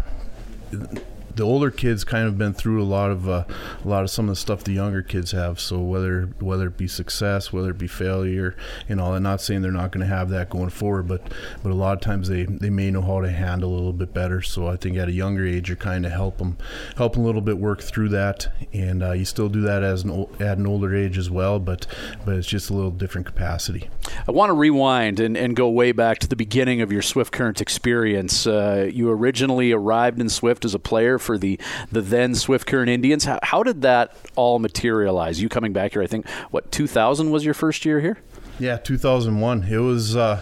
the 1.36 1.44
older 1.44 1.72
kids 1.72 2.04
kind 2.04 2.28
of 2.28 2.38
been 2.38 2.54
through 2.54 2.82
a 2.82 2.86
lot 2.86 3.12
of 3.12 3.28
uh, 3.28 3.44
a 3.84 3.88
lot 3.88 4.04
of 4.04 4.10
some 4.10 4.26
of 4.26 4.32
the 4.32 4.36
stuff 4.36 4.64
the 4.64 4.74
younger 4.74 5.02
kids 5.02 5.32
have. 5.32 5.60
So 5.60 5.80
whether 5.80 6.30
whether 6.40 6.68
it 6.68 6.78
be 6.78 6.88
success, 6.88 7.52
whether 7.52 7.72
it 7.72 7.78
be 7.78 7.88
failure, 7.88 8.56
you 8.88 8.96
know, 8.96 9.14
I'm 9.14 9.24
not 9.24 9.42
saying 9.42 9.62
they're 9.62 9.72
not 9.72 9.92
going 9.92 10.08
to 10.08 10.14
have 10.14 10.30
that 10.30 10.50
going 10.50 10.70
forward, 10.70 11.08
but 11.08 11.22
but 11.64 11.72
a 11.72 11.76
lot 11.76 11.94
of 11.94 12.02
times 12.02 12.30
they, 12.30 12.44
they 12.44 12.70
may 12.70 12.92
know 12.92 13.02
how 13.02 13.22
to 13.22 13.30
handle 13.30 13.72
a 13.72 13.76
little 13.76 13.94
bit 13.94 14.14
better. 14.14 14.42
So 14.42 14.68
I 14.68 14.78
think 14.78 14.98
at 14.98 15.08
a 15.08 15.12
younger 15.14 15.46
age, 15.46 15.70
you're 15.70 15.76
kind 15.76 16.06
of 16.06 16.12
help 16.12 16.38
them 16.38 16.58
help 16.98 17.14
them 17.14 17.24
a 17.24 17.26
little 17.26 17.42
bit 17.42 17.58
work 17.58 17.82
through 17.82 18.10
that, 18.10 18.48
and 18.74 19.04
uh, 19.04 19.12
you 19.12 19.26
still 19.26 19.50
do 19.50 19.62
that 19.62 19.84
as 19.84 20.04
an 20.04 20.28
at 20.40 20.58
an 20.58 20.68
older 20.68 20.96
age 20.96 21.18
as 21.18 21.30
well, 21.30 21.60
but 21.60 21.88
but 22.26 22.36
it's 22.36 22.48
just 22.48 22.70
a 22.70 22.74
little 22.74 22.92
different 22.92 23.28
capacity. 23.28 23.90
I 24.28 24.32
want 24.32 24.50
to 24.50 24.54
rewind 24.54 25.20
and, 25.20 25.36
and 25.36 25.56
go 25.56 25.70
way 25.70 25.92
back 25.92 26.20
to 26.20 26.28
the 26.28 26.36
beginning 26.36 26.82
of 26.82 26.92
your 26.92 27.02
Swift 27.02 27.32
Current 27.32 27.62
experience. 27.62 28.48
Uh, 28.48 28.90
you 28.92 29.10
originally 29.10 29.72
arrived 29.72 30.20
in 30.22 30.30
Swift 30.30 30.66
as 30.66 30.74
a 30.74 30.80
player 30.80 31.18
for 31.26 31.38
the 31.38 31.60
the 31.92 32.02
then 32.02 32.36
Swift 32.36 32.68
Current 32.68 32.90
Indians. 32.90 33.26
How, 33.26 33.40
how 33.44 33.64
did 33.64 33.82
that 33.82 34.16
all 34.36 34.60
materialize? 34.60 35.42
You 35.42 35.50
coming 35.50 35.74
back 35.74 35.94
here, 35.94 36.02
I 36.02 36.08
think, 36.08 36.30
what 36.52 36.72
2000 36.72 37.32
was 37.32 37.44
your 37.44 37.54
first 37.54 37.84
year 37.86 38.00
here? 38.00 38.18
Yeah, 38.60 38.78
2001. 38.78 39.64
It 39.64 39.78
was. 39.78 40.16
Uh, 40.16 40.42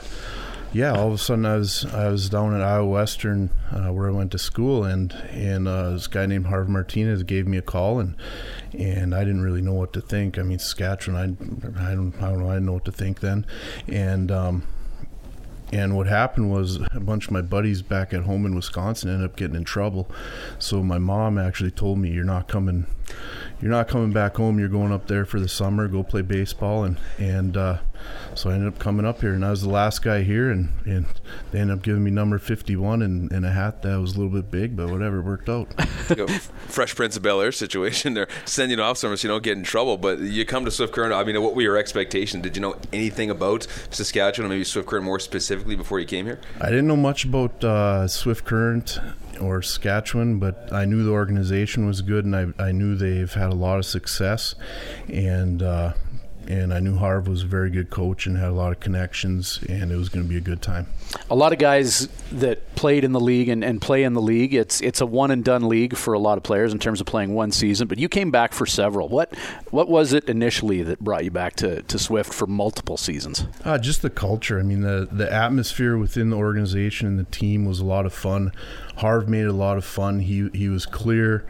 yeah, 0.74 0.92
all 0.92 1.08
of 1.08 1.14
a 1.14 1.18
sudden 1.20 1.46
I 1.46 1.58
was 1.58 1.86
I 1.86 2.08
was 2.08 2.30
down 2.30 2.56
at 2.56 2.62
Iowa 2.62 2.88
Western 2.88 3.52
uh, 3.72 3.94
where 3.94 4.08
I 4.08 4.12
went 4.12 4.32
to 4.32 4.40
school, 4.40 4.84
and 4.84 5.14
and 5.30 5.68
uh, 5.68 5.92
this 5.92 6.08
guy 6.08 6.26
named 6.26 6.48
Harv 6.48 6.68
Martinez 6.68 7.22
gave 7.22 7.48
me 7.48 7.58
a 7.58 7.62
call, 7.62 8.00
and 8.00 8.16
and 8.74 9.14
I 9.14 9.20
didn't 9.20 9.42
really 9.42 9.62
know 9.62 9.74
what 9.74 9.94
to 9.94 10.02
think. 10.02 10.40
I 10.40 10.42
mean, 10.42 10.58
Saskatchewan, 10.58 11.38
I, 11.78 11.92
I 11.92 11.94
don't 11.94 12.16
I 12.20 12.30
don't 12.30 12.40
know 12.40 12.50
I 12.50 12.56
didn't 12.56 12.66
know 12.66 12.74
what 12.74 12.86
to 12.86 12.92
think 12.92 13.20
then, 13.20 13.46
and 13.88 14.32
um, 14.32 14.64
and 15.74 15.96
what 15.96 16.08
happened 16.08 16.52
was 16.52 16.80
a 16.94 17.00
bunch 17.00 17.26
of 17.26 17.32
my 17.32 17.42
buddies 17.42 17.82
back 17.82 18.14
at 18.14 18.24
home 18.24 18.46
in 18.46 18.56
Wisconsin 18.56 19.10
ended 19.10 19.30
up 19.30 19.36
getting 19.36 19.56
in 19.56 19.64
trouble. 19.64 20.10
So 20.60 20.84
my 20.84 21.00
mom 21.00 21.38
actually 21.38 21.72
told 21.72 21.98
me, 21.98 22.12
"You're 22.12 22.24
not 22.24 22.48
coming 22.48 22.86
you're 23.62 23.72
not 23.72 23.88
coming 23.88 24.12
back 24.12 24.36
home. 24.36 24.60
You're 24.60 24.68
going 24.68 24.92
up 24.92 25.08
there 25.08 25.26
for 25.26 25.40
the 25.40 25.48
summer, 25.48 25.88
go 25.88 26.04
play 26.04 26.22
baseball, 26.22 26.84
and 26.84 26.98
and 27.18 27.56
uh, 27.56 27.78
so 28.36 28.50
I 28.50 28.54
ended 28.54 28.68
up 28.68 28.80
coming 28.80 29.06
up 29.06 29.22
here, 29.22 29.34
and 29.34 29.46
I 29.46 29.52
was 29.52 29.62
the 29.62 29.70
last 29.70 30.02
guy 30.02 30.24
here, 30.24 30.50
and, 30.50 30.70
and 30.86 31.06
they 31.52 31.60
ended 31.60 31.78
up 31.78 31.84
giving 31.84 32.04
me 32.04 32.12
number 32.12 32.40
51 32.40 33.02
and, 33.02 33.32
and 33.32 33.46
a 33.46 33.52
hat 33.52 33.82
that 33.84 34.00
was 34.00 34.16
a 34.16 34.20
little 34.20 34.32
bit 34.34 34.50
big, 34.50 34.76
but 34.76 34.90
whatever, 34.90 35.22
worked 35.22 35.50
out. 35.50 35.68
Fresh 36.68 36.96
Prince 36.96 37.18
of 37.18 37.24
Bel 37.24 37.42
Air 37.42 37.52
situation. 37.52 38.14
They're 38.14 38.28
sending 38.46 38.80
off 38.80 38.98
somewhere 38.98 39.18
so 39.18 39.28
you 39.28 39.34
don't 39.34 39.44
get 39.44 39.58
in 39.58 39.64
trouble, 39.64 39.98
but 39.98 40.20
you 40.20 40.46
come 40.46 40.66
to 40.66 40.72
Swift 40.72 40.94
Current. 40.94 41.14
I 41.14 41.24
mean, 41.24 41.42
what 41.42 41.56
were 41.56 41.62
your 41.62 41.78
expectations? 41.78 42.44
Did 42.44 42.56
you 42.56 42.62
know 42.62 42.76
anything 42.92 43.30
about 43.30 43.68
Saskatchewan, 43.92 44.48
or 44.48 44.50
maybe 44.54 44.64
Swift 44.64 44.88
Current 44.88 45.06
more 45.06 45.20
specifically 45.20 45.76
before 45.76 46.00
you 46.00 46.06
came 46.06 46.26
here? 46.26 46.40
I 46.60 46.70
didn't 46.70 46.88
know 46.88 46.96
much 46.96 47.26
about 47.26 47.64
uh, 47.64 48.08
Swift 48.08 48.46
Current 48.46 49.00
or 49.40 49.62
Saskatchewan, 49.62 50.40
but 50.40 50.72
I 50.72 50.86
knew 50.86 51.04
the 51.04 51.12
organization 51.12 51.86
was 51.86 52.02
good, 52.02 52.26
and 52.26 52.36
I, 52.36 52.48
I 52.60 52.72
knew 52.72 52.96
they've 52.96 53.32
had 53.32 53.50
a 53.50 53.56
lot 53.56 53.80
of 53.80 53.86
success, 53.86 54.56
and 55.08 55.62
uh, 55.62 55.94
and 56.48 56.74
I 56.74 56.80
knew 56.80 56.96
Harv 56.98 57.28
was 57.28 57.44
a 57.44 57.48
very 57.48 57.70
good 57.70 57.90
coach 57.90 58.26
and 58.26 58.38
had 58.38 58.50
a 58.50 58.54
lot 58.54 58.72
of 58.72 58.80
connections, 58.80 59.60
and 59.70 59.92
it 59.92 59.96
was 59.96 60.10
going 60.10 60.26
to 60.26 60.30
be 60.30 60.38
a 60.38 60.42
good 60.42 60.62
time. 60.62 60.88
A 61.30 61.36
lot 61.36 61.54
of 61.54 61.60
guys 61.60 62.08
that 62.32 62.76
played 62.76 63.04
in 63.04 63.12
the 63.12 63.20
league 63.20 63.50
and, 63.50 63.64
and 63.64 63.82
play 63.82 64.04
in 64.04 64.14
the 64.14 64.22
league, 64.22 64.54
it's 64.54 64.82
it's 64.82 65.02
a 65.02 65.06
one 65.06 65.32
and 65.32 65.44
done 65.44 65.68
league 65.68 65.96
for 65.96 66.14
a 66.14 66.20
lot 66.20 66.38
of 66.38 66.44
players 66.44 66.74
in 66.74 66.80
terms 66.80 67.00
of 67.00 67.08
playing 67.08 67.34
one 67.34 67.52
season. 67.52 67.88
But 67.88 68.00
you 68.00 68.10
came 68.10 68.32
back 68.32 68.54
for 68.54 68.66
several. 68.66 69.10
What 69.10 69.36
what 69.70 69.88
was 69.88 70.14
it 70.14 70.30
initially 70.30 70.84
that 70.84 71.00
brought 71.00 71.24
you 71.24 71.32
back 71.32 71.56
to, 71.58 71.82
to 71.84 72.00
Swift 72.00 72.34
for 72.34 72.48
multiple 72.48 72.98
seasons? 72.98 73.46
Uh, 73.64 73.78
just 73.78 74.02
the 74.02 74.10
culture. 74.10 74.60
I 74.60 74.64
mean, 74.64 74.82
the 74.82 75.08
the 75.12 75.32
atmosphere 75.32 75.98
within 75.98 76.30
the 76.30 76.38
organization 76.38 77.08
and 77.08 77.20
the 77.20 77.26
team 77.26 77.66
was 77.66 77.80
a 77.80 77.86
lot 77.86 78.06
of 78.06 78.14
fun 78.14 78.52
Harv 79.04 79.28
made 79.28 79.44
it 79.44 79.50
a 79.50 79.52
lot 79.52 79.76
of 79.76 79.84
fun. 79.84 80.22
He 80.22 80.50
he 80.54 80.70
was 80.70 80.86
clear, 80.86 81.46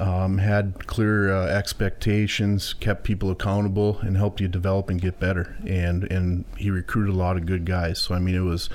um, 0.00 0.38
had 0.38 0.88
clear 0.88 1.32
uh, 1.32 1.46
expectations, 1.46 2.74
kept 2.74 3.04
people 3.04 3.30
accountable, 3.30 4.00
and 4.00 4.16
helped 4.16 4.40
you 4.40 4.48
develop 4.48 4.90
and 4.90 5.00
get 5.00 5.20
better. 5.20 5.56
And 5.64 6.02
and 6.10 6.44
he 6.56 6.68
recruited 6.68 7.14
a 7.14 7.16
lot 7.16 7.36
of 7.36 7.46
good 7.46 7.64
guys. 7.64 8.00
So 8.00 8.16
I 8.16 8.18
mean, 8.18 8.34
it 8.34 8.40
was 8.40 8.68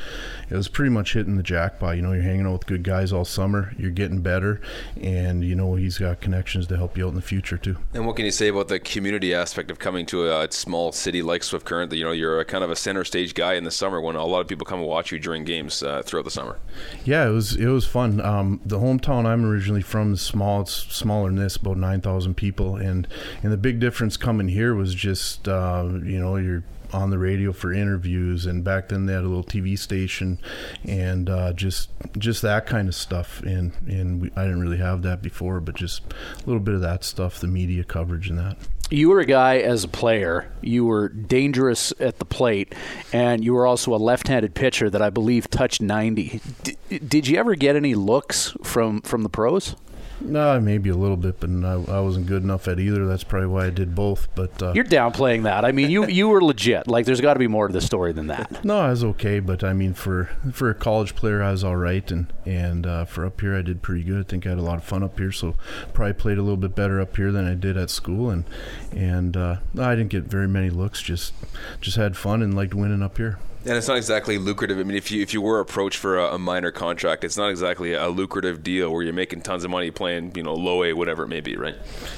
it 0.50 0.56
was 0.56 0.70
pretty 0.70 0.92
much 0.92 1.12
hitting 1.12 1.36
the 1.36 1.44
jackpot. 1.44 1.98
You 1.98 2.04
know, 2.04 2.14
you're 2.14 2.24
hanging 2.24 2.46
out 2.46 2.54
with 2.54 2.68
good 2.68 2.84
guys 2.84 3.12
all 3.12 3.26
summer. 3.26 3.74
You're 3.78 3.92
getting 3.92 4.22
better, 4.22 4.62
and 5.02 5.44
you 5.44 5.54
know 5.54 5.76
he's 5.76 5.98
got 5.98 6.22
connections 6.22 6.68
to 6.68 6.78
help 6.78 6.98
you 6.98 7.08
out 7.08 7.10
in 7.10 7.16
the 7.16 7.22
future 7.22 7.58
too. 7.58 7.76
And 7.94 8.08
what 8.08 8.16
can 8.16 8.24
you 8.24 8.32
say 8.32 8.48
about 8.48 8.70
the 8.70 8.80
community 8.80 9.34
aspect 9.34 9.70
of 9.72 9.80
coming 9.80 10.06
to 10.06 10.32
a, 10.32 10.46
a 10.46 10.52
small 10.54 10.94
city 10.94 11.22
like 11.22 11.44
Swift 11.44 11.66
Current? 11.66 11.90
That 11.90 11.98
You 11.98 12.06
know, 12.06 12.14
you're 12.14 12.40
a 12.40 12.46
kind 12.46 12.64
of 12.64 12.72
a 12.72 12.78
center 12.78 13.04
stage 13.04 13.34
guy 13.34 13.56
in 13.56 13.66
the 13.66 13.72
summer 13.72 14.00
when 14.00 14.16
a 14.16 14.26
lot 14.26 14.40
of 14.40 14.48
people 14.48 14.66
come 14.66 14.80
and 14.80 14.88
watch 14.88 15.12
you 15.12 15.20
during 15.20 15.44
games 15.44 15.84
uh, 15.84 16.02
throughout 16.06 16.24
the 16.24 16.32
summer. 16.32 16.60
Yeah, 17.04 17.28
it 17.28 17.32
was 17.32 17.58
it 17.58 17.68
was 17.68 17.86
fun. 17.86 18.21
Um, 18.22 18.62
the 18.66 18.80
hometown 18.80 19.26
I'm 19.26 19.46
originally 19.46 19.82
from 19.82 20.14
is 20.14 20.22
small. 20.22 20.62
It's 20.62 20.74
smaller 20.74 21.30
than 21.30 21.38
this, 21.38 21.56
about 21.56 21.78
nine 21.78 22.02
thousand 22.02 22.36
people, 22.36 22.76
and 22.76 23.08
and 23.44 23.52
the 23.52 23.58
big 23.58 23.80
difference 23.80 24.18
coming 24.18 24.48
here 24.48 24.76
was 24.76 24.96
just 24.96 25.48
uh, 25.48 25.88
you 26.04 26.20
know 26.20 26.36
you're 26.38 26.64
on 26.94 27.10
the 27.10 27.18
radio 27.18 27.52
for 27.54 27.72
interviews 27.72 28.46
and 28.46 28.64
back 28.64 28.90
then 28.90 29.06
they 29.06 29.14
had 29.14 29.24
a 29.24 29.28
little 29.28 29.44
TV 29.44 29.78
station 29.78 30.38
and 30.84 31.30
uh, 31.30 31.54
just 31.54 31.90
just 32.18 32.42
that 32.42 32.66
kind 32.66 32.88
of 32.88 32.96
stuff 32.96 33.42
and 33.44 33.72
and 33.88 34.22
we, 34.22 34.32
I 34.36 34.44
didn't 34.44 34.62
really 34.62 34.78
have 34.78 35.02
that 35.04 35.22
before 35.22 35.60
but 35.60 35.76
just 35.76 36.02
a 36.36 36.46
little 36.46 36.60
bit 36.60 36.76
of 36.76 36.82
that 36.82 37.04
stuff 37.04 37.40
the 37.40 37.48
media 37.48 37.84
coverage 37.84 38.30
and 38.30 38.38
that 38.40 38.58
you 38.92 39.10
were 39.10 39.22
a 39.22 39.26
guy 39.26 39.60
as 39.60 39.86
a 39.86 39.88
player. 39.88 40.52
You 40.62 40.86
were 40.86 41.10
dangerous 41.10 41.94
at 42.00 42.20
the 42.20 42.26
plate, 42.26 42.76
and 43.14 43.44
you 43.44 43.54
were 43.54 43.66
also 43.66 43.96
a 43.96 43.98
left-handed 43.98 44.54
pitcher 44.54 44.90
that 44.90 45.02
I 45.02 45.10
believe 45.10 45.50
touched 45.50 45.82
90. 45.82 46.42
D- 46.64 47.00
did 47.00 47.28
you 47.28 47.38
ever 47.38 47.56
get 47.56 47.76
any 47.76 47.96
looks 47.96 48.54
from 48.64 49.02
from 49.02 49.24
the 49.24 49.30
pros? 49.30 49.76
No, 50.22 50.60
maybe 50.60 50.90
a 50.90 50.96
little 50.96 51.18
bit, 51.18 51.40
but 51.40 51.50
I, 51.50 51.98
I, 51.98 52.00
wasn't 52.00 52.28
good 52.28 52.44
enough 52.44 52.68
at 52.68 52.80
either. 52.80 53.06
That's 53.06 53.24
probably 53.24 53.48
why 53.48 53.66
I 53.66 53.70
did 53.70 53.96
both. 53.96 54.28
But 54.36 54.62
uh, 54.62 54.74
you're 54.74 54.86
downplaying 54.86 55.44
that. 55.44 55.66
I 55.66 55.72
mean, 55.72 55.90
you 55.90 56.06
you 56.08 56.30
were 56.30 56.44
legit. 56.44 56.88
Like, 56.88 57.06
there's 57.06 57.22
got 57.22 57.34
to 57.34 57.40
be 57.40 57.48
more 57.48 57.68
to 57.68 57.74
the 57.74 57.82
story 57.82 58.14
than 58.14 58.28
that. 58.28 58.64
No, 58.64 58.80
I 58.80 58.90
was 58.90 59.04
okay, 59.04 59.40
but 59.40 59.64
I 59.64 59.74
mean, 59.74 59.94
for 59.94 60.30
for 60.52 60.70
a 60.70 60.76
college 60.76 61.16
player, 61.16 61.42
I 61.42 61.52
was 61.52 61.64
all 61.64 61.76
right, 61.76 62.10
and 62.12 62.32
and 62.46 62.86
uh, 62.86 63.06
for 63.06 63.26
up 63.26 63.42
here, 63.42 63.56
I 63.56 63.62
did 63.62 63.82
pretty 63.82 64.04
good. 64.04 64.20
I 64.20 64.24
think 64.24 64.46
I 64.46 64.50
had 64.50 64.60
a 64.60 64.64
lot 64.64 64.78
of 64.78 64.84
fun 64.84 65.04
up 65.04 65.18
here, 65.18 65.32
so 65.32 65.56
probably 65.94 66.14
played 66.14 66.38
a 66.38 66.44
little 66.44 66.58
bit 66.58 66.76
better 66.76 67.02
up 67.02 67.16
here 67.16 67.32
than 67.32 67.48
I 67.48 67.56
did 67.56 67.78
at 67.78 67.90
school, 67.90 68.30
and 68.30 68.46
and 68.92 69.36
uh, 69.36 69.58
I 69.78 69.96
didn't 69.96 70.10
get 70.10 70.26
very 70.26 70.48
many 70.48 70.70
looks. 70.70 71.02
Just 71.02 71.34
just 71.82 71.98
had 71.98 72.16
fun 72.16 72.42
and 72.42 72.56
liked 72.56 72.74
winning 72.74 73.02
up 73.02 73.18
here. 73.18 73.40
And 73.64 73.78
it's 73.78 73.88
not 73.88 73.98
exactly 73.98 74.40
lucrative. 74.40 74.80
I 74.80 74.84
mean, 74.84 74.98
if 74.98 75.12
you 75.12 75.22
if 75.22 75.36
you 75.36 75.42
were 75.42 75.60
approached 75.60 76.00
for 76.00 76.18
a, 76.18 76.34
a, 76.34 76.40
minor 76.40 76.72
contract, 76.72 77.24
it's 77.24 77.38
not 77.38 77.52
exactly 77.52 77.94
a 77.94 78.08
lucrative 78.08 78.64
deal 78.64 78.92
where 78.92 79.04
you're 79.04 79.14
making 79.14 79.42
tons 79.42 79.64
of 79.64 79.70
money 79.70 79.92
playing, 79.92 80.32
you 80.36 80.42
know, 80.42 80.56
low 80.56 80.84
A, 80.84 80.94
whatever 80.94 81.24
it 81.24 81.28
may 81.28 81.42
be, 81.42 81.56
right? 81.56 81.76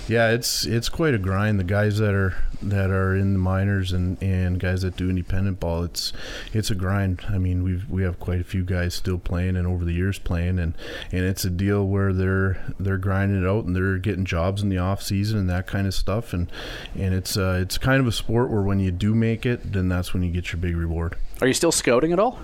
Yeah, 0.08 0.32
it's 0.32 0.65
it's 0.65 0.88
quite 0.88 1.13
a 1.13 1.17
grind. 1.17 1.60
The 1.60 1.65
guys 1.65 1.97
that 1.97 2.13
are 2.13 2.34
that 2.62 2.91
are 2.91 3.13
in 3.13 3.34
the 3.34 3.39
minors 3.39 3.91
and, 3.91 4.21
and 4.23 4.58
guys 4.58 4.84
that 4.84 4.95
do 4.95 5.10
independent 5.10 5.60
ball, 5.60 5.84
it's 5.84 6.13
it's 6.53 6.71
a 6.71 6.75
grind. 6.75 7.25
I 7.27 7.38
mean, 7.39 7.62
we 7.62 7.82
we 7.89 8.03
have 8.03 8.21
quite 8.21 8.39
a 8.39 8.45
few 8.45 8.63
guys 8.63 8.93
still 8.93 9.17
playing 9.17 9.58
and 9.58 9.67
over 9.67 9.84
the 9.84 9.93
years 9.93 10.19
playing, 10.19 10.60
and, 10.60 10.75
and 11.12 11.25
it's 11.25 11.43
a 11.43 11.49
deal 11.49 11.86
where 11.86 12.13
they're 12.13 12.73
they're 12.79 12.97
grinding 12.97 13.43
it 13.43 13.47
out 13.47 13.65
and 13.65 13.75
they're 13.75 13.97
getting 13.97 14.23
jobs 14.23 14.63
in 14.63 14.69
the 14.69 14.77
off 14.77 15.03
season 15.03 15.38
and 15.38 15.49
that 15.49 15.67
kind 15.67 15.88
of 15.88 15.93
stuff, 15.93 16.32
and 16.32 16.49
and 16.95 17.13
it's 17.13 17.36
uh, 17.36 17.60
it's 17.62 17.77
kind 17.77 17.99
of 17.99 18.08
a 18.08 18.13
sport 18.13 18.49
where 18.49 18.62
when 18.62 18.79
you 18.79 18.91
do 18.91 19.13
make 19.13 19.45
it, 19.45 19.73
then 19.73 19.89
that's 19.89 20.13
when 20.13 20.23
you 20.23 20.32
get 20.32 20.53
your 20.53 20.62
big 20.62 20.77
reward. 20.77 21.17
Are 21.43 21.47
you 21.47 21.53
still 21.53 21.73
scouting 21.73 22.13
at 22.13 22.19
all? 22.19 22.39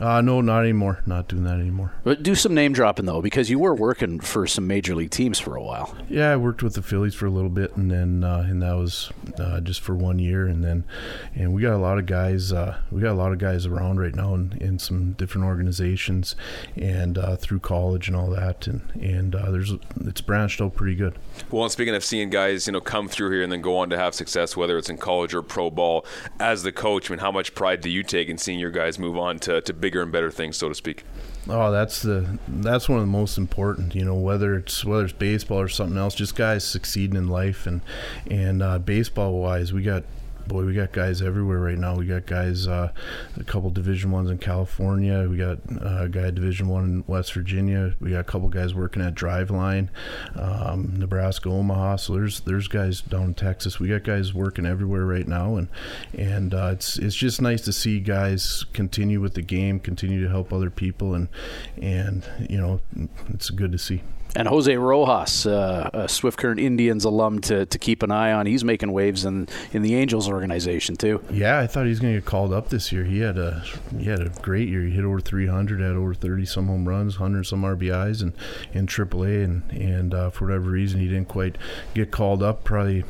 Uh, 0.00 0.20
no, 0.20 0.40
not 0.40 0.62
anymore. 0.62 1.00
Not 1.06 1.28
doing 1.28 1.44
that 1.44 1.60
anymore. 1.60 1.92
But 2.04 2.22
do 2.22 2.34
some 2.34 2.54
name 2.54 2.72
dropping 2.72 3.06
though, 3.06 3.22
because 3.22 3.50
you 3.50 3.58
were 3.58 3.74
working 3.74 4.20
for 4.20 4.46
some 4.46 4.66
major 4.66 4.94
league 4.94 5.10
teams 5.10 5.38
for 5.38 5.56
a 5.56 5.62
while. 5.62 5.96
Yeah, 6.08 6.32
I 6.32 6.36
worked 6.36 6.62
with 6.62 6.74
the 6.74 6.82
Phillies 6.82 7.14
for 7.14 7.26
a 7.26 7.30
little 7.30 7.50
bit, 7.50 7.76
and 7.76 7.90
then 7.90 8.24
uh, 8.24 8.46
and 8.48 8.62
that 8.62 8.74
was 8.74 9.10
uh, 9.38 9.60
just 9.60 9.80
for 9.80 9.94
one 9.94 10.18
year, 10.18 10.46
and 10.46 10.64
then 10.64 10.84
and 11.34 11.52
we 11.52 11.62
got 11.62 11.74
a 11.74 11.78
lot 11.78 11.98
of 11.98 12.06
guys. 12.06 12.52
Uh, 12.52 12.78
we 12.90 13.00
got 13.00 13.12
a 13.12 13.14
lot 13.14 13.32
of 13.32 13.38
guys 13.38 13.66
around 13.66 14.00
right 14.00 14.14
now 14.14 14.34
in, 14.34 14.56
in 14.60 14.78
some 14.78 15.12
different 15.12 15.46
organizations, 15.46 16.36
and 16.76 17.18
uh, 17.18 17.36
through 17.36 17.60
college 17.60 18.08
and 18.08 18.16
all 18.16 18.30
that, 18.30 18.66
and 18.66 18.82
and 19.00 19.34
uh, 19.34 19.50
there's 19.50 19.72
it's 20.04 20.20
branched 20.20 20.60
out 20.60 20.74
pretty 20.74 20.94
good. 20.94 21.18
Well, 21.50 21.64
and 21.64 21.72
speaking 21.72 21.94
of 21.94 22.04
seeing 22.04 22.30
guys, 22.30 22.66
you 22.66 22.72
know, 22.72 22.80
come 22.80 23.08
through 23.08 23.30
here 23.30 23.42
and 23.42 23.52
then 23.52 23.60
go 23.60 23.78
on 23.78 23.90
to 23.90 23.98
have 23.98 24.14
success, 24.14 24.56
whether 24.56 24.78
it's 24.78 24.88
in 24.88 24.96
college 24.96 25.34
or 25.34 25.42
pro 25.42 25.70
ball, 25.70 26.04
as 26.40 26.62
the 26.62 26.72
coach, 26.72 27.10
I 27.10 27.14
mean, 27.14 27.20
how 27.20 27.32
much 27.32 27.54
pride 27.54 27.80
do 27.80 27.90
you 27.90 28.02
take 28.02 28.28
in 28.28 28.38
seeing 28.38 28.58
your 28.58 28.70
guys 28.70 28.98
move 28.98 29.16
on 29.18 29.38
to, 29.40 29.60
to 29.60 29.72
big 29.72 29.81
bigger 29.82 30.00
and 30.00 30.10
better 30.10 30.30
things, 30.30 30.56
so 30.56 30.70
to 30.70 30.74
speak. 30.74 31.04
Oh, 31.48 31.70
that's 31.70 32.00
the 32.00 32.38
that's 32.48 32.88
one 32.88 33.00
of 33.00 33.04
the 33.04 33.10
most 33.10 33.36
important. 33.36 33.94
You 33.94 34.06
know, 34.06 34.14
whether 34.14 34.54
it's 34.54 34.82
whether 34.82 35.04
it's 35.04 35.12
baseball 35.12 35.60
or 35.60 35.68
something 35.68 35.98
else, 35.98 36.14
just 36.14 36.34
guys 36.34 36.64
succeeding 36.64 37.16
in 37.16 37.28
life 37.28 37.66
and 37.66 37.82
and 38.30 38.62
uh, 38.62 38.78
baseball 38.78 39.34
wise, 39.34 39.74
we 39.74 39.82
got 39.82 40.04
boy, 40.52 40.64
we 40.64 40.74
got 40.74 40.92
guys 40.92 41.22
everywhere 41.22 41.58
right 41.58 41.78
now. 41.78 41.96
We 41.96 42.06
got 42.06 42.26
guys, 42.26 42.66
uh, 42.66 42.92
a 43.38 43.44
couple 43.44 43.70
Division 43.70 44.10
ones 44.10 44.30
in 44.30 44.38
California. 44.38 45.26
We 45.28 45.36
got 45.38 45.58
uh, 45.70 46.04
a 46.04 46.08
guy 46.08 46.30
Division 46.30 46.68
one 46.68 46.84
in 46.84 47.04
West 47.06 47.32
Virginia. 47.32 47.94
We 48.00 48.10
got 48.10 48.20
a 48.20 48.24
couple 48.24 48.48
guys 48.48 48.74
working 48.74 49.02
at 49.02 49.14
Driveline, 49.14 49.88
um, 50.36 50.94
Nebraska, 50.98 51.48
Omaha. 51.48 51.96
So 51.96 52.12
there's 52.12 52.40
there's 52.40 52.68
guys 52.68 53.00
down 53.00 53.24
in 53.24 53.34
Texas. 53.34 53.80
We 53.80 53.88
got 53.88 54.04
guys 54.04 54.34
working 54.34 54.66
everywhere 54.66 55.06
right 55.06 55.26
now, 55.26 55.56
and 55.56 55.68
and 56.16 56.52
uh, 56.52 56.70
it's 56.72 56.98
it's 56.98 57.16
just 57.16 57.40
nice 57.40 57.62
to 57.62 57.72
see 57.72 58.00
guys 58.00 58.64
continue 58.72 59.20
with 59.20 59.34
the 59.34 59.42
game, 59.42 59.80
continue 59.80 60.22
to 60.22 60.28
help 60.28 60.52
other 60.52 60.70
people, 60.70 61.14
and 61.14 61.28
and 61.80 62.28
you 62.48 62.58
know 62.58 62.80
it's 63.30 63.50
good 63.50 63.72
to 63.72 63.78
see 63.78 64.02
and 64.34 64.48
Jose 64.48 64.74
Rojas, 64.76 65.46
uh, 65.46 65.90
a 65.92 66.08
Swift 66.08 66.38
Current 66.38 66.60
Indians 66.60 67.04
alum 67.04 67.40
to, 67.42 67.66
to 67.66 67.78
keep 67.78 68.02
an 68.02 68.10
eye 68.10 68.32
on. 68.32 68.46
He's 68.46 68.64
making 68.64 68.92
waves 68.92 69.24
in 69.24 69.48
in 69.72 69.82
the 69.82 69.94
Angels 69.94 70.28
organization 70.28 70.96
too. 70.96 71.22
Yeah, 71.30 71.58
I 71.58 71.66
thought 71.66 71.84
he 71.84 71.90
was 71.90 72.00
going 72.00 72.14
to 72.14 72.20
get 72.20 72.26
called 72.26 72.52
up 72.52 72.68
this 72.68 72.92
year. 72.92 73.04
He 73.04 73.20
had 73.20 73.38
a 73.38 73.62
he 73.96 74.04
had 74.04 74.20
a 74.20 74.28
great 74.28 74.68
year. 74.68 74.82
He 74.82 74.90
hit 74.90 75.04
over 75.04 75.20
300, 75.20 75.80
had 75.80 75.92
over 75.92 76.14
30 76.14 76.46
some 76.46 76.66
home 76.66 76.88
runs, 76.88 77.18
100 77.18 77.44
some 77.44 77.62
RBIs, 77.62 78.22
and 78.22 78.32
in 78.72 78.86
AAA. 78.86 79.44
And 79.44 79.70
and 79.72 80.14
uh, 80.14 80.30
for 80.30 80.46
whatever 80.46 80.70
reason, 80.70 81.00
he 81.00 81.08
didn't 81.08 81.28
quite 81.28 81.56
get 81.94 82.10
called 82.10 82.42
up. 82.42 82.64
Probably 82.64 83.04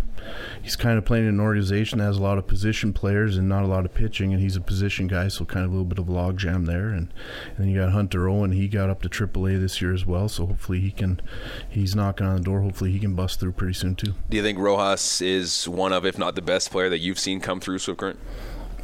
he's 0.63 0.77
kind 0.77 0.99
of 0.99 1.05
playing 1.05 1.25
in 1.25 1.35
an 1.35 1.41
organization 1.41 1.99
that 1.99 2.05
has 2.05 2.19
a 2.19 2.23
lot 2.23 2.39
of 2.39 2.47
position 2.47 2.93
players 2.93 3.37
and 3.37 3.49
not 3.49 3.65
a 3.65 3.67
lot 3.67 3.85
of 3.85 3.95
pitching, 3.95 4.33
and 4.33 4.43
he's 4.43 4.57
a 4.57 4.61
position 4.61 5.07
guy, 5.07 5.29
so 5.29 5.45
kind 5.45 5.65
of 5.65 5.71
a 5.71 5.75
little 5.75 5.85
bit 5.85 5.99
of 5.99 6.09
a 6.09 6.13
logjam 6.13 6.67
there. 6.67 6.89
And, 6.89 7.13
and 7.49 7.59
then 7.59 7.69
you 7.69 7.81
got 7.81 7.93
Hunter 7.93 8.29
Owen, 8.29 8.53
he 8.53 8.69
got 8.69 8.91
up 8.91 9.03
to 9.03 9.09
AAA 9.09 9.61
this 9.61 9.81
year 9.81 9.93
as 9.93 10.07
well, 10.07 10.29
so 10.29 10.47
hopefully 10.47 10.81
he 10.81 10.91
can, 10.91 11.21
he's 11.69 11.95
knocking 11.95 12.27
on 12.27 12.37
the 12.37 12.43
door. 12.43 12.61
Hopefully 12.61 12.93
he 12.93 12.99
can 12.99 13.15
bust 13.15 13.41
through 13.41 13.53
pretty 13.53 13.75
soon 13.75 13.95
too. 13.95 14.15
Do 14.29 14.37
you 14.37 14.43
think 14.43 14.59
Rojas 14.59 15.21
is 15.21 15.69
one 15.69 15.93
of, 15.93 16.05
if 16.05 16.19
not 16.19 16.35
the 16.35 16.43
best 16.43 16.71
player 16.71 16.89
that 16.89 16.99
you've 16.99 17.19
seen 17.19 17.41
come 17.41 17.61
through 17.61 17.79
Swift 17.79 18.01
Current? 18.01 18.19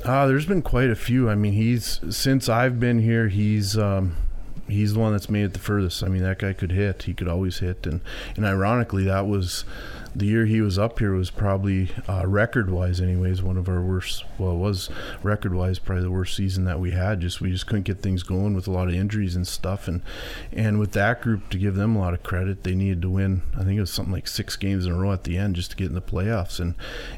Uh, 0.05 0.27
there's 0.27 0.46
been 0.46 0.62
quite 0.62 0.90
a 0.90 0.96
few. 0.96 1.29
I 1.29 1.35
mean, 1.35 1.55
he's 1.55 2.01
since 2.11 2.48
I've 2.48 2.79
been 2.79 3.01
here, 3.01 3.29
he's. 3.29 3.77
Um, 3.77 4.16
he's 4.68 4.94
the 4.94 5.01
one 5.01 5.12
that's 5.12 5.29
made 5.29 5.44
it 5.44 5.53
the 5.55 5.59
furthest. 5.59 6.03
I 6.03 6.09
mean, 6.09 6.22
that 6.22 6.38
guy 6.38 6.53
could 6.53 6.72
hit. 6.72 7.05
He 7.05 7.14
could 7.14 7.29
always 7.29 7.59
hit, 7.59 7.87
and 7.87 8.01
and 8.37 8.44
ironically, 8.44 9.05
that 9.05 9.27
was 9.27 9.64
the 10.14 10.27
year 10.27 10.47
he 10.47 10.61
was 10.61 10.79
up 10.79 10.99
here 10.99 11.12
was 11.12 11.31
probably 11.31 11.90
uh, 12.09 12.27
record 12.27 12.71
wise, 12.71 13.01
anyways, 13.01 13.42
one 13.42 13.57
of 13.57 13.68
our 13.68 13.81
worst. 13.81 14.25
Well, 14.38 14.53
it 14.53 14.59
was 14.59 14.90
record 15.23 15.55
wise 15.55 15.79
probably 15.79 16.05
the 16.05 16.11
worst 16.11 16.37
season 16.37 16.64
that 16.64 16.81
we 16.81 16.92
had. 16.92 17.21
Just 17.21 17.40
we 17.40 17.51
just 17.51 17.66
couldn't 17.66 17.83
get 17.83 18.01
things 18.01 18.23
going 18.23 18.55
with 18.55 18.66
a 18.66 18.71
lot 18.71 18.88
of 18.88 18.94
injuries 18.94 19.37
and 19.37 19.47
stuff, 19.47 19.88
and 19.88 20.03
and 20.53 20.79
with 20.79 20.92
that 20.92 21.23
group 21.23 21.49
to 21.51 21.59
give 21.59 21.75
them 21.75 21.97
a 21.97 22.01
lot 22.01 22.14
of 22.14 22.23
credit, 22.23 22.64
they 22.64 22.75
needed 22.75 23.03
to 23.03 23.11
win. 23.11 23.42
I 23.55 23.64
think 23.64 23.77
it 23.77 23.81
was 23.81 23.92
something 23.92 24.12
like 24.12 24.29
six 24.29 24.57
games 24.57 24.87
in 24.87 24.92
a 24.92 24.97
row 24.97 25.12
at 25.12 25.25
the 25.25 25.37
end 25.37 25.57
just 25.57 25.71
to 25.73 25.77
get 25.77 25.88
in 25.88 25.94
the 25.94 26.03
playoffs, 26.03 26.61
and 26.61 26.75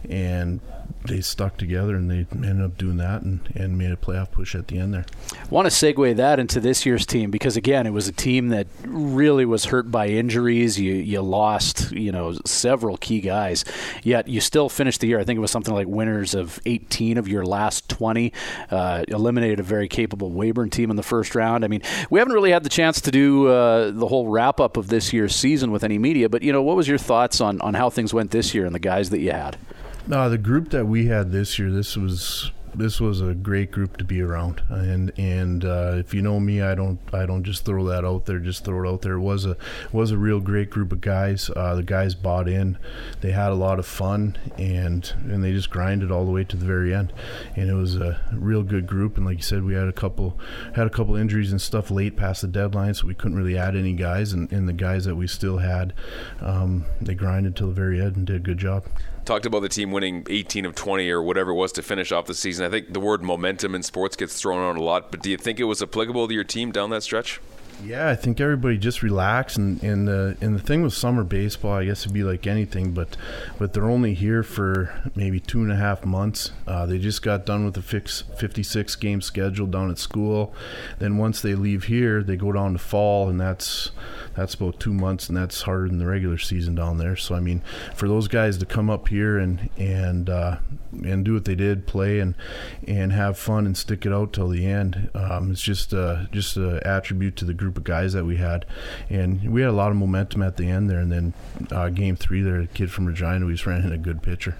and 0.08 0.60
they 1.04 1.20
stuck 1.20 1.56
together 1.56 1.96
and 1.96 2.10
they 2.10 2.26
ended 2.46 2.62
up 2.62 2.76
doing 2.76 2.98
that 2.98 3.22
and, 3.22 3.40
and 3.54 3.78
made 3.78 3.90
a 3.90 3.96
playoff 3.96 4.30
push 4.30 4.54
at 4.54 4.68
the 4.68 4.78
end 4.78 4.92
there. 4.92 5.06
I 5.32 5.48
want 5.48 5.70
to 5.70 5.72
segue 5.72 6.16
that 6.16 6.38
into 6.38 6.60
this 6.60 6.84
year's 6.84 7.06
team 7.06 7.30
because 7.30 7.56
again, 7.56 7.86
it 7.86 7.92
was 7.92 8.08
a 8.08 8.12
team 8.12 8.48
that 8.48 8.66
really 8.84 9.44
was 9.44 9.66
hurt 9.66 9.90
by 9.90 10.08
injuries. 10.08 10.78
You 10.78 10.92
you 10.94 11.20
lost 11.22 11.92
you 11.92 12.12
know 12.12 12.38
several 12.44 12.79
key 12.96 13.20
guys, 13.20 13.64
yet 14.02 14.28
you 14.28 14.40
still 14.40 14.68
finished 14.68 15.00
the 15.00 15.08
year. 15.08 15.18
I 15.18 15.24
think 15.24 15.36
it 15.36 15.40
was 15.40 15.50
something 15.50 15.74
like 15.74 15.86
winners 15.86 16.34
of 16.34 16.60
18 16.66 17.18
of 17.18 17.28
your 17.28 17.44
last 17.44 17.88
20. 17.88 18.32
Uh, 18.70 19.04
eliminated 19.08 19.60
a 19.60 19.62
very 19.62 19.88
capable 19.88 20.30
Weyburn 20.30 20.70
team 20.70 20.90
in 20.90 20.96
the 20.96 21.02
first 21.02 21.34
round. 21.34 21.64
I 21.64 21.68
mean, 21.68 21.82
we 22.10 22.18
haven't 22.18 22.34
really 22.34 22.50
had 22.50 22.64
the 22.64 22.70
chance 22.70 23.00
to 23.02 23.10
do 23.10 23.48
uh, 23.48 23.90
the 23.90 24.08
whole 24.08 24.28
wrap 24.28 24.60
up 24.60 24.76
of 24.76 24.88
this 24.88 25.12
year's 25.12 25.34
season 25.34 25.70
with 25.70 25.84
any 25.84 25.98
media, 25.98 26.28
but 26.28 26.42
you 26.42 26.52
know, 26.52 26.62
what 26.62 26.76
was 26.76 26.88
your 26.88 26.98
thoughts 26.98 27.40
on 27.40 27.60
on 27.60 27.74
how 27.74 27.90
things 27.90 28.14
went 28.14 28.30
this 28.30 28.54
year 28.54 28.66
and 28.66 28.74
the 28.74 28.80
guys 28.80 29.10
that 29.10 29.20
you 29.20 29.32
had? 29.32 29.56
No, 30.06 30.28
the 30.28 30.38
group 30.38 30.70
that 30.70 30.86
we 30.86 31.06
had 31.06 31.30
this 31.30 31.58
year, 31.58 31.70
this 31.70 31.96
was 31.96 32.50
this 32.74 33.00
was 33.00 33.20
a 33.20 33.34
great 33.34 33.70
group 33.70 33.96
to 33.96 34.04
be 34.04 34.20
around, 34.20 34.62
and 34.68 35.12
and 35.18 35.64
uh, 35.64 35.94
if 35.96 36.14
you 36.14 36.22
know 36.22 36.38
me, 36.40 36.62
I 36.62 36.74
don't 36.74 36.98
I 37.12 37.26
don't 37.26 37.44
just 37.44 37.64
throw 37.64 37.84
that 37.86 38.04
out 38.04 38.26
there, 38.26 38.38
just 38.38 38.64
throw 38.64 38.84
it 38.84 38.92
out 38.92 39.02
there. 39.02 39.14
It 39.14 39.20
was 39.20 39.44
a 39.46 39.56
was 39.92 40.10
a 40.10 40.18
real 40.18 40.40
great 40.40 40.70
group 40.70 40.92
of 40.92 41.00
guys. 41.00 41.50
Uh, 41.54 41.74
the 41.74 41.82
guys 41.82 42.14
bought 42.14 42.48
in, 42.48 42.78
they 43.20 43.32
had 43.32 43.50
a 43.50 43.54
lot 43.54 43.78
of 43.78 43.86
fun, 43.86 44.36
and 44.58 45.12
and 45.24 45.42
they 45.42 45.52
just 45.52 45.70
grinded 45.70 46.10
all 46.10 46.24
the 46.24 46.30
way 46.30 46.44
to 46.44 46.56
the 46.56 46.64
very 46.64 46.94
end, 46.94 47.12
and 47.56 47.68
it 47.68 47.74
was 47.74 47.96
a 47.96 48.20
real 48.32 48.62
good 48.62 48.86
group. 48.86 49.16
And 49.16 49.26
like 49.26 49.38
you 49.38 49.42
said, 49.42 49.64
we 49.64 49.74
had 49.74 49.88
a 49.88 49.92
couple 49.92 50.38
had 50.74 50.86
a 50.86 50.90
couple 50.90 51.16
injuries 51.16 51.50
and 51.50 51.60
stuff 51.60 51.90
late 51.90 52.16
past 52.16 52.42
the 52.42 52.48
deadline, 52.48 52.94
so 52.94 53.06
we 53.06 53.14
couldn't 53.14 53.36
really 53.36 53.58
add 53.58 53.76
any 53.76 53.92
guys, 53.92 54.32
and, 54.32 54.50
and 54.52 54.68
the 54.68 54.72
guys 54.72 55.04
that 55.04 55.16
we 55.16 55.26
still 55.26 55.58
had, 55.58 55.92
um, 56.40 56.84
they 57.00 57.14
grinded 57.14 57.56
till 57.56 57.68
the 57.68 57.74
very 57.74 58.00
end 58.00 58.16
and 58.16 58.26
did 58.26 58.36
a 58.36 58.40
good 58.40 58.58
job 58.58 58.84
talked 59.24 59.46
about 59.46 59.60
the 59.60 59.68
team 59.68 59.92
winning 59.92 60.26
18 60.28 60.64
of 60.64 60.74
20 60.74 61.08
or 61.10 61.22
whatever 61.22 61.50
it 61.50 61.54
was 61.54 61.72
to 61.72 61.82
finish 61.82 62.12
off 62.12 62.26
the 62.26 62.34
season. 62.34 62.66
I 62.66 62.70
think 62.70 62.92
the 62.92 63.00
word 63.00 63.22
momentum 63.22 63.74
in 63.74 63.82
sports 63.82 64.16
gets 64.16 64.40
thrown 64.40 64.58
around 64.58 64.76
a 64.76 64.82
lot, 64.82 65.10
but 65.10 65.22
do 65.22 65.30
you 65.30 65.36
think 65.36 65.60
it 65.60 65.64
was 65.64 65.82
applicable 65.82 66.28
to 66.28 66.34
your 66.34 66.44
team 66.44 66.72
down 66.72 66.90
that 66.90 67.02
stretch? 67.02 67.40
Yeah, 67.82 68.10
I 68.10 68.14
think 68.14 68.40
everybody 68.40 68.76
just 68.76 69.02
relax 69.02 69.56
and 69.56 69.82
and 69.82 70.06
the 70.06 70.36
and 70.40 70.54
the 70.54 70.60
thing 70.60 70.82
with 70.82 70.92
summer 70.92 71.24
baseball, 71.24 71.72
I 71.72 71.86
guess 71.86 72.02
it'd 72.02 72.12
be 72.12 72.22
like 72.22 72.46
anything, 72.46 72.92
but 72.92 73.16
but 73.58 73.72
they're 73.72 73.88
only 73.88 74.12
here 74.12 74.42
for 74.42 74.92
maybe 75.14 75.40
two 75.40 75.62
and 75.62 75.72
a 75.72 75.76
half 75.76 76.04
months. 76.04 76.52
Uh, 76.66 76.84
they 76.84 76.98
just 76.98 77.22
got 77.22 77.46
done 77.46 77.64
with 77.64 77.74
the 77.74 77.82
fix 77.82 78.22
56 78.38 78.96
game 78.96 79.22
schedule 79.22 79.66
down 79.66 79.90
at 79.90 79.98
school. 79.98 80.54
Then 80.98 81.16
once 81.16 81.40
they 81.40 81.54
leave 81.54 81.84
here, 81.84 82.22
they 82.22 82.36
go 82.36 82.52
down 82.52 82.74
to 82.74 82.78
fall, 82.78 83.30
and 83.30 83.40
that's 83.40 83.92
that's 84.40 84.54
about 84.54 84.78
two 84.78 84.92
months, 84.92 85.28
and 85.28 85.36
that's 85.36 85.62
harder 85.62 85.88
than 85.88 85.98
the 85.98 86.06
regular 86.06 86.38
season 86.38 86.74
down 86.74 86.98
there. 86.98 87.16
So 87.16 87.34
I 87.34 87.40
mean, 87.40 87.62
for 87.94 88.08
those 88.08 88.28
guys 88.28 88.58
to 88.58 88.66
come 88.66 88.90
up 88.90 89.08
here 89.08 89.38
and 89.38 89.70
and 89.78 90.28
uh, 90.28 90.58
and 90.92 91.24
do 91.24 91.32
what 91.32 91.46
they 91.46 91.54
did, 91.54 91.86
play 91.86 92.20
and 92.20 92.34
and 92.86 93.12
have 93.12 93.38
fun 93.38 93.64
and 93.64 93.76
stick 93.76 94.04
it 94.04 94.12
out 94.12 94.34
till 94.34 94.48
the 94.48 94.66
end, 94.66 95.08
um, 95.14 95.50
it's 95.50 95.62
just 95.62 95.94
uh, 95.94 96.26
just 96.30 96.56
an 96.56 96.80
attribute 96.84 97.36
to 97.36 97.46
the 97.46 97.54
group 97.54 97.70
group 97.70 97.78
of 97.78 97.84
guys 97.84 98.12
that 98.14 98.24
we 98.24 98.36
had, 98.36 98.66
and 99.08 99.48
we 99.52 99.60
had 99.60 99.70
a 99.70 99.72
lot 99.72 99.90
of 99.90 99.96
momentum 99.96 100.42
at 100.42 100.56
the 100.56 100.68
end 100.68 100.90
there. 100.90 100.98
And 100.98 101.12
then 101.12 101.34
uh, 101.70 101.88
game 101.88 102.16
three, 102.16 102.42
there, 102.42 102.60
a 102.60 102.66
kid 102.66 102.90
from 102.90 103.06
Regina, 103.06 103.46
we 103.46 103.52
just 103.52 103.66
ran 103.66 103.82
in 103.82 103.92
a 103.92 103.98
good 103.98 104.22
pitcher. 104.22 104.56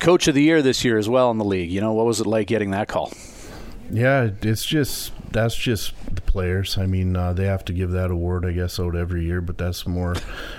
Coach 0.00 0.26
of 0.26 0.34
the 0.34 0.42
year 0.42 0.62
this 0.62 0.84
year 0.84 0.98
as 0.98 1.08
well 1.08 1.30
in 1.30 1.38
the 1.38 1.44
league. 1.44 1.70
You 1.70 1.80
know, 1.80 1.92
what 1.92 2.06
was 2.06 2.20
it 2.20 2.26
like 2.26 2.48
getting 2.48 2.72
that 2.72 2.88
call? 2.88 3.12
Yeah, 3.90 4.30
it's 4.42 4.64
just 4.64 5.12
that's 5.32 5.56
just 5.56 5.94
the 6.14 6.20
players. 6.20 6.78
I 6.78 6.86
mean, 6.86 7.16
uh, 7.16 7.32
they 7.32 7.44
have 7.44 7.64
to 7.66 7.72
give 7.72 7.90
that 7.92 8.10
award, 8.10 8.44
I 8.44 8.52
guess, 8.52 8.78
out 8.78 8.94
every 8.94 9.24
year. 9.24 9.40
But 9.40 9.58
that's 9.58 9.86
more, 9.86 10.14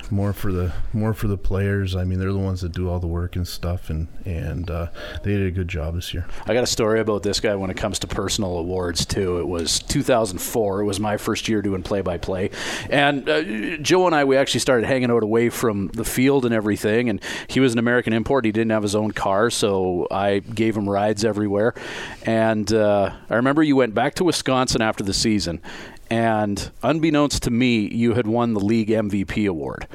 more 0.09 0.33
for 0.33 0.51
the 0.51 0.73
more 0.91 1.13
for 1.13 1.27
the 1.27 1.38
players. 1.38 1.95
I 1.95 2.03
mean, 2.03 2.19
they're 2.19 2.33
the 2.33 2.39
ones 2.39 2.62
that 2.62 2.71
do 2.71 2.89
all 2.89 2.99
the 2.99 3.07
work 3.07 3.36
and 3.36 3.47
stuff, 3.47 3.89
and 3.89 4.07
and 4.25 4.69
uh, 4.69 4.88
they 5.23 5.31
did 5.31 5.47
a 5.47 5.51
good 5.51 5.67
job 5.67 5.95
this 5.95 6.13
year. 6.13 6.25
I 6.45 6.53
got 6.53 6.63
a 6.63 6.67
story 6.67 6.99
about 6.99 7.23
this 7.23 7.39
guy 7.39 7.55
when 7.55 7.69
it 7.69 7.77
comes 7.77 7.99
to 7.99 8.07
personal 8.07 8.57
awards 8.57 9.05
too. 9.05 9.39
It 9.39 9.47
was 9.47 9.79
2004. 9.79 10.81
It 10.81 10.86
was 10.86 10.99
my 10.99 11.17
first 11.17 11.47
year 11.47 11.62
doing 11.62 11.83
play-by-play, 11.83 12.49
and 12.89 13.29
uh, 13.29 13.77
Joe 13.77 14.05
and 14.07 14.15
I 14.15 14.23
we 14.23 14.38
actually 14.38 14.62
started 14.62 14.86
hanging 14.88 15.12
out 15.12 15.23
away 15.23 15.49
from 15.49 15.89
the 15.89 16.05
field 16.05 16.45
and 16.45 16.53
everything. 16.53 17.09
And 17.09 17.21
he 17.47 17.59
was 17.59 17.73
an 17.73 17.79
American 17.79 18.13
import. 18.13 18.45
He 18.45 18.51
didn't 18.51 18.71
have 18.71 18.83
his 18.83 18.95
own 18.95 19.12
car, 19.12 19.49
so 19.49 20.07
I 20.09 20.39
gave 20.39 20.75
him 20.75 20.89
rides 20.89 21.23
everywhere. 21.23 21.73
And 22.25 22.71
uh, 22.73 23.13
I 23.29 23.36
remember 23.36 23.62
you 23.63 23.75
went 23.75 23.93
back 23.93 24.15
to 24.15 24.23
Wisconsin 24.23 24.62
after 24.82 25.04
the 25.04 25.13
season, 25.13 25.62
and 26.10 26.71
unbeknownst 26.84 27.43
to 27.43 27.52
me, 27.52 27.88
you 27.88 28.13
had 28.13 28.28
won 28.28 28.54
the 28.54 28.60
league 28.60 28.89
MVP 28.89 29.47
award. 29.47 29.88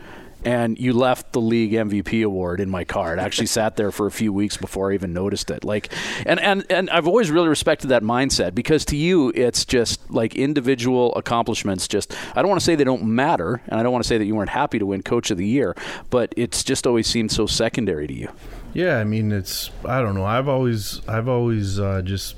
And 0.45 0.79
you 0.79 0.93
left 0.93 1.33
the 1.33 1.41
league 1.41 1.73
MVP 1.73 2.25
award 2.25 2.61
in 2.61 2.71
my 2.71 2.85
car. 2.85 3.13
It 3.13 3.19
actually 3.19 3.47
sat 3.59 3.77
there 3.77 3.91
for 3.91 4.07
a 4.07 4.11
few 4.11 4.33
weeks 4.33 4.57
before 4.57 4.91
I 4.91 4.95
even 4.95 5.13
noticed 5.13 5.51
it. 5.51 5.65
Like, 5.65 5.93
and, 6.25 6.39
and, 6.41 6.65
and 6.71 6.89
I've 6.91 7.09
always 7.09 7.31
really 7.31 7.49
respected 7.49 7.89
that 7.89 8.03
mindset 8.03 8.55
because 8.55 8.85
to 8.87 8.97
you, 8.97 9.33
it's 9.35 9.65
just 9.65 10.11
like 10.11 10.37
individual 10.37 11.15
accomplishments. 11.17 11.89
Just, 11.89 12.17
I 12.37 12.43
don't 12.43 12.49
want 12.49 12.61
to 12.61 12.65
say 12.65 12.77
they 12.77 12.85
don't 12.85 13.05
matter, 13.05 13.61
and 13.67 13.79
I 13.79 13.83
don't 13.83 13.93
want 13.93 14.05
to 14.05 14.09
say 14.09 14.17
that 14.17 14.25
you 14.25 14.37
weren't 14.37 14.51
happy 14.51 14.79
to 14.79 14.87
win 14.87 15.03
Coach 15.03 15.33
of 15.33 15.39
the 15.39 15.47
Year, 15.47 15.77
but 16.09 16.33
it's 16.37 16.63
just 16.63 16.87
always 16.87 17.09
seemed 17.09 17.33
so 17.33 17.47
secondary 17.47 18.07
to 18.07 18.15
you. 18.15 18.29
Yeah, 18.75 18.99
I 18.99 19.05
mean, 19.05 19.33
it's, 19.33 19.71
I 19.85 20.01
don't 20.01 20.15
know. 20.15 20.25
I've 20.25 20.49
always, 20.49 21.01
I've 21.09 21.29
always 21.29 21.81
uh, 21.81 22.03
just, 22.03 22.37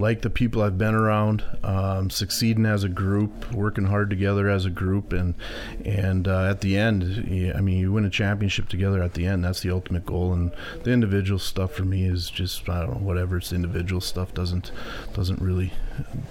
like 0.00 0.22
the 0.22 0.30
people 0.30 0.62
I've 0.62 0.78
been 0.78 0.94
around, 0.94 1.44
um, 1.62 2.10
succeeding 2.10 2.66
as 2.66 2.84
a 2.84 2.88
group, 2.88 3.52
working 3.52 3.84
hard 3.84 4.10
together 4.10 4.48
as 4.48 4.64
a 4.64 4.70
group, 4.70 5.12
and 5.12 5.34
and 5.84 6.26
uh, 6.26 6.44
at 6.44 6.62
the 6.62 6.76
end, 6.76 7.54
I 7.54 7.60
mean, 7.60 7.78
you 7.78 7.92
win 7.92 8.04
a 8.04 8.10
championship 8.10 8.68
together. 8.68 9.02
At 9.02 9.14
the 9.14 9.26
end, 9.26 9.44
that's 9.44 9.60
the 9.60 9.70
ultimate 9.70 10.06
goal. 10.06 10.32
And 10.32 10.52
the 10.82 10.90
individual 10.90 11.38
stuff 11.38 11.72
for 11.72 11.84
me 11.84 12.04
is 12.04 12.30
just 12.30 12.68
I 12.68 12.80
don't 12.80 13.00
know 13.00 13.06
whatever. 13.06 13.36
It's 13.36 13.52
individual 13.52 14.00
stuff 14.00 14.32
doesn't 14.32 14.72
doesn't 15.12 15.40
really 15.40 15.72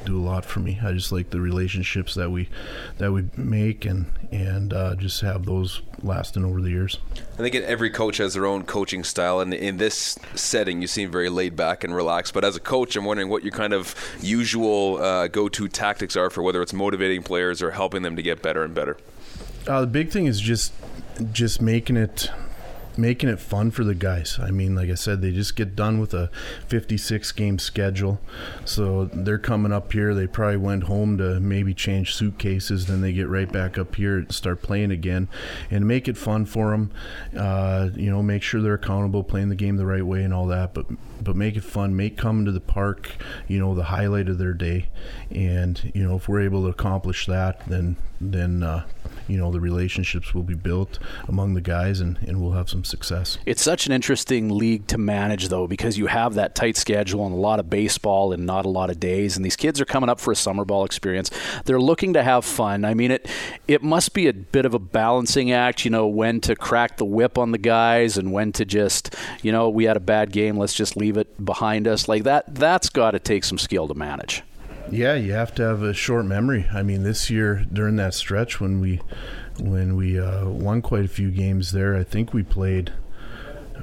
do 0.05 0.19
a 0.19 0.23
lot 0.23 0.45
for 0.45 0.59
me. 0.59 0.79
I 0.83 0.93
just 0.93 1.11
like 1.11 1.29
the 1.29 1.39
relationships 1.39 2.15
that 2.15 2.31
we 2.31 2.49
that 2.97 3.11
we 3.11 3.29
make 3.37 3.85
and 3.85 4.07
and 4.31 4.73
uh, 4.73 4.95
just 4.95 5.21
have 5.21 5.45
those 5.45 5.81
lasting 6.03 6.45
over 6.45 6.61
the 6.61 6.69
years. 6.69 6.97
I 7.33 7.37
think 7.37 7.55
every 7.55 7.89
coach 7.89 8.17
has 8.17 8.33
their 8.33 8.45
own 8.45 8.63
coaching 8.63 9.03
style, 9.03 9.39
and 9.39 9.53
in 9.53 9.77
this 9.77 10.17
setting, 10.35 10.81
you 10.81 10.87
seem 10.87 11.11
very 11.11 11.29
laid 11.29 11.55
back 11.55 11.83
and 11.83 11.95
relaxed. 11.95 12.33
But 12.33 12.43
as 12.43 12.55
a 12.55 12.59
coach, 12.59 12.95
I'm 12.95 13.05
wondering 13.05 13.29
what 13.29 13.43
your 13.43 13.51
kind 13.59 13.73
of 13.73 13.93
usual 14.21 14.97
uh, 14.99 15.27
go-to 15.27 15.67
tactics 15.67 16.15
are 16.15 16.29
for 16.29 16.41
whether 16.41 16.61
it's 16.61 16.71
motivating 16.71 17.21
players 17.21 17.61
or 17.61 17.71
helping 17.71 18.03
them 18.03 18.15
to 18.15 18.21
get 18.21 18.41
better 18.41 18.63
and 18.63 18.73
better. 18.73 18.95
Uh, 19.67 19.81
the 19.81 19.87
big 19.87 20.11
thing 20.11 20.27
is 20.27 20.39
just 20.39 20.71
just 21.33 21.61
making 21.61 21.97
it 21.97 22.31
making 22.97 23.29
it 23.29 23.39
fun 23.39 23.71
for 23.71 23.83
the 23.83 23.95
guys. 23.95 24.39
I 24.41 24.51
mean, 24.51 24.75
like 24.75 24.89
I 24.89 24.95
said, 24.95 25.21
they 25.21 25.31
just 25.31 25.55
get 25.55 25.75
done 25.75 25.99
with 25.99 26.13
a 26.13 26.29
56 26.67 27.31
game 27.33 27.59
schedule. 27.59 28.19
So 28.65 29.05
they're 29.05 29.39
coming 29.39 29.71
up 29.71 29.91
here. 29.91 30.13
They 30.13 30.27
probably 30.27 30.57
went 30.57 30.83
home 30.83 31.17
to 31.17 31.39
maybe 31.39 31.73
change 31.73 32.15
suitcases. 32.15 32.87
Then 32.87 33.01
they 33.01 33.13
get 33.13 33.27
right 33.27 33.51
back 33.51 33.77
up 33.77 33.95
here 33.95 34.17
and 34.17 34.31
start 34.31 34.61
playing 34.61 34.91
again 34.91 35.27
and 35.71 35.87
make 35.87 36.07
it 36.07 36.17
fun 36.17 36.45
for 36.45 36.71
them. 36.71 36.91
Uh, 37.35 37.89
you 37.95 38.09
know, 38.09 38.21
make 38.21 38.43
sure 38.43 38.61
they're 38.61 38.73
accountable, 38.73 39.23
playing 39.23 39.49
the 39.49 39.55
game 39.55 39.77
the 39.77 39.85
right 39.85 40.05
way 40.05 40.23
and 40.23 40.33
all 40.33 40.47
that. 40.47 40.73
But 40.73 40.85
but 41.21 41.35
make 41.35 41.55
it 41.55 41.63
fun. 41.63 41.95
Make 41.95 42.17
coming 42.17 42.45
to 42.45 42.51
the 42.51 42.59
park, 42.61 43.15
you 43.47 43.59
know, 43.59 43.75
the 43.75 43.85
highlight 43.85 44.29
of 44.29 44.37
their 44.37 44.53
day. 44.53 44.87
And 45.29 45.91
you 45.93 46.07
know, 46.07 46.15
if 46.15 46.27
we're 46.27 46.41
able 46.41 46.63
to 46.63 46.69
accomplish 46.69 47.25
that, 47.25 47.67
then 47.67 47.97
then 48.21 48.63
uh, 48.63 48.85
you 49.29 49.37
know 49.37 49.51
the 49.51 49.59
relationships 49.59 50.33
will 50.33 50.43
be 50.43 50.55
built 50.55 50.99
among 51.27 51.53
the 51.53 51.61
guys, 51.61 51.99
and, 52.01 52.17
and 52.27 52.41
we'll 52.41 52.53
have 52.53 52.69
some 52.69 52.83
success. 52.83 53.37
It's 53.45 53.61
such 53.61 53.85
an 53.85 53.91
interesting 53.91 54.49
league 54.49 54.87
to 54.87 54.97
manage, 54.97 55.49
though, 55.49 55.67
because 55.67 55.97
you 55.97 56.07
have 56.07 56.33
that 56.35 56.55
tight 56.55 56.75
schedule 56.77 57.25
and 57.25 57.33
a 57.33 57.37
lot 57.37 57.59
of 57.59 57.69
baseball 57.69 58.33
and 58.33 58.45
not 58.45 58.65
a 58.65 58.69
lot 58.69 58.89
of 58.89 58.99
days. 58.99 59.35
And 59.35 59.45
these 59.45 59.55
kids 59.55 59.79
are 59.79 59.85
coming 59.85 60.09
up 60.09 60.19
for 60.19 60.31
a 60.31 60.35
summer 60.35 60.65
ball 60.65 60.85
experience. 60.85 61.29
They're 61.65 61.79
looking 61.79 62.13
to 62.13 62.23
have 62.23 62.43
fun. 62.43 62.85
I 62.85 62.93
mean, 62.93 63.11
it 63.11 63.29
it 63.67 63.83
must 63.83 64.13
be 64.13 64.27
a 64.27 64.33
bit 64.33 64.65
of 64.65 64.73
a 64.73 64.79
balancing 64.79 65.51
act, 65.51 65.85
you 65.85 65.91
know, 65.91 66.07
when 66.07 66.41
to 66.41 66.55
crack 66.55 66.97
the 66.97 67.05
whip 67.05 67.37
on 67.37 67.51
the 67.51 67.57
guys 67.57 68.17
and 68.17 68.31
when 68.31 68.51
to 68.53 68.65
just, 68.65 69.15
you 69.41 69.51
know, 69.51 69.69
we 69.69 69.85
had 69.85 69.97
a 69.97 70.01
bad 70.01 70.31
game, 70.31 70.57
let's 70.57 70.73
just 70.73 70.97
leave 70.97 71.17
it 71.17 71.43
behind 71.43 71.87
us. 71.87 72.07
Like 72.07 72.23
that, 72.23 72.55
that's 72.55 72.89
got 72.89 73.11
to 73.11 73.19
take 73.19 73.43
some 73.43 73.57
skill 73.57 73.87
to 73.87 73.93
manage. 73.93 74.43
Yeah, 74.91 75.13
you 75.15 75.33
have 75.33 75.53
to 75.55 75.63
have 75.63 75.83
a 75.83 75.93
short 75.93 76.25
memory. 76.25 76.67
I 76.73 76.81
mean, 76.81 77.03
this 77.03 77.29
year 77.29 77.65
during 77.71 77.95
that 77.97 78.13
stretch 78.13 78.59
when 78.59 78.79
we 78.79 79.01
when 79.59 79.95
we 79.95 80.19
uh, 80.19 80.47
won 80.47 80.81
quite 80.81 81.05
a 81.05 81.09
few 81.09 81.31
games 81.31 81.71
there, 81.71 81.95
I 81.95 82.03
think 82.03 82.33
we 82.33 82.43
played. 82.43 82.93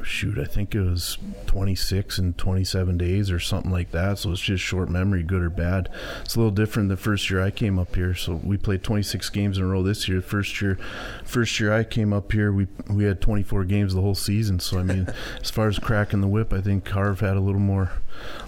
Shoot, 0.03 0.38
I 0.38 0.45
think 0.45 0.73
it 0.73 0.81
was 0.81 1.19
26 1.47 2.19
and 2.19 2.38
27 2.38 2.97
days 2.97 3.29
or 3.29 3.40
something 3.40 3.73
like 3.73 3.90
that. 3.90 4.19
So 4.19 4.31
it's 4.31 4.40
just 4.40 4.62
short 4.62 4.88
memory, 4.88 5.25
good 5.25 5.42
or 5.42 5.51
bad. 5.51 5.88
It's 6.21 6.37
a 6.37 6.38
little 6.38 6.55
different 6.55 6.90
the 6.90 6.97
first 6.97 7.29
year 7.29 7.42
I 7.42 7.51
came 7.51 7.77
up 7.77 7.97
here. 7.97 8.14
So 8.14 8.35
we 8.45 8.57
played 8.57 8.85
26 8.85 9.29
games 9.31 9.59
in 9.59 9.64
a 9.64 9.66
row 9.66 9.83
this 9.83 10.07
year. 10.07 10.21
First 10.21 10.61
year, 10.61 10.79
first 11.25 11.59
year 11.59 11.73
I 11.73 11.83
came 11.83 12.12
up 12.12 12.31
here, 12.31 12.53
we 12.53 12.69
we 12.88 13.03
had 13.03 13.21
24 13.21 13.64
games 13.64 13.95
the 13.95 14.01
whole 14.01 14.14
season. 14.14 14.61
So 14.61 14.79
I 14.79 14.85
mean, 14.85 15.09
as 15.40 15.51
far 15.51 15.66
as 15.66 15.81
cracking 15.81 16.21
the 16.21 16.29
whip, 16.29 16.53
I 16.53 16.61
think 16.61 16.88
Harv 16.88 17.19
had 17.19 17.37
a 17.37 17.40
little 17.40 17.61
more, 17.61 17.90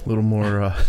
a 0.04 0.08
little 0.08 0.22
more. 0.22 0.62
Uh, 0.62 0.84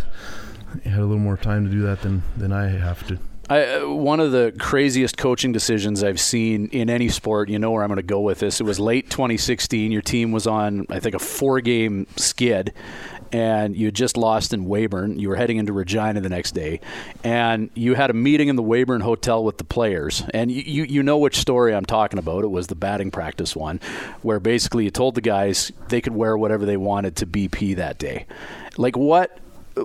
had 0.84 1.00
a 1.00 1.06
little 1.06 1.18
more 1.18 1.38
time 1.38 1.66
to 1.66 1.72
do 1.72 1.82
that 1.84 2.02
than 2.02 2.24
than 2.38 2.52
I 2.52 2.68
have 2.68 3.06
to. 3.08 3.20
I, 3.50 3.78
uh, 3.78 3.88
one 3.88 4.20
of 4.20 4.32
the 4.32 4.54
craziest 4.60 5.18
coaching 5.18 5.52
decisions 5.52 6.04
I've 6.04 6.20
seen 6.20 6.68
in 6.68 6.88
any 6.90 7.10
sport. 7.10 7.50
You 7.50 7.58
know 7.58 7.72
where 7.72 7.82
I'm 7.82 7.90
going 7.90 7.98
to 7.98 8.04
go 8.04 8.22
with 8.22 8.40
this. 8.40 8.62
It 8.62 8.64
was 8.64 8.80
late 8.80 9.10
2016. 9.10 9.92
Your 9.92 10.04
team 10.04 10.32
was 10.32 10.46
on, 10.46 10.86
I 10.90 11.00
think, 11.00 11.16
a 11.16 11.20
four-game 11.20 12.06
skid, 12.16 12.74
and 13.32 13.76
you 13.76 13.88
had 13.88 13.96
just 13.96 14.18
lost 14.18 14.54
in 14.54 14.66
Weyburn. 14.66 15.20
You 15.20 15.30
were 15.30 15.36
heading 15.36 15.58
into 15.58 15.74
Regina 15.74 16.22
the 16.22 16.30
next 16.30 16.52
day, 16.52 16.80
and 17.24 17.72
you 17.74 17.96
had 17.96 18.12
a 18.12 18.14
meeting 18.14 18.50
in 18.50 18.56
the 18.56 18.62
Weyburn 18.62 19.02
Hotel 19.02 19.44
with 19.44 19.58
the 19.58 19.64
players. 19.64 20.24
And 20.32 20.52
you, 20.52 20.62
you, 20.62 20.84
you 20.84 21.02
know 21.02 21.18
which 21.18 21.38
story 21.38 21.74
I'm 21.74 21.86
talking 21.86 22.20
about. 22.20 22.44
It 22.44 22.52
was 22.52 22.68
the 22.68 22.76
batting 22.76 23.10
practice 23.10 23.56
one, 23.56 23.80
where 24.22 24.40
basically 24.40 24.84
you 24.84 24.92
told 24.92 25.16
the 25.16 25.22
guys 25.22 25.72
they 25.88 26.02
could 26.02 26.14
wear 26.14 26.38
whatever 26.38 26.68
they 26.68 26.78
wanted 26.78 27.16
to 27.16 27.26
BP 27.26 27.78
that 27.78 27.98
day. 27.98 28.28
Like 28.78 28.96
what 28.96 29.36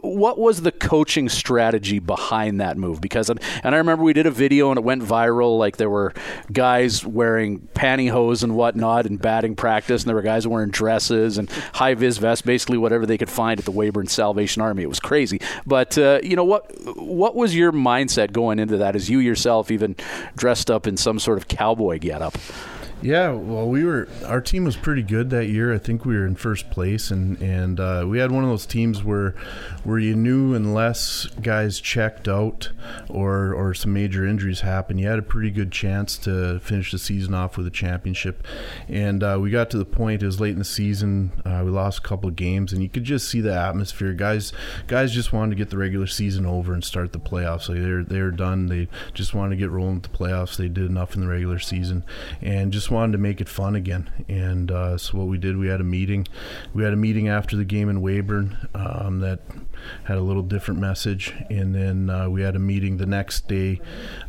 what 0.02 0.38
was 0.38 0.62
the 0.62 0.72
coaching 0.72 1.28
strategy 1.28 1.98
behind 1.98 2.60
that 2.60 2.76
move? 2.76 3.00
Because 3.00 3.30
and 3.30 3.40
I 3.64 3.76
remember 3.76 4.04
we 4.04 4.12
did 4.12 4.26
a 4.26 4.30
video 4.30 4.70
and 4.70 4.78
it 4.78 4.84
went 4.84 5.02
viral. 5.02 5.58
Like 5.58 5.76
there 5.76 5.90
were 5.90 6.12
guys 6.52 7.04
wearing 7.04 7.68
pantyhose 7.74 8.42
and 8.42 8.56
whatnot 8.56 9.06
in 9.06 9.16
batting 9.16 9.56
practice, 9.56 10.02
and 10.02 10.08
there 10.08 10.16
were 10.16 10.22
guys 10.22 10.46
wearing 10.46 10.70
dresses 10.70 11.38
and 11.38 11.50
high 11.74 11.94
vis 11.94 12.18
vests, 12.18 12.42
basically 12.42 12.78
whatever 12.78 13.06
they 13.06 13.18
could 13.18 13.30
find 13.30 13.58
at 13.58 13.64
the 13.64 13.72
Weyburn 13.72 14.08
Salvation 14.08 14.62
Army. 14.62 14.82
It 14.82 14.88
was 14.88 15.00
crazy. 15.00 15.40
But 15.66 15.96
uh, 15.98 16.20
you 16.22 16.36
know 16.36 16.44
what? 16.44 16.70
What 16.96 17.34
was 17.34 17.54
your 17.54 17.72
mindset 17.72 18.32
going 18.32 18.58
into 18.58 18.76
that? 18.78 18.96
As 18.96 19.10
you 19.10 19.18
yourself 19.18 19.70
even 19.70 19.96
dressed 20.36 20.70
up 20.70 20.86
in 20.86 20.96
some 20.96 21.18
sort 21.18 21.38
of 21.38 21.48
cowboy 21.48 21.98
getup? 21.98 22.36
Yeah, 23.04 23.32
well, 23.32 23.68
we 23.68 23.84
were 23.84 24.08
our 24.24 24.40
team 24.40 24.64
was 24.64 24.76
pretty 24.78 25.02
good 25.02 25.28
that 25.28 25.48
year. 25.48 25.74
I 25.74 25.76
think 25.76 26.06
we 26.06 26.16
were 26.16 26.26
in 26.26 26.36
first 26.36 26.70
place, 26.70 27.10
and 27.10 27.38
and 27.42 27.78
uh, 27.78 28.06
we 28.08 28.18
had 28.18 28.32
one 28.32 28.44
of 28.44 28.48
those 28.48 28.64
teams 28.64 29.04
where 29.04 29.34
where 29.82 29.98
you 29.98 30.16
knew 30.16 30.54
unless 30.54 31.26
guys 31.42 31.80
checked 31.80 32.28
out 32.28 32.70
or 33.10 33.52
or 33.52 33.74
some 33.74 33.92
major 33.92 34.26
injuries 34.26 34.60
happened, 34.60 35.00
you 35.00 35.06
had 35.06 35.18
a 35.18 35.22
pretty 35.22 35.50
good 35.50 35.70
chance 35.70 36.16
to 36.20 36.58
finish 36.60 36.92
the 36.92 36.98
season 36.98 37.34
off 37.34 37.58
with 37.58 37.66
a 37.66 37.70
championship. 37.70 38.42
And 38.88 39.22
uh, 39.22 39.36
we 39.38 39.50
got 39.50 39.68
to 39.72 39.76
the 39.76 39.84
point 39.84 40.22
it 40.22 40.26
was 40.26 40.40
late 40.40 40.52
in 40.52 40.58
the 40.58 40.64
season. 40.64 41.30
Uh, 41.44 41.60
we 41.62 41.70
lost 41.70 41.98
a 41.98 42.02
couple 42.02 42.30
of 42.30 42.36
games, 42.36 42.72
and 42.72 42.82
you 42.82 42.88
could 42.88 43.04
just 43.04 43.28
see 43.28 43.42
the 43.42 43.54
atmosphere. 43.54 44.14
Guys 44.14 44.54
guys 44.86 45.12
just 45.12 45.30
wanted 45.30 45.50
to 45.50 45.56
get 45.56 45.68
the 45.68 45.76
regular 45.76 46.06
season 46.06 46.46
over 46.46 46.72
and 46.72 46.82
start 46.82 47.12
the 47.12 47.20
playoffs. 47.20 47.68
Like 47.68 47.82
they're 47.82 48.02
they're 48.02 48.30
done. 48.30 48.68
They 48.68 48.88
just 49.12 49.34
wanted 49.34 49.56
to 49.56 49.56
get 49.56 49.68
rolling 49.68 49.96
with 49.96 50.10
the 50.10 50.16
playoffs. 50.16 50.56
They 50.56 50.68
did 50.68 50.86
enough 50.88 51.14
in 51.14 51.20
the 51.20 51.28
regular 51.28 51.58
season, 51.58 52.02
and 52.40 52.72
just 52.72 52.93
wanted 52.94 53.12
to 53.12 53.18
make 53.18 53.40
it 53.40 53.48
fun 53.48 53.74
again. 53.74 54.10
And 54.28 54.70
uh, 54.70 54.96
so 54.96 55.18
what 55.18 55.26
we 55.26 55.36
did, 55.36 55.56
we 55.56 55.68
had 55.68 55.80
a 55.80 55.84
meeting. 55.84 56.26
We 56.72 56.84
had 56.84 56.92
a 56.92 56.96
meeting 56.96 57.28
after 57.28 57.56
the 57.56 57.64
game 57.64 57.88
in 57.88 58.00
Weyburn 58.00 58.68
um, 58.74 59.20
that 59.20 59.40
had 60.04 60.16
a 60.16 60.22
little 60.22 60.42
different 60.42 60.80
message, 60.80 61.34
and 61.50 61.74
then 61.74 62.08
uh, 62.08 62.28
we 62.30 62.42
had 62.42 62.56
a 62.56 62.60
meeting 62.60 62.96
the 62.96 63.06
next 63.06 63.48
day 63.48 63.80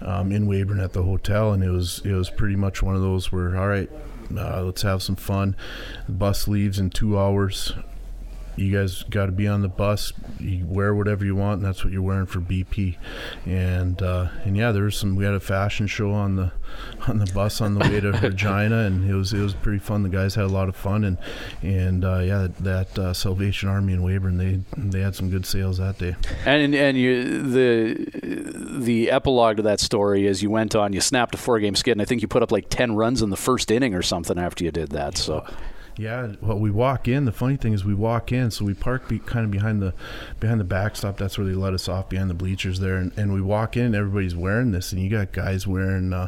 um, 0.02 0.32
in 0.32 0.48
Weyburn 0.48 0.84
at 0.84 0.94
the 0.94 1.04
hotel, 1.04 1.54
and 1.54 1.64
it 1.64 1.70
was 1.70 2.02
it 2.04 2.14
was 2.14 2.30
pretty 2.30 2.56
much 2.56 2.84
one 2.84 2.96
of 2.96 3.02
those 3.02 3.32
where 3.32 3.58
all 3.58 3.68
right. 3.68 3.90
Uh, 4.36 4.64
let's 4.64 4.82
have 4.82 5.04
some 5.04 5.16
fun. 5.16 5.56
The 6.08 6.14
bus 6.14 6.48
leaves 6.48 6.80
in 6.80 6.90
two 6.90 7.16
hours 7.16 7.74
you 8.58 8.72
guys 8.72 9.04
got 9.04 9.26
to 9.28 9.32
be 9.32 9.48
on 9.48 9.62
the 9.62 9.68
bus. 9.68 10.14
You 10.40 10.66
wear 10.66 10.96
whatever 10.96 11.26
you 11.26 11.36
want, 11.36 11.60
and 11.60 11.66
that's 11.66 11.84
what 11.84 11.92
you're 11.92 12.02
wearing 12.02 12.26
for 12.26 12.40
BP. 12.40 12.98
And 13.46 14.02
uh, 14.02 14.30
and 14.44 14.56
yeah, 14.56 14.72
there 14.72 14.84
was 14.84 14.98
some. 14.98 15.16
We 15.16 15.26
had 15.26 15.34
a 15.34 15.40
fashion 15.40 15.88
show 15.88 16.12
on 16.12 16.36
the 16.36 16.52
on 17.08 17.20
the 17.20 17.32
bus 17.34 17.62
on 17.62 17.76
the 17.76 17.82
way 17.82 18.00
to 18.00 18.12
Regina, 18.22 18.80
and 18.80 19.10
it 19.10 19.14
was 19.14 19.34
it 19.34 19.42
was 19.42 19.54
pretty 19.54 19.80
fun. 19.80 20.04
The 20.04 20.10
guys 20.10 20.36
had 20.36 20.46
a 20.46 20.50
lot 20.50 20.70
of 20.70 20.76
fun, 20.76 21.04
and 21.04 21.18
and 21.62 22.06
uh, 22.06 22.20
yeah, 22.20 22.40
that, 22.40 22.58
that 22.58 23.00
uh, 23.00 23.14
Salvation 23.14 23.70
Army 23.70 23.94
in 23.94 24.02
Weyburn, 24.02 24.38
they 24.38 24.62
they 24.78 25.02
had 25.02 25.16
some 25.16 25.30
good 25.30 25.46
sales 25.46 25.78
that 25.78 25.98
day. 25.98 26.16
And 26.46 26.74
and 26.74 26.98
you 26.98 27.42
the 27.42 28.10
the 28.80 29.12
epilogue 29.12 29.58
to 29.58 29.64
that 29.64 29.80
story 29.80 30.28
is 30.28 30.42
you 30.42 30.50
went 30.50 30.76
on, 30.76 30.94
you 30.94 31.02
snapped 31.02 31.36
a 31.36 31.38
four 31.38 31.60
game 31.60 31.76
skid, 31.76 31.92
and 31.94 32.02
I 32.02 32.06
think 32.06 32.22
you 32.22 32.28
put 32.28 32.44
up 32.44 32.52
like 32.52 32.70
ten 32.70 32.96
runs 32.96 33.22
in 33.22 33.30
the 33.30 33.38
first 33.38 33.70
inning 33.72 33.94
or 33.94 34.02
something 34.02 34.38
after 34.38 34.64
you 34.64 34.72
did 34.72 34.90
that. 34.92 35.18
So. 35.18 35.46
Yeah, 35.98 36.34
well, 36.42 36.60
we 36.60 36.72
walk 36.72 37.08
in. 37.08 37.26
The 37.26 37.32
funny 37.32 37.56
thing 37.56 37.74
is, 37.74 37.86
we 37.86 37.94
walk 37.94 38.32
in, 38.32 38.52
so 38.52 38.66
we 38.66 38.74
park 38.74 39.08
be, 39.08 39.20
kind 39.20 39.46
of 39.46 39.52
behind 39.52 39.82
the 39.82 39.94
behind 40.40 40.60
the 40.60 40.66
backstop. 40.66 41.18
That's 41.18 41.38
where 41.38 41.48
they 41.48 41.54
let 41.54 41.74
us 41.74 41.88
off 41.88 42.10
behind 42.10 42.30
the 42.30 42.34
bleachers 42.34 42.80
there, 42.80 42.98
and, 42.98 43.12
and 43.18 43.34
we 43.34 43.42
walk 43.42 43.78
in. 43.78 43.96
everybody's 43.96 44.36
wearing 44.36 44.72
this, 44.72 44.92
and 44.92 45.02
you 45.02 45.10
got 45.10 45.32
guys 45.32 45.66
wearing, 45.66 46.12
uh, 46.12 46.28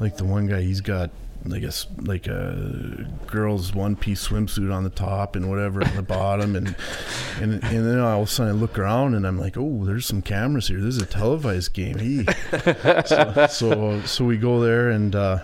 like 0.00 0.16
the 0.16 0.24
one 0.24 0.46
guy, 0.46 0.62
he's 0.62 0.80
got 0.80 1.10
I 1.52 1.58
guess 1.60 1.86
like 1.98 2.26
a 2.26 3.06
girl's 3.26 3.72
one 3.72 3.96
piece 3.96 4.26
swimsuit 4.26 4.74
on 4.74 4.84
the 4.84 4.90
top 4.90 5.36
and 5.36 5.48
whatever 5.48 5.82
on 5.84 5.94
the 5.94 6.02
bottom 6.02 6.56
and 6.56 6.74
and 7.40 7.62
and 7.64 7.86
then 7.86 7.98
all 8.00 8.22
of 8.22 8.28
a 8.28 8.30
sudden 8.30 8.56
I 8.56 8.58
look 8.58 8.78
around 8.78 9.14
and 9.14 9.26
I'm 9.26 9.38
like, 9.38 9.56
oh, 9.56 9.84
there's 9.84 10.04
some 10.04 10.20
cameras 10.20 10.68
here. 10.68 10.80
This 10.80 10.96
is 10.96 11.02
a 11.02 11.06
televised 11.06 11.72
game. 11.72 11.98
He 11.98 12.26
so, 13.06 13.46
so 13.48 14.02
so 14.02 14.24
we 14.24 14.36
go 14.36 14.60
there 14.60 14.90
and 14.90 15.14
uh, 15.14 15.38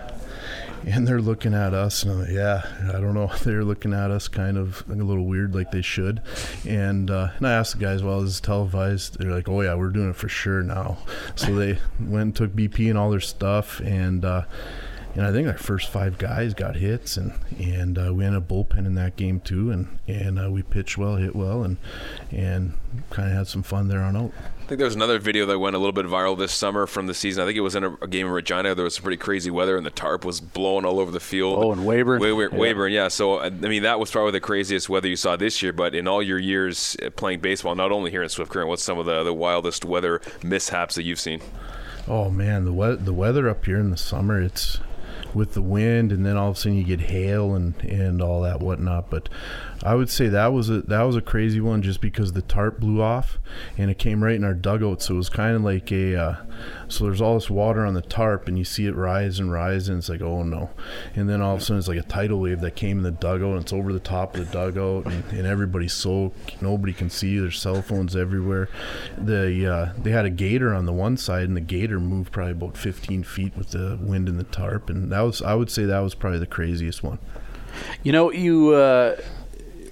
and 0.93 1.07
they're 1.07 1.21
looking 1.21 1.53
at 1.53 1.73
us 1.73 2.03
and 2.03 2.19
like, 2.19 2.29
yeah 2.29 2.61
i 2.89 2.99
don't 2.99 3.13
know. 3.13 3.31
They're 3.43 3.63
looking 3.63 3.93
at 3.93 4.11
us 4.11 4.27
kind 4.27 4.57
of 4.57 4.83
a 4.89 4.93
little 4.93 5.25
weird 5.25 5.55
like 5.55 5.71
they 5.71 5.81
should. 5.81 6.21
And 6.67 7.09
uh, 7.09 7.29
and 7.37 7.47
i 7.47 7.51
asked 7.51 7.73
the 7.73 7.83
guys 7.83 8.03
well 8.03 8.21
is 8.21 8.39
televised? 8.39 9.19
They're 9.19 9.31
like 9.31 9.49
oh 9.49 9.61
yeah 9.61 9.75
we're 9.75 9.89
doing 9.89 10.11
it 10.11 10.15
for 10.15 10.29
sure 10.29 10.61
now. 10.61 10.97
So 11.35 11.55
they 11.55 11.79
went 11.99 12.21
and 12.21 12.35
took 12.35 12.51
bp 12.51 12.89
and 12.89 12.97
all 12.97 13.09
their 13.09 13.19
stuff 13.19 13.79
and 13.79 14.23
uh, 14.23 14.43
and 15.15 15.25
I 15.25 15.31
think 15.31 15.47
our 15.47 15.57
first 15.57 15.89
five 15.89 16.17
guys 16.17 16.53
got 16.53 16.75
hits, 16.75 17.17
and 17.17 17.33
and 17.57 17.97
uh, 17.97 18.13
we 18.13 18.25
ended 18.25 18.43
up 18.43 18.49
bullpen 18.49 18.85
in 18.85 18.95
that 18.95 19.15
game 19.15 19.39
too, 19.39 19.71
and 19.71 19.99
and 20.07 20.37
uh, 20.39 20.51
we 20.51 20.61
pitched 20.61 20.97
well, 20.97 21.15
hit 21.15 21.35
well, 21.35 21.63
and 21.63 21.77
and 22.31 22.73
kind 23.09 23.29
of 23.29 23.35
had 23.35 23.47
some 23.47 23.63
fun 23.63 23.87
there 23.87 24.01
on 24.01 24.15
out. 24.15 24.31
I 24.61 24.67
think 24.67 24.79
there 24.79 24.85
was 24.85 24.95
another 24.95 25.19
video 25.19 25.45
that 25.45 25.59
went 25.59 25.75
a 25.75 25.79
little 25.79 25.93
bit 25.93 26.07
viral 26.07 26.35
this 26.35 26.51
summer 26.51 26.87
from 26.87 27.05
the 27.05 27.13
season. 27.13 27.43
I 27.43 27.45
think 27.45 27.55
it 27.55 27.61
was 27.61 27.75
in 27.75 27.83
a, 27.83 27.93
a 28.01 28.07
game 28.07 28.25
in 28.25 28.31
Regina. 28.33 28.73
There 28.73 28.83
was 28.83 28.95
some 28.95 29.03
pretty 29.03 29.17
crazy 29.17 29.51
weather, 29.51 29.77
and 29.77 29.85
the 29.85 29.91
tarp 29.91 30.25
was 30.25 30.41
blowing 30.41 30.85
all 30.85 30.99
over 30.99 31.11
the 31.11 31.19
field. 31.19 31.63
Oh, 31.63 31.71
and 31.71 31.81
Weyburn. 31.81 32.19
Weyburn, 32.19 32.51
yeah. 32.51 32.57
Weyburn, 32.57 32.91
yeah. 32.91 33.07
So, 33.09 33.39
I 33.39 33.51
mean, 33.51 33.83
that 33.83 33.99
was 33.99 34.09
probably 34.09 34.31
the 34.31 34.39
craziest 34.39 34.89
weather 34.89 35.07
you 35.07 35.17
saw 35.17 35.35
this 35.35 35.61
year. 35.61 35.71
But 35.71 35.93
in 35.93 36.07
all 36.07 36.23
your 36.23 36.39
years 36.39 36.97
uh, 37.05 37.11
playing 37.11 37.41
baseball, 37.41 37.75
not 37.75 37.91
only 37.91 38.09
here 38.09 38.23
in 38.23 38.29
Swift 38.29 38.51
Current, 38.51 38.67
what's 38.67 38.81
some 38.81 38.97
of 38.97 39.05
the, 39.05 39.23
the 39.23 39.35
wildest 39.35 39.85
weather 39.85 40.19
mishaps 40.43 40.95
that 40.95 41.03
you've 41.03 41.19
seen? 41.19 41.41
Oh 42.07 42.31
man, 42.31 42.65
the 42.65 42.73
we- 42.73 42.95
the 42.95 43.13
weather 43.13 43.47
up 43.47 43.65
here 43.65 43.77
in 43.77 43.91
the 43.91 43.97
summer, 43.97 44.41
it's 44.41 44.79
with 45.35 45.53
the 45.53 45.61
wind, 45.61 46.11
and 46.11 46.25
then 46.25 46.37
all 46.37 46.49
of 46.51 46.55
a 46.55 46.59
sudden 46.59 46.77
you 46.77 46.83
get 46.83 47.01
hail 47.01 47.53
and 47.53 47.75
and 47.83 48.21
all 48.21 48.41
that 48.41 48.61
whatnot. 48.61 49.09
But 49.09 49.29
I 49.83 49.95
would 49.95 50.09
say 50.09 50.27
that 50.27 50.53
was 50.53 50.69
a 50.69 50.81
that 50.81 51.01
was 51.03 51.15
a 51.15 51.21
crazy 51.21 51.59
one 51.59 51.81
just 51.81 52.01
because 52.01 52.33
the 52.33 52.41
tarp 52.41 52.79
blew 52.79 53.01
off 53.01 53.37
and 53.77 53.91
it 53.91 53.97
came 53.97 54.23
right 54.23 54.35
in 54.35 54.43
our 54.43 54.53
dugout. 54.53 55.01
So 55.01 55.15
it 55.15 55.17
was 55.17 55.29
kind 55.29 55.55
of 55.55 55.63
like 55.63 55.91
a 55.91 56.15
uh, 56.15 56.35
so 56.87 57.05
there's 57.05 57.21
all 57.21 57.35
this 57.35 57.49
water 57.49 57.85
on 57.85 57.93
the 57.93 58.01
tarp 58.01 58.47
and 58.47 58.57
you 58.57 58.63
see 58.63 58.85
it 58.85 58.95
rise 58.95 59.39
and 59.39 59.51
rise 59.51 59.89
and 59.89 59.97
it's 59.97 60.09
like 60.09 60.21
oh 60.21 60.43
no, 60.43 60.69
and 61.15 61.29
then 61.29 61.41
all 61.41 61.55
of 61.55 61.61
a 61.61 61.63
sudden 61.63 61.79
it's 61.79 61.87
like 61.87 61.97
a 61.97 62.03
tidal 62.03 62.39
wave 62.39 62.61
that 62.61 62.75
came 62.75 62.97
in 62.97 63.03
the 63.03 63.11
dugout 63.11 63.53
and 63.53 63.61
it's 63.61 63.73
over 63.73 63.91
the 63.91 63.99
top 63.99 64.35
of 64.35 64.45
the 64.45 64.51
dugout 64.51 65.05
and, 65.05 65.23
and 65.31 65.45
everybody's 65.45 65.93
soaked. 65.93 66.61
Nobody 66.61 66.93
can 66.93 67.09
see. 67.09 67.37
There's 67.37 67.59
cell 67.59 67.81
phones 67.81 68.15
everywhere. 68.15 68.69
The 69.17 69.67
uh, 69.67 69.93
they 70.01 70.11
had 70.11 70.25
a 70.25 70.29
gator 70.29 70.73
on 70.73 70.85
the 70.85 70.93
one 70.93 71.17
side 71.17 71.47
and 71.47 71.57
the 71.57 71.61
gator 71.61 71.99
moved 71.99 72.31
probably 72.31 72.53
about 72.53 72.77
15 72.77 73.23
feet 73.23 73.55
with 73.57 73.71
the 73.71 73.97
wind 74.01 74.29
in 74.29 74.37
the 74.37 74.43
tarp 74.43 74.89
and 74.89 75.11
that 75.11 75.21
was 75.21 75.41
I 75.41 75.55
would 75.55 75.69
say 75.69 75.85
that 75.85 75.99
was 75.99 76.15
probably 76.15 76.39
the 76.39 76.47
craziest 76.47 77.03
one. 77.03 77.19
You 78.03 78.11
know, 78.11 78.31
you 78.31 78.73
uh, 78.73 79.17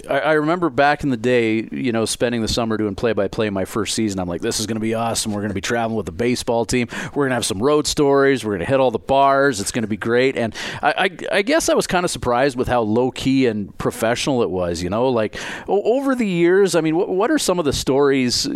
I, 0.09 0.19
I, 0.19 0.33
remember 0.33 0.69
back 0.69 1.03
in 1.03 1.09
the 1.09 1.17
day, 1.17 1.67
you 1.71 1.91
know, 1.91 2.05
spending 2.05 2.41
the 2.41 2.47
summer 2.47 2.77
doing 2.77 2.95
play 2.95 3.13
by 3.13 3.27
play 3.27 3.49
my 3.49 3.65
first 3.65 3.95
season. 3.95 4.19
I'm 4.19 4.27
like, 4.27 4.41
this 4.41 4.59
is 4.59 4.65
going 4.65 4.75
to 4.75 4.81
be 4.81 4.93
awesome. 4.93 5.31
We're 5.31 5.41
going 5.41 5.49
to 5.49 5.55
be 5.55 5.61
traveling 5.61 5.95
with 5.95 6.05
the 6.05 6.11
baseball 6.11 6.65
team. 6.65 6.87
We're 7.13 7.23
going 7.23 7.29
to 7.29 7.35
have 7.35 7.45
some 7.45 7.61
road 7.61 7.87
stories. 7.87 8.43
We're 8.43 8.51
going 8.51 8.65
to 8.65 8.65
hit 8.65 8.79
all 8.79 8.91
the 8.91 8.99
bars. 8.99 9.59
It's 9.59 9.71
going 9.71 9.83
to 9.83 9.87
be 9.87 9.97
great. 9.97 10.35
And 10.35 10.53
I, 10.81 10.93
I, 11.31 11.37
I 11.37 11.41
guess 11.41 11.69
I 11.69 11.73
was 11.73 11.87
kind 11.87 12.03
of 12.03 12.11
surprised 12.11 12.57
with 12.57 12.67
how 12.67 12.81
low 12.81 13.11
key 13.11 13.47
and 13.47 13.75
professional 13.77 14.43
it 14.43 14.49
was. 14.49 14.83
You 14.83 14.89
know, 14.89 15.09
like 15.09 15.37
over 15.67 16.15
the 16.15 16.27
years, 16.27 16.75
I 16.75 16.81
mean, 16.81 16.95
what, 16.95 17.09
what 17.09 17.31
are 17.31 17.39
some 17.39 17.59
of 17.59 17.65
the 17.65 17.73
stories? 17.73 18.47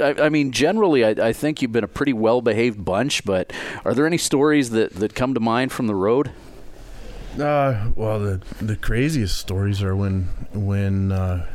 I, 0.00 0.14
I 0.18 0.28
mean, 0.28 0.52
generally, 0.52 1.04
I, 1.04 1.32
think 1.32 1.62
you've 1.62 1.72
been 1.72 1.84
a 1.84 1.88
pretty 1.88 2.12
well 2.12 2.40
behaved 2.40 2.84
bunch, 2.84 3.24
but 3.24 3.52
are 3.84 3.94
there 3.94 4.06
any 4.06 4.18
stories 4.18 4.70
that, 4.70 4.94
that 4.94 5.14
come 5.14 5.34
to 5.34 5.40
mind 5.40 5.72
from 5.72 5.86
the 5.86 5.94
road? 5.94 6.32
Uh, 7.38 7.90
well, 7.96 8.18
the 8.18 8.40
the 8.62 8.76
craziest 8.76 9.36
stories 9.36 9.82
are 9.82 9.94
when 9.94 10.22
when 10.54 11.12
uh, 11.12 11.46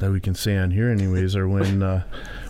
that 0.00 0.10
we 0.10 0.20
can 0.20 0.34
say 0.34 0.56
on 0.56 0.72
here, 0.72 0.90
anyways, 0.90 1.36
are 1.36 1.48
when 1.48 1.82
uh, 1.82 2.02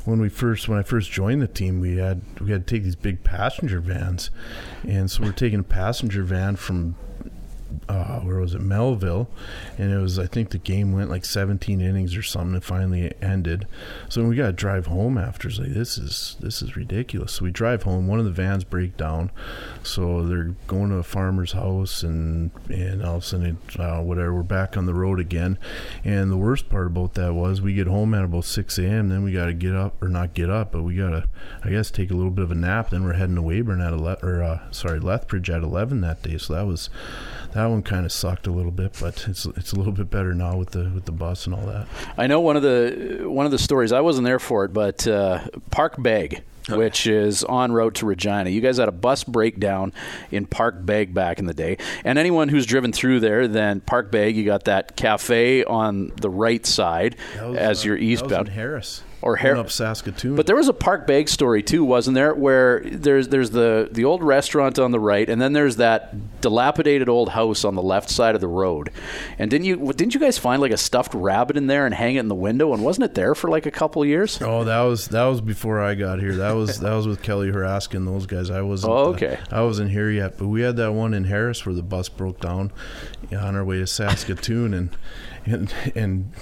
when 0.07 0.19
we 0.21 0.31
first 0.31 0.67
when 0.67 0.79
I 0.79 0.83
first 0.83 1.11
joined 1.11 1.43
the 1.43 1.49
team, 1.49 1.81
we 1.81 1.99
had 1.99 2.23
we 2.41 2.51
had 2.51 2.67
to 2.67 2.75
take 2.75 2.85
these 2.85 2.97
big 2.97 3.23
passenger 3.23 3.81
vans, 3.81 4.31
and 4.87 5.11
so 5.11 5.25
we're 5.25 5.33
taking 5.33 5.61
a 5.61 5.65
passenger 5.65 6.23
van 6.23 6.57
from 6.57 6.97
uh, 7.89 8.21
where 8.21 8.39
was 8.39 8.55
it 8.55 8.61
Melville, 8.61 9.29
and 9.77 9.93
it 9.93 9.99
was 9.99 10.19
I 10.19 10.27
think 10.27 10.51
the 10.51 10.59
game 10.59 10.93
went 10.93 11.11
like 11.11 11.25
17 11.25 11.81
innings 11.81 12.17
or 12.17 12.23
something. 12.23 12.57
It 12.57 12.65
finally 12.65 13.03
it 13.03 13.19
ended, 13.23 13.67
so 14.09 14.25
we 14.25 14.37
got 14.37 14.47
to 14.47 14.53
drive 14.53 14.87
home 14.87 15.17
after. 15.19 15.49
It's 15.49 15.59
like 15.59 15.73
this 15.73 15.99
is 15.99 16.37
this 16.41 16.63
is 16.63 16.77
ridiculous. 16.77 17.33
So 17.33 17.45
we 17.45 17.51
drive 17.51 17.85
home. 17.85 18.07
One 18.07 18.19
of 18.19 18.25
the 18.25 18.31
vans 18.31 18.65
break 18.65 18.97
down, 18.97 19.31
so 19.83 20.27
they're 20.27 20.55
going 20.67 20.91
to 20.91 20.97
a 20.97 21.03
farmer's 21.03 21.53
house, 21.53 22.03
and 22.03 22.51
and 22.69 23.03
all 23.03 23.17
of 23.17 23.23
a 23.23 23.27
sudden, 23.27 23.59
uh, 23.79 24.01
whatever, 24.01 24.35
we're 24.35 24.43
back 24.43 24.77
on 24.77 24.87
the 24.87 24.95
road 24.95 25.21
again. 25.21 25.59
And 26.05 26.31
the 26.31 26.37
worst 26.37 26.69
part 26.69 26.87
about 26.87 27.15
that 27.15 27.35
was 27.35 27.61
we 27.61 27.75
get 27.75 27.87
home 27.87 28.15
at 28.15 28.25
about 28.25 28.45
6 28.45 28.79
a.m. 28.79 29.09
Then 29.09 29.23
we 29.23 29.33
got 29.33 29.47
to 29.47 29.55
get 29.55 29.75
up 29.75 30.03
or 30.03 30.09
not 30.09 30.35
get 30.35 30.51
up, 30.51 30.73
but 30.73 30.83
we 30.83 30.97
got 30.97 31.11
to 31.11 31.29
I 31.65 31.71
guess 31.71 31.91
take 31.91 32.11
a 32.11 32.15
little 32.15 32.31
bit 32.31 32.45
of 32.45 32.51
a 32.51 32.55
nap. 32.55 32.91
Then 32.91 33.05
we're 33.05 33.15
heading 33.15 33.37
to 33.37 33.43
Weyburn 33.43 33.85
at 33.85 33.93
11 33.93 34.29
or 34.29 34.43
uh, 34.43 34.71
sorry 34.71 35.01
Lethbridge 35.01 35.51
at 35.51 35.63
11 35.63 36.01
that 36.03 36.23
day. 36.23 36.39
So 36.39 36.55
that 36.55 36.67
was 36.67 36.91
that 37.53 37.67
one 37.67 37.83
kind 37.83 38.05
of 38.05 38.13
sucked 38.13 38.47
a 38.47 38.51
little 38.51 38.71
bit, 38.71 38.97
but 39.01 39.27
it's 39.29 39.47
it's 39.47 39.73
a 39.73 39.77
little 39.77 39.93
bit 39.93 40.11
better 40.11 40.35
now 40.35 40.57
with 40.57 40.71
the 40.71 40.91
with 40.95 41.05
the 41.05 41.13
bus 41.13 41.47
and 41.47 41.55
all 41.55 41.67
that. 41.67 41.87
I 42.17 42.27
know 42.27 42.41
one 42.41 42.57
of 42.57 42.63
the 42.63 43.25
one 43.25 43.47
of 43.47 43.53
the 43.53 43.59
stories. 43.59 43.93
I 43.93 44.01
wasn't 44.01 44.27
there 44.27 44.39
for 44.39 44.65
it, 44.65 44.73
but 44.73 45.07
uh, 45.07 45.47
Parkbeg 45.71 46.43
which 46.69 47.07
is 47.07 47.45
on 47.45 47.73
route 47.73 47.95
to 47.95 48.07
Regina. 48.07 48.51
You 48.51 48.61
guys 48.61 48.77
had 48.77 48.89
a 48.89 48.93
bus 48.93 49.25
breakdown 49.25 49.93
in 50.31 50.47
Parkbeg 50.47 51.15
back 51.15 51.39
in 51.39 51.47
the 51.47 51.55
day. 51.55 51.79
And 52.05 52.19
anyone 52.19 52.49
who's 52.49 52.67
driven 52.67 52.93
through 52.93 53.21
there, 53.21 53.49
then 53.49 53.81
Parkbeg, 53.81 54.35
you 54.35 54.45
got 54.45 54.65
that 54.65 54.97
cafe 54.97 55.65
on 55.65 56.13
the 56.21 56.31
right 56.31 56.65
side 56.67 57.17
was, 57.41 57.57
as 57.57 57.85
uh, 57.85 57.89
you're 57.89 57.97
eastbound. 57.97 58.49
Harris. 58.49 59.03
Or 59.21 59.33
Went 59.33 59.41
Har- 59.43 59.57
up 59.57 59.71
Saskatoon. 59.71 60.37
But 60.37 60.47
there 60.47 60.55
was 60.55 60.69
a 60.69 60.73
Parkbeg 60.73 61.29
story 61.29 61.61
too, 61.61 61.83
wasn't 61.85 62.15
there? 62.15 62.35
Where 62.35 62.81
there's 62.85 63.29
there's 63.29 63.51
the 63.51 63.89
the 63.91 64.05
old 64.05 64.23
restaurant 64.23 64.79
on 64.79 64.93
the 64.93 65.01
right, 65.01 65.29
and 65.29 65.43
then 65.43 65.55
there's 65.55 65.77
that 65.77 66.41
dilapidated 66.41 67.09
old 67.09 67.31
house 67.31 67.65
on 67.65 67.75
the 67.75 67.83
left 67.83 68.11
side 68.11 68.37
of 68.37 68.41
the 68.41 68.47
road. 68.47 68.91
And 69.37 69.51
didn't 69.51 69.65
you 69.65 69.93
didn't 69.93 70.15
you 70.15 70.21
guys 70.21 70.39
find 70.39 70.63
like 70.63 70.71
a 70.71 70.77
stuffed 70.77 71.15
rabbit 71.15 71.57
in 71.57 71.67
there 71.67 71.85
and 71.85 71.93
hang 71.93 72.15
it 72.15 72.21
in 72.21 72.29
the 72.29 72.35
window? 72.37 72.73
And 72.73 72.85
wasn't 72.85 73.07
it 73.07 73.15
there 73.15 73.35
for 73.35 73.51
like 73.51 73.67
a 73.67 73.73
couple 73.73 74.05
years? 74.05 74.41
Oh, 74.41 74.63
that 74.63 74.83
was 74.83 75.09
that 75.09 75.25
was 75.25 75.41
before 75.41 75.81
I 75.81 75.97
got 75.97 76.21
here. 76.21 76.37
That 76.37 76.53
was 76.53 76.79
that 76.79 76.93
was 76.95 77.09
with 77.09 77.21
Kelly 77.21 77.51
Haraska 77.51 77.95
and 77.95 78.07
those 78.07 78.27
guys. 78.27 78.51
I 78.51 78.63
wasn't. 78.63 78.93
Oh, 78.93 78.97
uh, 78.97 79.09
okay. 79.09 79.39
I 79.51 79.63
wasn't 79.63 79.91
here 79.91 80.11
yet, 80.11 80.39
but 80.39 80.47
we 80.47 80.61
had 80.61 80.77
that 80.77 80.93
one 80.93 81.13
in 81.13 81.25
Harris 81.25 81.67
where 81.67 81.75
the 81.75 81.83
bus 81.83 82.09
broke 82.09 82.41
down 82.41 82.71
on 83.33 83.57
our 83.57 83.65
way 83.65 83.79
to 83.79 83.87
Saskatoon, 83.87 84.75
and 84.75 84.91
and 85.49 85.75
and 85.95 86.33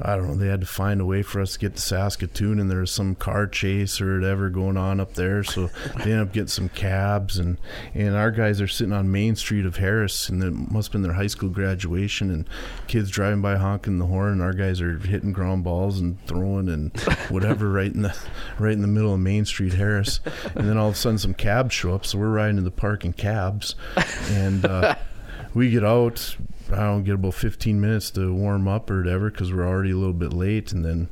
I 0.00 0.16
don't 0.16 0.28
know. 0.28 0.34
They 0.34 0.48
had 0.48 0.60
to 0.60 0.66
find 0.66 1.00
a 1.00 1.06
way 1.06 1.22
for 1.22 1.40
us 1.40 1.54
to 1.54 1.58
get 1.58 1.76
to 1.76 1.82
Saskatoon, 1.82 2.58
and 2.58 2.70
there 2.70 2.80
was 2.80 2.90
some 2.90 3.14
car 3.14 3.46
chase 3.46 4.00
or 4.00 4.18
whatever 4.18 4.50
going 4.50 4.76
on 4.76 5.00
up 5.00 5.14
there. 5.14 5.42
So 5.42 5.68
they 5.96 6.12
ended 6.12 6.20
up 6.20 6.32
getting 6.32 6.48
some 6.48 6.68
cabs, 6.68 7.38
and 7.38 7.58
and 7.94 8.14
our 8.14 8.30
guys 8.30 8.60
are 8.60 8.68
sitting 8.68 8.92
on 8.92 9.10
Main 9.10 9.36
Street 9.36 9.66
of 9.66 9.76
Harris, 9.76 10.28
and 10.28 10.42
it 10.42 10.50
must 10.52 10.88
have 10.88 10.92
been 10.92 11.02
their 11.02 11.14
high 11.14 11.26
school 11.26 11.48
graduation, 11.48 12.30
and 12.30 12.48
kids 12.86 13.10
driving 13.10 13.42
by 13.42 13.56
honking 13.56 13.98
the 13.98 14.06
horn. 14.06 14.32
And 14.32 14.42
our 14.42 14.52
guys 14.52 14.80
are 14.80 14.98
hitting 14.98 15.32
ground 15.32 15.64
balls 15.64 16.00
and 16.00 16.20
throwing 16.26 16.68
and 16.68 16.98
whatever 17.28 17.70
right 17.70 17.92
in 17.92 18.02
the 18.02 18.16
right 18.58 18.72
in 18.72 18.82
the 18.82 18.88
middle 18.88 19.14
of 19.14 19.20
Main 19.20 19.44
Street, 19.44 19.74
Harris. 19.74 20.20
And 20.54 20.68
then 20.68 20.76
all 20.76 20.88
of 20.88 20.94
a 20.94 20.98
sudden, 20.98 21.18
some 21.18 21.34
cabs 21.34 21.74
show 21.74 21.94
up, 21.94 22.04
so 22.06 22.18
we're 22.18 22.28
riding 22.28 22.56
to 22.56 22.62
the 22.62 22.70
park 22.70 23.04
in 23.04 23.12
cabs, 23.12 23.74
and. 24.30 24.64
Uh, 24.64 24.94
we 25.56 25.70
get 25.70 25.84
out. 25.84 26.36
I 26.72 26.84
don't 26.84 27.04
get 27.04 27.14
about 27.14 27.34
15 27.34 27.80
minutes 27.80 28.10
to 28.12 28.32
warm 28.32 28.66
up 28.66 28.90
or 28.90 28.98
whatever 28.98 29.30
because 29.30 29.52
we're 29.52 29.66
already 29.66 29.92
a 29.92 29.96
little 29.96 30.12
bit 30.12 30.32
late, 30.32 30.72
and 30.72 30.84
then 30.84 31.08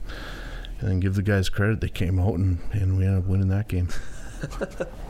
and 0.81 0.89
then 0.89 1.01
give 1.01 1.15
the 1.15 1.23
guys 1.23 1.49
credit. 1.49 1.81
They 1.81 1.89
came 1.89 2.19
out 2.19 2.35
and, 2.35 2.59
and 2.73 2.99
we 2.99 3.07
ended 3.07 3.25
up 3.25 3.29
winning 3.29 3.49
that 3.49 3.69
game. 3.69 3.89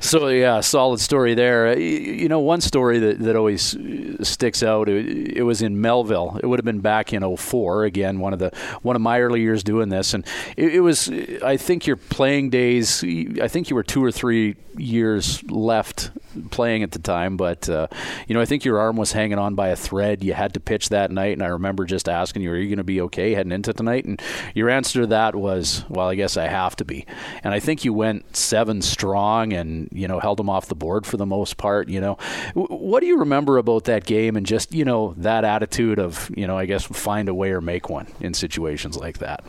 So 0.00 0.28
yeah, 0.28 0.60
solid 0.60 1.00
story 1.00 1.34
there. 1.34 1.78
You 1.78 2.28
know, 2.28 2.40
one 2.40 2.60
story 2.60 2.98
that, 3.00 3.18
that 3.20 3.36
always 3.36 3.76
uh, 3.76 4.24
sticks 4.24 4.62
out. 4.62 4.88
It, 4.88 5.36
it 5.36 5.42
was 5.42 5.62
in 5.62 5.80
Melville. 5.80 6.38
It 6.42 6.46
would 6.46 6.58
have 6.58 6.64
been 6.64 6.80
back 6.80 7.12
in 7.12 7.36
04. 7.36 7.84
Again, 7.84 8.18
one 8.18 8.32
of 8.32 8.38
the 8.38 8.50
one 8.82 8.96
of 8.96 9.02
my 9.02 9.20
early 9.20 9.40
years 9.40 9.62
doing 9.62 9.88
this, 9.88 10.14
and 10.14 10.24
it, 10.56 10.76
it 10.76 10.80
was. 10.80 11.08
I 11.44 11.56
think 11.56 11.86
your 11.86 11.96
playing 11.96 12.50
days. 12.50 13.04
I 13.40 13.48
think 13.48 13.68
you 13.70 13.76
were 13.76 13.82
two 13.82 14.02
or 14.02 14.10
three 14.10 14.56
years 14.80 15.42
left 15.50 16.10
playing 16.50 16.82
at 16.82 16.92
the 16.92 16.98
time, 16.98 17.36
but 17.36 17.68
uh, 17.68 17.88
you 18.26 18.34
know, 18.34 18.40
I 18.40 18.44
think 18.44 18.64
your 18.64 18.78
arm 18.78 18.96
was 18.96 19.12
hanging 19.12 19.38
on 19.38 19.54
by 19.54 19.68
a 19.68 19.76
thread. 19.76 20.22
You 20.22 20.34
had 20.34 20.54
to 20.54 20.60
pitch 20.60 20.88
that 20.90 21.10
night, 21.10 21.32
and 21.32 21.42
I 21.42 21.48
remember 21.48 21.84
just 21.84 22.08
asking 22.08 22.42
you, 22.42 22.50
"Are 22.50 22.56
you 22.56 22.68
going 22.68 22.78
to 22.78 22.84
be 22.84 23.00
okay 23.02 23.34
heading 23.34 23.52
into 23.52 23.72
tonight?" 23.72 24.04
And 24.04 24.20
your 24.54 24.70
answer 24.70 25.02
to 25.02 25.06
that 25.08 25.34
was, 25.34 25.84
"Well, 25.88 26.08
I 26.08 26.14
guess 26.14 26.36
I 26.36 26.46
have 26.46 26.76
to 26.76 26.84
be." 26.84 27.06
And 27.42 27.52
I 27.52 27.60
think 27.60 27.84
you 27.84 27.92
went 27.92 28.36
seven 28.36 28.82
strong, 28.82 29.52
and 29.52 29.88
you 29.92 30.08
know, 30.08 30.20
held 30.20 30.38
them 30.38 30.50
off 30.50 30.66
the 30.66 30.74
board 30.74 31.06
for 31.06 31.16
the 31.16 31.26
most 31.26 31.56
part. 31.56 31.88
You 31.88 32.00
know, 32.00 32.18
what 32.54 33.00
do 33.00 33.06
you 33.06 33.18
remember 33.18 33.58
about 33.58 33.84
that 33.84 34.04
game, 34.04 34.36
and 34.36 34.46
just 34.46 34.74
you 34.74 34.84
know 34.84 35.14
that 35.16 35.44
attitude 35.44 35.98
of 35.98 36.30
you 36.36 36.46
know, 36.46 36.56
I 36.56 36.66
guess 36.66 36.84
find 36.84 37.28
a 37.28 37.34
way 37.34 37.50
or 37.50 37.60
make 37.60 37.88
one 37.88 38.06
in 38.20 38.34
situations 38.34 38.96
like 38.96 39.18
that. 39.18 39.44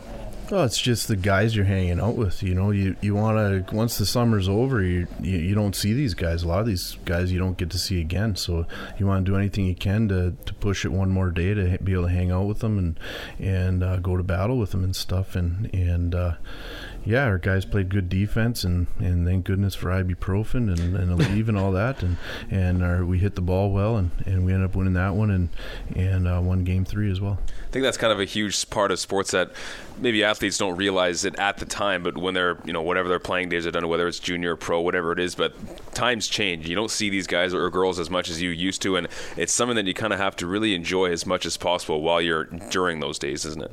Well, 0.52 0.66
it's 0.66 0.82
just 0.82 1.08
the 1.08 1.16
guys 1.16 1.56
you're 1.56 1.64
hanging 1.64 2.02
out 2.02 2.18
with. 2.18 2.44
You 2.44 2.54
know, 2.54 2.72
you 2.72 2.98
you 3.00 3.16
want 3.16 3.38
to 3.68 3.74
once 3.74 3.98
the 3.98 4.06
summer's 4.06 4.50
over, 4.50 4.84
you, 4.84 5.08
you 5.22 5.38
you 5.38 5.56
don't 5.56 5.74
see 5.74 5.94
these 5.94 6.14
guys. 6.14 6.44
A 6.44 6.48
lot 6.50 6.60
of 6.60 6.66
these 6.66 6.98
guys 7.06 7.32
you 7.32 7.40
don't 7.40 7.58
get 7.58 7.70
to 7.70 7.80
see 7.80 8.02
again. 8.02 8.36
So 8.36 8.66
you 8.98 9.08
want 9.08 9.26
to 9.26 9.32
do 9.32 9.38
anything 9.38 9.66
you 9.66 9.76
can 9.76 10.10
to, 10.10 10.36
to 10.46 10.54
push 10.56 10.84
it 10.84 10.92
one 10.92 11.10
more 11.10 11.32
day 11.32 11.54
to 11.54 11.78
be 11.82 11.94
able 11.94 12.04
to 12.04 12.10
hang 12.10 12.32
out 12.32 12.48
with 12.48 12.60
them 12.60 12.78
and 12.78 13.00
and 13.40 13.82
uh, 13.82 13.98
go 13.98 14.18
to 14.18 14.24
battle 14.24 14.58
with 14.58 14.72
them 14.72 14.84
and 14.84 14.94
stuff. 14.94 15.38
And 15.38 15.74
and 15.74 16.14
uh, 16.14 16.34
yeah, 17.04 17.26
our 17.26 17.38
guys 17.38 17.66
played 17.66 17.90
good 17.90 18.10
defense 18.10 18.64
and, 18.64 18.88
and 19.00 19.26
thank 19.26 19.46
goodness 19.46 19.74
for 19.74 19.90
ibuprofen 19.90 20.72
and, 20.72 20.96
and 20.96 21.20
Aleve 21.20 21.48
and 21.48 21.58
all 21.58 21.72
that. 21.72 22.04
And 22.04 22.18
and 22.50 22.84
our, 22.84 23.04
we 23.04 23.20
hit 23.20 23.36
the 23.36 23.42
ball 23.42 23.72
well 23.72 23.98
and, 23.98 24.12
and 24.26 24.46
we 24.46 24.54
ended 24.54 24.70
up 24.70 24.76
winning 24.76 24.94
that 24.94 25.16
one 25.16 25.32
and 25.32 25.50
and 25.96 26.28
uh, 26.28 26.40
won 26.44 26.64
game 26.64 26.86
three 26.86 27.10
as 27.12 27.20
well. 27.20 27.40
I 27.48 27.72
think 27.72 27.84
that's 27.84 27.98
kind 27.98 28.14
of 28.14 28.20
a 28.20 28.26
huge 28.26 28.70
part 28.70 28.92
of 28.92 29.00
sports 29.00 29.32
that 29.32 29.52
maybe 29.98 30.24
athletes 30.24 30.58
don't 30.58 30.76
realize 30.76 31.26
it 31.26 31.36
at 31.40 31.58
the 31.58 31.66
time, 31.66 32.04
but 32.04 32.18
when 32.18 32.34
they're, 32.34 32.58
you 32.66 32.74
know, 32.74 32.82
whatever 32.82 33.08
their 33.08 33.20
playing 33.20 33.50
days 33.50 33.66
are 33.66 33.72
done, 33.72 33.88
whether 33.88 34.08
it's 34.08 34.20
junior 34.20 34.54
or 34.54 34.58
pro, 34.58 34.82
whatever 34.82 35.12
it 35.12 35.20
is, 35.20 35.36
but 35.36 35.54
times 35.94 36.28
change. 36.28 36.68
You 36.68 36.76
don't 36.76 36.92
see 36.92 37.10
these 37.10 37.28
guys 37.28 37.54
or 37.54 37.70
girls 37.70 38.00
as 38.00 38.10
much 38.10 38.30
as 38.30 38.42
you 38.42 38.50
used 38.50 38.82
to, 38.84 38.96
and 38.96 39.08
it's 39.38 39.54
something 39.54 39.76
that 39.76 39.86
you 39.86 39.94
kind 39.94 40.14
of 40.14 40.20
have 40.20 40.36
to 40.38 40.48
really 40.48 40.76
enjoy 40.76 41.12
as 41.12 41.26
much 41.26 41.46
as 41.46 41.58
possible 41.58 42.02
while 42.02 42.22
you're 42.22 42.46
during 42.46 43.00
those 43.00 43.18
days, 43.18 43.46
isn't 43.46 43.64
it? 43.64 43.72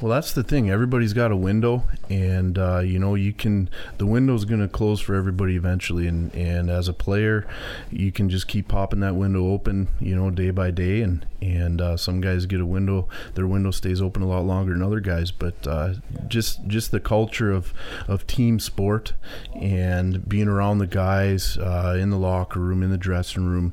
Well, 0.00 0.12
that's 0.12 0.34
the 0.34 0.42
thing. 0.42 0.68
Everybody's 0.68 1.14
got 1.14 1.32
a 1.32 1.36
window, 1.36 1.84
and 2.10 2.58
uh, 2.58 2.80
you 2.80 2.98
know 2.98 3.14
you 3.14 3.32
can. 3.32 3.70
The 3.96 4.04
window's 4.04 4.44
going 4.44 4.60
to 4.60 4.68
close 4.68 5.00
for 5.00 5.14
everybody 5.14 5.56
eventually, 5.56 6.06
and 6.06 6.34
and 6.34 6.68
as 6.68 6.86
a 6.86 6.92
player, 6.92 7.46
you 7.90 8.12
can 8.12 8.28
just 8.28 8.46
keep 8.46 8.68
popping 8.68 9.00
that 9.00 9.14
window 9.14 9.50
open, 9.50 9.88
you 9.98 10.14
know, 10.14 10.30
day 10.30 10.50
by 10.50 10.70
day, 10.70 11.00
and 11.00 11.24
and 11.40 11.80
uh, 11.80 11.96
some 11.96 12.20
guys 12.20 12.44
get 12.44 12.60
a 12.60 12.66
window. 12.66 13.08
Their 13.34 13.46
window 13.46 13.70
stays 13.70 14.02
open 14.02 14.22
a 14.22 14.26
lot 14.26 14.44
longer 14.44 14.72
than 14.74 14.82
other 14.82 15.00
guys, 15.00 15.30
but 15.30 15.66
uh, 15.66 15.94
just 16.28 16.66
just 16.66 16.90
the 16.90 17.00
culture 17.00 17.50
of 17.50 17.72
of 18.06 18.26
team 18.26 18.60
sport 18.60 19.14
and 19.54 20.28
being 20.28 20.48
around 20.48 20.78
the 20.78 20.86
guys 20.86 21.56
uh, 21.56 21.96
in 21.98 22.10
the 22.10 22.18
locker 22.18 22.60
room, 22.60 22.82
in 22.82 22.90
the 22.90 22.98
dressing 22.98 23.46
room, 23.46 23.72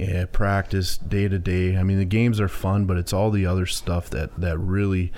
uh, 0.00 0.26
practice 0.26 0.96
day 0.98 1.26
to 1.26 1.38
day. 1.38 1.76
I 1.76 1.82
mean, 1.82 1.98
the 1.98 2.04
games 2.04 2.40
are 2.40 2.48
fun, 2.48 2.84
but 2.84 2.96
it's 2.96 3.12
all 3.12 3.32
the 3.32 3.46
other 3.46 3.66
stuff 3.66 4.08
that 4.10 4.38
that 4.40 4.58
really 4.58 5.12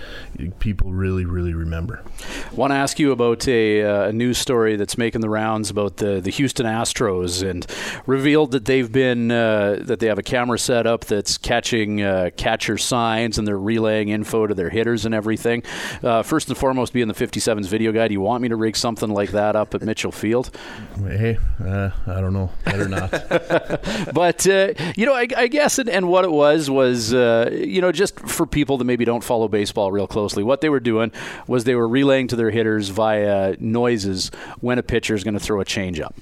people 0.51 0.93
really 0.93 1.25
really 1.25 1.55
remember. 1.55 2.03
I 2.51 2.55
want 2.55 2.73
to 2.73 2.77
ask 2.77 2.99
you 2.99 3.13
about 3.13 3.47
a, 3.49 3.83
uh, 3.83 4.09
a 4.09 4.13
news 4.13 4.39
story 4.39 4.77
that's 4.77 4.99
making 4.99 5.21
the 5.21 5.29
rounds 5.29 5.71
about 5.71 5.99
the, 5.99 6.21
the 6.21 6.31
Houston 6.31 6.67
Astros 6.67 7.49
and 7.49 7.67
revealed 8.07 8.53
that 8.53 8.65
they've 8.65 8.91
been 8.91 9.31
uh, 9.31 9.79
that 9.83 10.01
they 10.01 10.07
have 10.07 10.19
a 10.19 10.23
camera 10.23 10.59
set 10.59 10.87
up 10.87 11.05
that's 11.05 11.39
catching 11.39 12.03
uh, 12.03 12.31
catcher 12.37 12.79
signs 12.79 13.39
and 13.39 13.47
they're 13.47 13.59
relaying 13.59 14.09
info 14.09 14.47
to 14.47 14.55
their 14.55 14.71
hitters 14.71 15.05
and 15.05 15.15
everything. 15.15 15.63
Uh, 16.03 16.23
first 16.23 16.49
and 16.49 16.57
foremost, 16.57 16.93
being 16.93 17.09
the 17.09 17.15
57's 17.15 17.69
video 17.69 17.93
guy, 17.93 18.09
do 18.09 18.15
you 18.15 18.21
want 18.21 18.43
me 18.43 18.49
to 18.49 18.57
rig 18.57 18.77
something 18.77 19.11
like 19.11 19.31
that 19.33 19.57
up 19.57 19.75
at 19.75 19.83
Mitchell 19.83 20.13
Field? 20.13 20.51
Hey, 20.99 21.39
uh, 21.65 21.91
I 22.07 22.21
don't 22.21 22.33
know. 22.33 22.51
Better 22.65 22.89
not. 22.89 23.11
but 24.13 24.47
uh, 24.47 24.75
you 24.97 25.07
know, 25.07 25.15
I, 25.15 25.27
I 25.37 25.49
guess, 25.49 25.79
and, 25.79 25.89
and 25.89 26.09
what 26.09 26.25
it 26.25 26.31
was 26.31 26.71
was, 26.71 27.13
uh, 27.13 27.51
you 27.53 27.81
know, 27.81 27.93
just 27.93 28.19
for 28.21 28.47
people 28.47 28.79
that 28.79 28.85
maybe 28.85 29.05
don't 29.05 29.25
follow 29.25 29.49
baseball 29.49 29.93
real 29.93 30.07
closely, 30.07 30.36
what 30.43 30.61
they 30.61 30.69
were 30.69 30.81
doing 30.81 31.13
was 31.47 31.65
they 31.65 31.75
were 31.75 31.89
relaying 31.89 32.29
to 32.29 32.37
their 32.37 32.51
hitters 32.51 32.89
via 32.89 33.57
noises 33.59 34.31
when 34.61 34.79
a 34.79 34.83
pitcher 34.83 35.15
is 35.15 35.25
going 35.25 35.35
to 35.35 35.41
throw 35.41 35.61
a 35.61 35.65
changeup. 35.65 36.13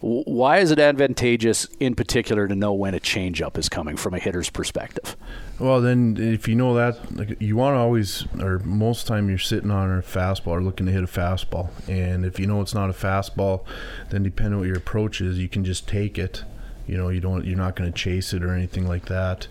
Why 0.00 0.58
is 0.58 0.70
it 0.70 0.78
advantageous, 0.78 1.66
in 1.78 1.94
particular, 1.94 2.48
to 2.48 2.54
know 2.54 2.72
when 2.72 2.94
a 2.94 3.00
changeup 3.00 3.58
is 3.58 3.68
coming 3.68 3.96
from 3.96 4.14
a 4.14 4.18
hitter's 4.18 4.48
perspective? 4.48 5.16
Well, 5.58 5.82
then 5.82 6.16
if 6.18 6.48
you 6.48 6.54
know 6.54 6.74
that, 6.74 7.14
like, 7.14 7.40
you 7.40 7.54
want 7.56 7.74
to 7.74 7.78
always, 7.78 8.24
or 8.40 8.60
most 8.60 9.06
time 9.06 9.28
you're 9.28 9.36
sitting 9.36 9.70
on 9.70 9.90
a 9.90 10.00
fastball 10.00 10.48
or 10.48 10.62
looking 10.62 10.86
to 10.86 10.92
hit 10.92 11.04
a 11.04 11.06
fastball, 11.06 11.68
and 11.86 12.24
if 12.24 12.40
you 12.40 12.46
know 12.46 12.62
it's 12.62 12.74
not 12.74 12.88
a 12.88 12.94
fastball, 12.94 13.64
then 14.08 14.22
depending 14.22 14.54
on 14.54 14.60
what 14.60 14.68
your 14.68 14.78
approach 14.78 15.20
is, 15.20 15.38
you 15.38 15.50
can 15.50 15.64
just 15.64 15.86
take 15.86 16.18
it. 16.18 16.44
You 16.86 16.96
know, 16.96 17.10
you 17.10 17.20
don't, 17.20 17.44
you're 17.44 17.58
not 17.58 17.76
going 17.76 17.92
to 17.92 17.96
chase 17.96 18.32
it 18.32 18.42
or 18.42 18.54
anything 18.54 18.88
like 18.88 19.06
that. 19.06 19.48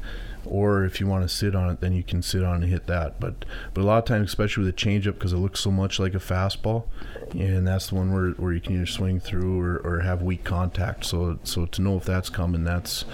Or 0.49 0.83
if 0.83 0.99
you 0.99 1.07
want 1.07 1.23
to 1.23 1.29
sit 1.29 1.55
on 1.55 1.69
it, 1.69 1.79
then 1.79 1.93
you 1.93 2.03
can 2.03 2.21
sit 2.21 2.43
on 2.43 2.63
and 2.63 2.71
hit 2.71 2.87
that. 2.87 3.19
But 3.19 3.45
but 3.73 3.81
a 3.81 3.85
lot 3.85 3.99
of 3.99 4.05
times, 4.05 4.29
especially 4.29 4.65
with 4.65 4.73
a 4.73 4.77
changeup, 4.77 5.13
because 5.13 5.33
it 5.33 5.37
looks 5.37 5.59
so 5.59 5.71
much 5.71 5.99
like 5.99 6.13
a 6.15 6.19
fastball, 6.19 6.85
and 7.33 7.67
that's 7.67 7.87
the 7.89 7.95
one 7.95 8.11
where, 8.11 8.31
where 8.31 8.53
you 8.53 8.59
can 8.59 8.75
either 8.75 8.85
swing 8.85 9.19
through 9.19 9.61
or, 9.61 9.77
or 9.77 9.99
have 10.01 10.21
weak 10.21 10.43
contact. 10.43 11.05
So 11.05 11.37
so 11.43 11.65
to 11.67 11.81
know 11.81 11.97
if 11.97 12.05
that's 12.05 12.29
coming, 12.29 12.63
that's 12.63 13.05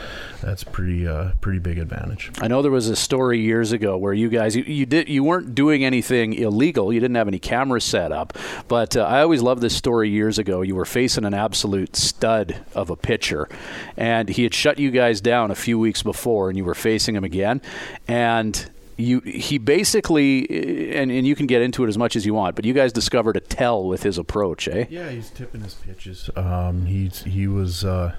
that's 0.41 0.63
pretty 0.63 1.07
uh, 1.07 1.31
pretty 1.41 1.59
big 1.59 1.77
advantage. 1.77 2.31
I 2.39 2.47
know 2.47 2.61
there 2.61 2.71
was 2.71 2.89
a 2.89 2.95
story 2.95 3.41
years 3.41 3.71
ago 3.71 3.97
where 3.97 4.13
you 4.13 4.29
guys 4.29 4.55
you, 4.55 4.63
you 4.63 4.85
did 4.85 5.09
you 5.09 5.23
weren't 5.23 5.55
doing 5.55 5.83
anything 5.83 6.33
illegal. 6.33 6.93
You 6.93 6.99
didn't 6.99 7.15
have 7.15 7.27
any 7.27 7.39
cameras 7.39 7.83
set 7.83 8.11
up, 8.11 8.37
but 8.67 8.95
uh, 8.95 9.03
I 9.03 9.21
always 9.21 9.41
loved 9.41 9.61
this 9.61 9.75
story 9.75 10.09
years 10.09 10.39
ago. 10.39 10.61
You 10.61 10.75
were 10.75 10.85
facing 10.85 11.25
an 11.25 11.33
absolute 11.33 11.95
stud 11.95 12.63
of 12.73 12.89
a 12.89 12.95
pitcher, 12.95 13.49
and 13.97 14.29
he 14.29 14.43
had 14.43 14.53
shut 14.53 14.79
you 14.79 14.91
guys 14.91 15.19
down 15.19 15.51
a 15.51 15.55
few 15.55 15.77
weeks 15.77 16.01
before, 16.01 16.49
and 16.49 16.57
you 16.57 16.63
were 16.63 16.75
facing 16.75 17.15
him 17.15 17.24
again, 17.25 17.61
and. 18.07 18.71
You, 18.97 19.19
he 19.19 19.57
basically, 19.57 20.95
and, 20.95 21.11
and 21.11 21.27
you 21.27 21.35
can 21.35 21.47
get 21.47 21.61
into 21.61 21.83
it 21.83 21.89
as 21.89 21.97
much 21.97 22.15
as 22.15 22.25
you 22.25 22.33
want, 22.33 22.55
but 22.55 22.63
you 22.63 22.71
guys 22.71 22.93
discovered 22.93 23.35
a 23.35 23.41
tell 23.41 23.83
with 23.83 24.03
his 24.03 24.17
approach, 24.17 24.69
eh? 24.69 24.85
Yeah, 24.89 25.09
he's 25.09 25.29
tipping 25.29 25.59
his 25.59 25.73
pitches. 25.73 26.29
Um, 26.37 26.85
he's 26.85 27.23
he 27.23 27.45
was 27.45 27.83
uh, 27.83 28.15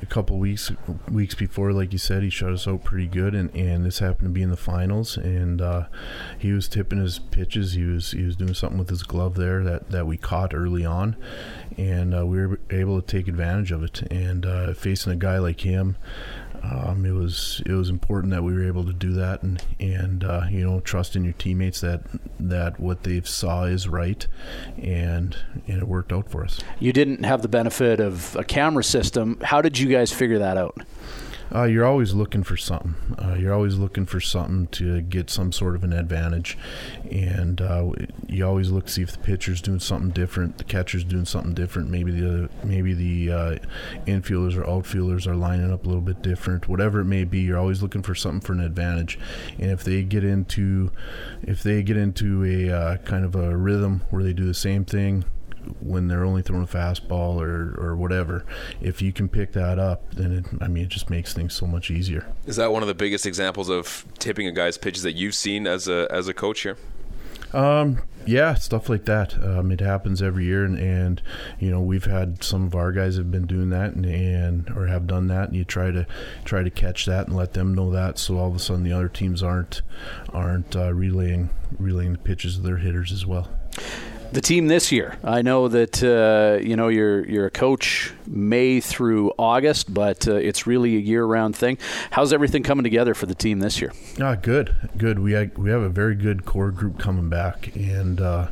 a 0.00 0.06
couple 0.06 0.38
weeks 0.38 0.70
weeks 1.10 1.34
before, 1.34 1.72
like 1.72 1.92
you 1.92 1.98
said, 1.98 2.22
he 2.22 2.30
shut 2.30 2.52
us 2.52 2.68
out 2.68 2.84
pretty 2.84 3.08
good, 3.08 3.34
and, 3.34 3.52
and 3.56 3.84
this 3.84 3.98
happened 3.98 4.28
to 4.28 4.32
be 4.32 4.42
in 4.42 4.50
the 4.50 4.56
finals, 4.56 5.16
and 5.16 5.60
uh, 5.60 5.86
he 6.38 6.52
was 6.52 6.68
tipping 6.68 7.00
his 7.00 7.18
pitches. 7.18 7.72
He 7.72 7.82
was 7.82 8.12
he 8.12 8.22
was 8.22 8.36
doing 8.36 8.54
something 8.54 8.78
with 8.78 8.88
his 8.88 9.02
glove 9.02 9.34
there 9.34 9.64
that, 9.64 9.90
that 9.90 10.06
we 10.06 10.16
caught 10.16 10.54
early 10.54 10.84
on, 10.84 11.16
and 11.76 12.14
uh, 12.14 12.24
we 12.24 12.46
were 12.46 12.60
able 12.70 13.02
to 13.02 13.06
take 13.06 13.26
advantage 13.26 13.72
of 13.72 13.82
it. 13.82 14.02
And 14.12 14.46
uh, 14.46 14.74
facing 14.74 15.12
a 15.12 15.16
guy 15.16 15.38
like 15.38 15.62
him. 15.62 15.96
Um, 16.62 17.04
it 17.04 17.12
was 17.12 17.60
it 17.66 17.72
was 17.72 17.88
important 17.88 18.32
that 18.32 18.42
we 18.42 18.52
were 18.52 18.64
able 18.64 18.84
to 18.84 18.92
do 18.92 19.12
that 19.12 19.42
and 19.42 19.62
and 19.80 20.24
uh, 20.24 20.44
you 20.50 20.60
know 20.60 20.80
trust 20.80 21.16
in 21.16 21.24
your 21.24 21.32
teammates 21.34 21.80
that 21.80 22.02
that 22.38 22.78
what 22.78 23.02
they 23.02 23.20
saw 23.22 23.64
is 23.64 23.88
right 23.88 24.26
and 24.80 25.36
and 25.66 25.78
it 25.78 25.88
worked 25.88 26.12
out 26.12 26.28
for 26.28 26.44
us. 26.44 26.60
You 26.78 26.92
didn't 26.92 27.24
have 27.24 27.42
the 27.42 27.48
benefit 27.48 28.00
of 28.00 28.36
a 28.36 28.44
camera 28.44 28.84
system. 28.84 29.38
How 29.42 29.60
did 29.60 29.78
you 29.78 29.88
guys 29.88 30.12
figure 30.12 30.38
that 30.38 30.56
out? 30.56 30.78
Uh, 31.54 31.64
you're 31.64 31.84
always 31.84 32.14
looking 32.14 32.42
for 32.42 32.56
something. 32.56 32.94
Uh, 33.18 33.34
you're 33.34 33.52
always 33.52 33.76
looking 33.76 34.06
for 34.06 34.20
something 34.20 34.66
to 34.68 35.02
get 35.02 35.28
some 35.28 35.52
sort 35.52 35.74
of 35.74 35.84
an 35.84 35.92
advantage, 35.92 36.56
and 37.10 37.60
uh, 37.60 37.90
you 38.26 38.46
always 38.46 38.70
look 38.70 38.86
to 38.86 38.92
see 38.92 39.02
if 39.02 39.12
the 39.12 39.18
pitcher's 39.18 39.60
doing 39.60 39.78
something 39.78 40.10
different, 40.10 40.56
the 40.56 40.64
catcher's 40.64 41.04
doing 41.04 41.26
something 41.26 41.52
different. 41.52 41.90
Maybe 41.90 42.12
the 42.12 42.48
maybe 42.64 42.94
the 42.94 43.32
uh, 43.32 43.58
infielders 44.06 44.56
or 44.56 44.68
outfielders 44.68 45.26
are 45.26 45.36
lining 45.36 45.70
up 45.70 45.84
a 45.84 45.86
little 45.86 46.02
bit 46.02 46.22
different. 46.22 46.68
Whatever 46.68 47.00
it 47.00 47.04
may 47.04 47.24
be, 47.24 47.40
you're 47.40 47.58
always 47.58 47.82
looking 47.82 48.02
for 48.02 48.14
something 48.14 48.40
for 48.40 48.54
an 48.54 48.60
advantage. 48.60 49.18
And 49.58 49.70
if 49.70 49.84
they 49.84 50.02
get 50.02 50.24
into 50.24 50.90
if 51.42 51.62
they 51.62 51.82
get 51.82 51.98
into 51.98 52.44
a 52.44 52.70
uh, 52.70 52.96
kind 52.98 53.24
of 53.24 53.34
a 53.34 53.54
rhythm 53.56 54.02
where 54.10 54.22
they 54.22 54.32
do 54.32 54.46
the 54.46 54.54
same 54.54 54.84
thing 54.84 55.24
when 55.80 56.08
they're 56.08 56.24
only 56.24 56.42
throwing 56.42 56.64
a 56.64 56.66
fastball 56.66 57.40
or, 57.40 57.74
or 57.78 57.96
whatever. 57.96 58.44
If 58.80 59.02
you 59.02 59.12
can 59.12 59.28
pick 59.28 59.52
that 59.52 59.78
up, 59.78 60.14
then 60.14 60.32
it, 60.32 60.62
I 60.62 60.68
mean, 60.68 60.84
it 60.84 60.88
just 60.88 61.10
makes 61.10 61.32
things 61.32 61.54
so 61.54 61.66
much 61.66 61.90
easier. 61.90 62.26
Is 62.46 62.56
that 62.56 62.72
one 62.72 62.82
of 62.82 62.88
the 62.88 62.94
biggest 62.94 63.26
examples 63.26 63.68
of 63.68 64.04
tipping 64.18 64.46
a 64.46 64.52
guy's 64.52 64.78
pitches 64.78 65.02
that 65.02 65.12
you've 65.12 65.34
seen 65.34 65.66
as 65.66 65.88
a 65.88 66.08
as 66.10 66.28
a 66.28 66.34
coach 66.34 66.60
here? 66.60 66.76
Um, 67.52 68.02
yeah, 68.24 68.54
stuff 68.54 68.88
like 68.88 69.04
that. 69.06 69.34
Um, 69.42 69.70
it 69.72 69.80
happens 69.80 70.22
every 70.22 70.44
year, 70.44 70.64
and, 70.64 70.78
and 70.78 71.22
you 71.58 71.70
know 71.70 71.80
we've 71.80 72.04
had 72.04 72.42
some 72.42 72.66
of 72.66 72.74
our 72.74 72.92
guys 72.92 73.16
have 73.16 73.30
been 73.30 73.46
doing 73.46 73.70
that, 73.70 73.94
and, 73.94 74.06
and 74.06 74.70
or 74.70 74.86
have 74.86 75.06
done 75.06 75.26
that, 75.28 75.48
and 75.48 75.56
you 75.56 75.64
try 75.64 75.90
to 75.90 76.06
try 76.44 76.62
to 76.62 76.70
catch 76.70 77.04
that 77.06 77.26
and 77.26 77.36
let 77.36 77.52
them 77.52 77.74
know 77.74 77.90
that, 77.90 78.18
so 78.18 78.38
all 78.38 78.48
of 78.48 78.54
a 78.54 78.58
sudden 78.58 78.84
the 78.84 78.92
other 78.92 79.08
teams 79.08 79.42
aren't 79.42 79.82
aren't 80.32 80.74
uh, 80.76 80.94
relaying 80.94 81.50
relaying 81.78 82.12
the 82.12 82.18
pitches 82.18 82.56
of 82.56 82.62
their 82.62 82.76
hitters 82.78 83.12
as 83.12 83.26
well 83.26 83.48
the 84.32 84.40
team 84.40 84.66
this 84.66 84.90
year. 84.90 85.18
I 85.22 85.42
know 85.42 85.68
that 85.68 86.02
uh, 86.02 86.64
you 86.64 86.76
know 86.76 86.88
you're 86.88 87.24
you're 87.28 87.46
a 87.46 87.50
coach 87.50 88.12
May 88.26 88.80
through 88.80 89.32
August, 89.38 89.92
but 89.92 90.26
uh, 90.26 90.34
it's 90.34 90.66
really 90.66 90.96
a 90.96 91.00
year-round 91.00 91.54
thing. 91.54 91.78
How's 92.10 92.32
everything 92.32 92.62
coming 92.62 92.82
together 92.82 93.14
for 93.14 93.26
the 93.26 93.34
team 93.34 93.60
this 93.60 93.80
year? 93.80 93.92
Ah, 94.20 94.34
good, 94.34 94.74
good. 94.96 95.18
We 95.18 95.32
have, 95.32 95.56
we 95.56 95.70
have 95.70 95.82
a 95.82 95.88
very 95.88 96.14
good 96.14 96.44
core 96.44 96.70
group 96.70 96.98
coming 96.98 97.28
back, 97.28 97.74
and 97.76 98.20
uh, 98.20 98.48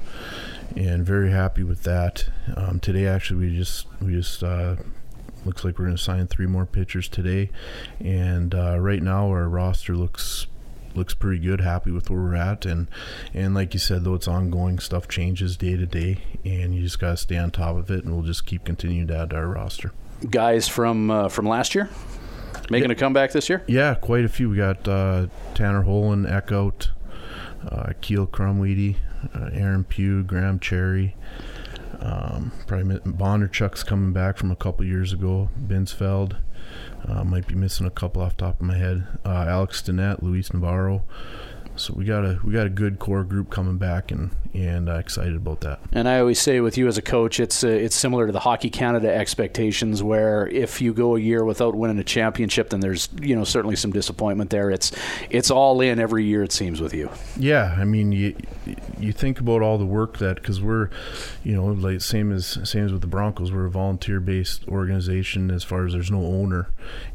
and 0.77 1.05
very 1.05 1.31
happy 1.31 1.63
with 1.63 1.83
that. 1.85 2.27
Um, 2.57 2.81
today, 2.81 3.07
actually, 3.07 3.47
we 3.47 3.57
just 3.57 3.87
we 4.01 4.13
just. 4.13 4.43
Uh, 4.43 4.77
looks 5.47 5.65
like 5.65 5.79
we're 5.79 5.87
going 5.87 5.97
to 5.97 6.03
sign 6.03 6.27
three 6.27 6.47
more 6.47 6.67
pitchers 6.67 7.09
today, 7.09 7.51
and 7.99 8.55
uh, 8.55 8.79
right 8.79 9.03
now 9.03 9.29
our 9.29 9.49
roster 9.49 9.97
looks 9.97 10.47
looks 10.95 11.15
pretty 11.15 11.39
good. 11.39 11.61
Happy 11.61 11.91
with 11.91 12.11
where 12.11 12.21
we're 12.21 12.35
at, 12.35 12.67
and 12.67 12.89
and 13.35 13.55
like 13.55 13.75
you 13.75 13.81
said, 13.81 14.05
though 14.05 14.15
it's 14.15 14.29
ongoing, 14.29 14.79
stuff 14.79 15.09
changes 15.09 15.57
day 15.57 15.77
to 15.77 15.87
day, 15.87 16.19
and 16.45 16.75
you 16.75 16.83
just 16.83 16.99
got 16.99 17.11
to 17.11 17.17
stay 17.17 17.37
on 17.37 17.51
top 17.51 17.77
of 17.77 17.91
it, 17.91 18.05
and 18.05 18.15
we'll 18.15 18.25
just 18.25 18.47
keep 18.47 18.65
continuing 18.65 19.07
to 19.09 19.17
add 19.17 19.31
to 19.31 19.37
our 19.37 19.49
roster. 19.49 19.93
Guys 20.29 20.69
from 20.69 21.11
uh, 21.11 21.29
from 21.29 21.47
last 21.47 21.75
year 21.75 21.89
making 22.71 22.91
yeah. 22.91 22.97
a 22.97 22.99
comeback 22.99 23.33
this 23.33 23.49
year. 23.49 23.63
Yeah, 23.67 23.95
quite 23.95 24.25
a 24.25 24.29
few. 24.29 24.49
We 24.49 24.57
got 24.57 24.87
uh, 24.89 25.27
Tanner 25.55 25.85
Holen, 25.85 26.27
Eckhout, 26.27 26.89
uh, 27.69 27.93
Keel 28.01 28.27
Crumweedy, 28.27 28.97
uh, 29.35 29.51
Aaron 29.53 29.85
Pugh, 29.85 30.23
Graham 30.23 30.59
Cherry. 30.59 31.17
Um, 32.01 32.53
probably 32.67 32.99
Bondarchuk's 33.01 33.83
coming 33.83 34.13
back 34.13 34.39
from 34.39 34.51
a 34.51 34.57
couple 34.57 34.87
years 34.87 35.13
ago. 35.13 35.51
Binsfeld. 35.67 36.37
Uh, 37.07 37.25
might 37.25 37.47
be 37.47 37.55
missing 37.55 37.87
a 37.87 37.91
couple 37.91 38.23
off 38.23 38.37
top 38.37 38.61
of 38.61 38.67
my 38.67 38.77
head. 38.77 39.07
Uh, 39.25 39.47
Alex 39.49 39.83
Stinnett, 39.83 40.23
Luis 40.23 40.53
Navarro. 40.53 41.03
So 41.81 41.95
we 41.97 42.05
got 42.05 42.25
a 42.25 42.39
we 42.45 42.53
got 42.53 42.67
a 42.67 42.71
good 42.71 42.99
core 42.99 43.25
group 43.25 43.49
coming 43.49 43.79
back, 43.79 44.11
and 44.11 44.31
and 44.53 44.89
uh, 44.89 44.95
excited 44.95 45.37
about 45.37 45.61
that. 45.63 45.81
And 45.93 46.09
I 46.09 46.21
always 46.21 46.41
say 46.41 46.61
with 46.61 46.77
you 46.77 46.89
as 46.89 46.99
a 46.99 47.03
coach, 47.03 47.41
it's 47.41 47.65
uh, 47.65 47.69
it's 47.69 47.97
similar 47.97 48.27
to 48.27 48.33
the 48.33 48.41
Hockey 48.41 48.69
Canada 48.69 49.13
expectations, 49.13 50.03
where 50.03 50.47
if 50.49 50.83
you 50.83 50.93
go 50.93 51.17
a 51.17 51.21
year 51.21 51.43
without 51.45 51.75
winning 51.75 51.99
a 51.99 52.05
championship, 52.05 52.69
then 52.69 52.81
there's 52.81 53.09
you 53.23 53.35
know 53.35 53.45
certainly 53.45 53.77
some 53.77 53.93
disappointment 53.93 54.51
there. 54.51 54.71
It's 54.71 54.93
it's 55.31 55.51
all 55.51 55.81
in 55.81 55.99
every 55.99 56.25
year 56.25 56.43
it 56.43 56.53
seems 56.53 56.83
with 56.83 56.93
you. 56.93 57.11
Yeah, 57.37 57.75
I 57.79 57.85
mean 57.85 58.13
you 58.13 58.37
you 58.99 59.13
think 59.13 59.41
about 59.41 59.63
all 59.63 59.79
the 59.79 59.87
work 59.87 60.19
that 60.19 60.37
because 60.37 60.61
we're 60.61 60.91
you 61.43 61.55
know 61.55 61.67
like 61.67 62.03
same 62.03 62.31
as 62.31 62.59
same 62.69 62.85
as 62.85 62.93
with 62.93 63.01
the 63.01 63.07
Broncos, 63.07 63.53
we're 63.53 63.67
a 63.67 63.71
volunteer 63.71 64.21
based 64.21 64.69
organization 64.69 65.51
as 65.51 65.65
far 65.65 65.87
as 65.87 65.95
there's 65.95 66.11
no 66.11 66.25
owner, 66.25 66.71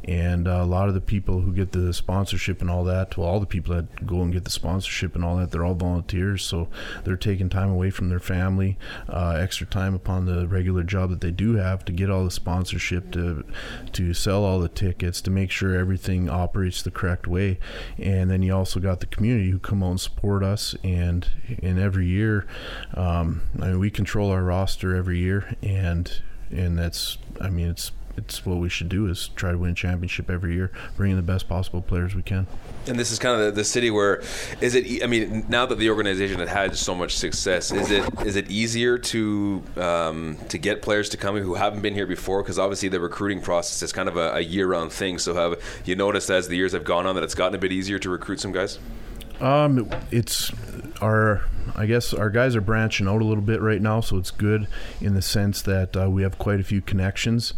and 0.05 0.47
uh, 0.47 0.61
a 0.61 0.65
lot 0.65 0.87
of 0.87 0.95
the 0.95 1.01
people 1.01 1.41
who 1.41 1.53
get 1.53 1.71
the 1.71 1.93
sponsorship 1.93 2.61
and 2.61 2.69
all 2.71 2.83
that, 2.83 3.15
well, 3.15 3.27
all 3.27 3.39
the 3.39 3.45
people 3.45 3.75
that 3.75 4.07
go 4.07 4.21
and 4.21 4.33
get 4.33 4.43
the 4.43 4.54
sponsorship 4.55 5.15
and 5.15 5.23
all 5.23 5.37
that. 5.37 5.51
They're 5.51 5.63
all 5.63 5.75
volunteers, 5.75 6.43
so 6.43 6.67
they're 7.03 7.15
taking 7.15 7.49
time 7.49 7.69
away 7.69 7.89
from 7.89 8.09
their 8.09 8.19
family, 8.19 8.77
uh, 9.07 9.37
extra 9.39 9.67
time 9.67 9.93
upon 9.93 10.25
the 10.25 10.47
regular 10.47 10.83
job 10.83 11.09
that 11.11 11.21
they 11.21 11.31
do 11.31 11.55
have 11.55 11.85
to 11.85 11.91
get 11.91 12.09
all 12.09 12.23
the 12.23 12.31
sponsorship 12.31 13.11
to 13.11 13.43
to 13.93 14.13
sell 14.13 14.43
all 14.43 14.59
the 14.59 14.69
tickets 14.69 15.21
to 15.21 15.31
make 15.31 15.51
sure 15.51 15.75
everything 15.75 16.29
operates 16.29 16.81
the 16.81 16.91
correct 16.91 17.27
way. 17.27 17.59
And 17.97 18.29
then 18.31 18.41
you 18.41 18.55
also 18.55 18.79
got 18.79 18.99
the 18.99 19.05
community 19.05 19.51
who 19.51 19.59
come 19.59 19.83
out 19.83 19.91
and 19.91 20.01
support 20.01 20.43
us. 20.43 20.75
And 20.83 21.29
in 21.59 21.77
every 21.77 22.07
year, 22.07 22.47
um, 22.93 23.41
I 23.61 23.67
mean, 23.67 23.79
we 23.79 23.89
control 23.89 24.31
our 24.31 24.43
roster 24.43 24.95
every 24.95 25.19
year, 25.19 25.55
and 25.61 26.11
and 26.51 26.77
that's 26.77 27.17
I 27.39 27.49
mean 27.49 27.67
it's 27.67 27.91
it's 28.17 28.45
what 28.45 28.57
we 28.57 28.69
should 28.69 28.89
do 28.89 29.07
is 29.07 29.29
try 29.29 29.51
to 29.51 29.57
win 29.57 29.71
a 29.71 29.73
championship 29.73 30.29
every 30.29 30.53
year, 30.53 30.71
bringing 30.95 31.15
the 31.17 31.23
best 31.23 31.47
possible 31.47 31.81
players 31.81 32.15
we 32.15 32.21
can. 32.21 32.47
And 32.87 32.99
this 32.99 33.11
is 33.11 33.19
kind 33.19 33.39
of 33.39 33.45
the, 33.45 33.51
the, 33.51 33.63
city 33.63 33.89
where 33.89 34.21
is 34.61 34.75
it? 34.75 35.03
I 35.03 35.07
mean, 35.07 35.45
now 35.49 35.65
that 35.65 35.77
the 35.77 35.89
organization 35.89 36.39
has 36.39 36.49
had 36.49 36.77
so 36.77 36.95
much 36.95 37.15
success, 37.15 37.71
is 37.71 37.91
it 37.91 38.05
is 38.25 38.35
it 38.35 38.49
easier 38.49 38.97
to 38.97 39.63
um, 39.77 40.37
to 40.49 40.57
get 40.57 40.81
players 40.81 41.09
to 41.09 41.17
come 41.17 41.37
who 41.37 41.55
haven't 41.55 41.81
been 41.81 41.93
here 41.93 42.07
before? 42.07 42.41
Because 42.41 42.59
obviously 42.59 42.89
the 42.89 42.99
recruiting 42.99 43.41
process 43.41 43.81
is 43.81 43.91
kind 43.91 44.07
of 44.07 44.17
a, 44.17 44.35
a 44.35 44.41
year 44.41 44.67
round 44.67 44.91
thing. 44.91 45.17
So 45.17 45.33
have 45.33 45.61
you 45.85 45.95
noticed 45.95 46.29
as 46.29 46.47
the 46.47 46.55
years 46.55 46.73
have 46.73 46.83
gone 46.83 47.05
on 47.05 47.15
that 47.15 47.23
it's 47.23 47.35
gotten 47.35 47.55
a 47.55 47.59
bit 47.59 47.71
easier 47.71 47.99
to 47.99 48.09
recruit 48.09 48.39
some 48.39 48.51
guys? 48.51 48.79
Um, 49.41 49.89
it's 50.11 50.51
our 51.05 51.43
I 51.75 51.85
guess 51.85 52.13
our 52.13 52.29
guys 52.29 52.55
are 52.55 52.61
branching 52.61 53.07
out 53.07 53.21
a 53.21 53.25
little 53.25 53.43
bit 53.43 53.61
right 53.61 53.81
now, 53.81 54.01
so 54.01 54.17
it's 54.17 54.31
good 54.31 54.67
in 55.01 55.13
the 55.13 55.21
sense 55.21 55.61
that 55.63 55.97
uh, 55.97 56.09
we 56.09 56.21
have 56.23 56.37
quite 56.37 56.59
a 56.59 56.63
few 56.63 56.81
connections. 56.81 57.53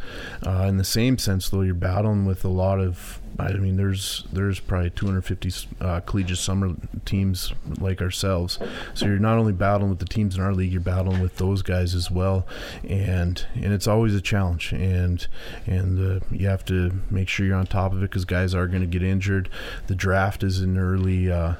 Uh, 0.45 0.65
in 0.69 0.77
the 0.77 0.83
same 0.83 1.17
sense, 1.17 1.49
though, 1.49 1.61
you're 1.61 1.75
battling 1.75 2.25
with 2.25 2.45
a 2.45 2.49
lot 2.49 2.79
of. 2.79 3.21
I 3.39 3.51
mean, 3.53 3.77
there's 3.77 4.23
there's 4.33 4.59
probably 4.59 4.89
250 4.89 5.67
uh, 5.79 5.99
collegiate 6.01 6.39
summer 6.39 6.75
teams 7.05 7.53
like 7.79 8.01
ourselves. 8.01 8.57
So 8.95 9.05
you're 9.05 9.19
not 9.19 9.37
only 9.37 9.53
battling 9.53 9.91
with 9.91 9.99
the 9.99 10.05
teams 10.05 10.35
in 10.35 10.41
our 10.41 10.53
league, 10.53 10.71
you're 10.71 10.81
battling 10.81 11.21
with 11.21 11.37
those 11.37 11.61
guys 11.61 11.93
as 11.93 12.09
well, 12.09 12.47
and 12.83 13.45
and 13.53 13.73
it's 13.73 13.85
always 13.85 14.15
a 14.15 14.21
challenge. 14.21 14.71
And 14.73 15.27
and 15.67 16.21
uh, 16.23 16.25
you 16.31 16.47
have 16.47 16.65
to 16.65 16.91
make 17.11 17.29
sure 17.29 17.45
you're 17.45 17.57
on 17.57 17.67
top 17.67 17.91
of 17.91 17.99
it 17.99 18.09
because 18.09 18.25
guys 18.25 18.55
are 18.55 18.65
going 18.65 18.81
to 18.81 18.87
get 18.87 19.03
injured. 19.03 19.49
The 19.85 19.95
draft 19.95 20.41
is 20.41 20.61
in 20.61 20.77
early 20.77 21.31
uh, 21.31 21.55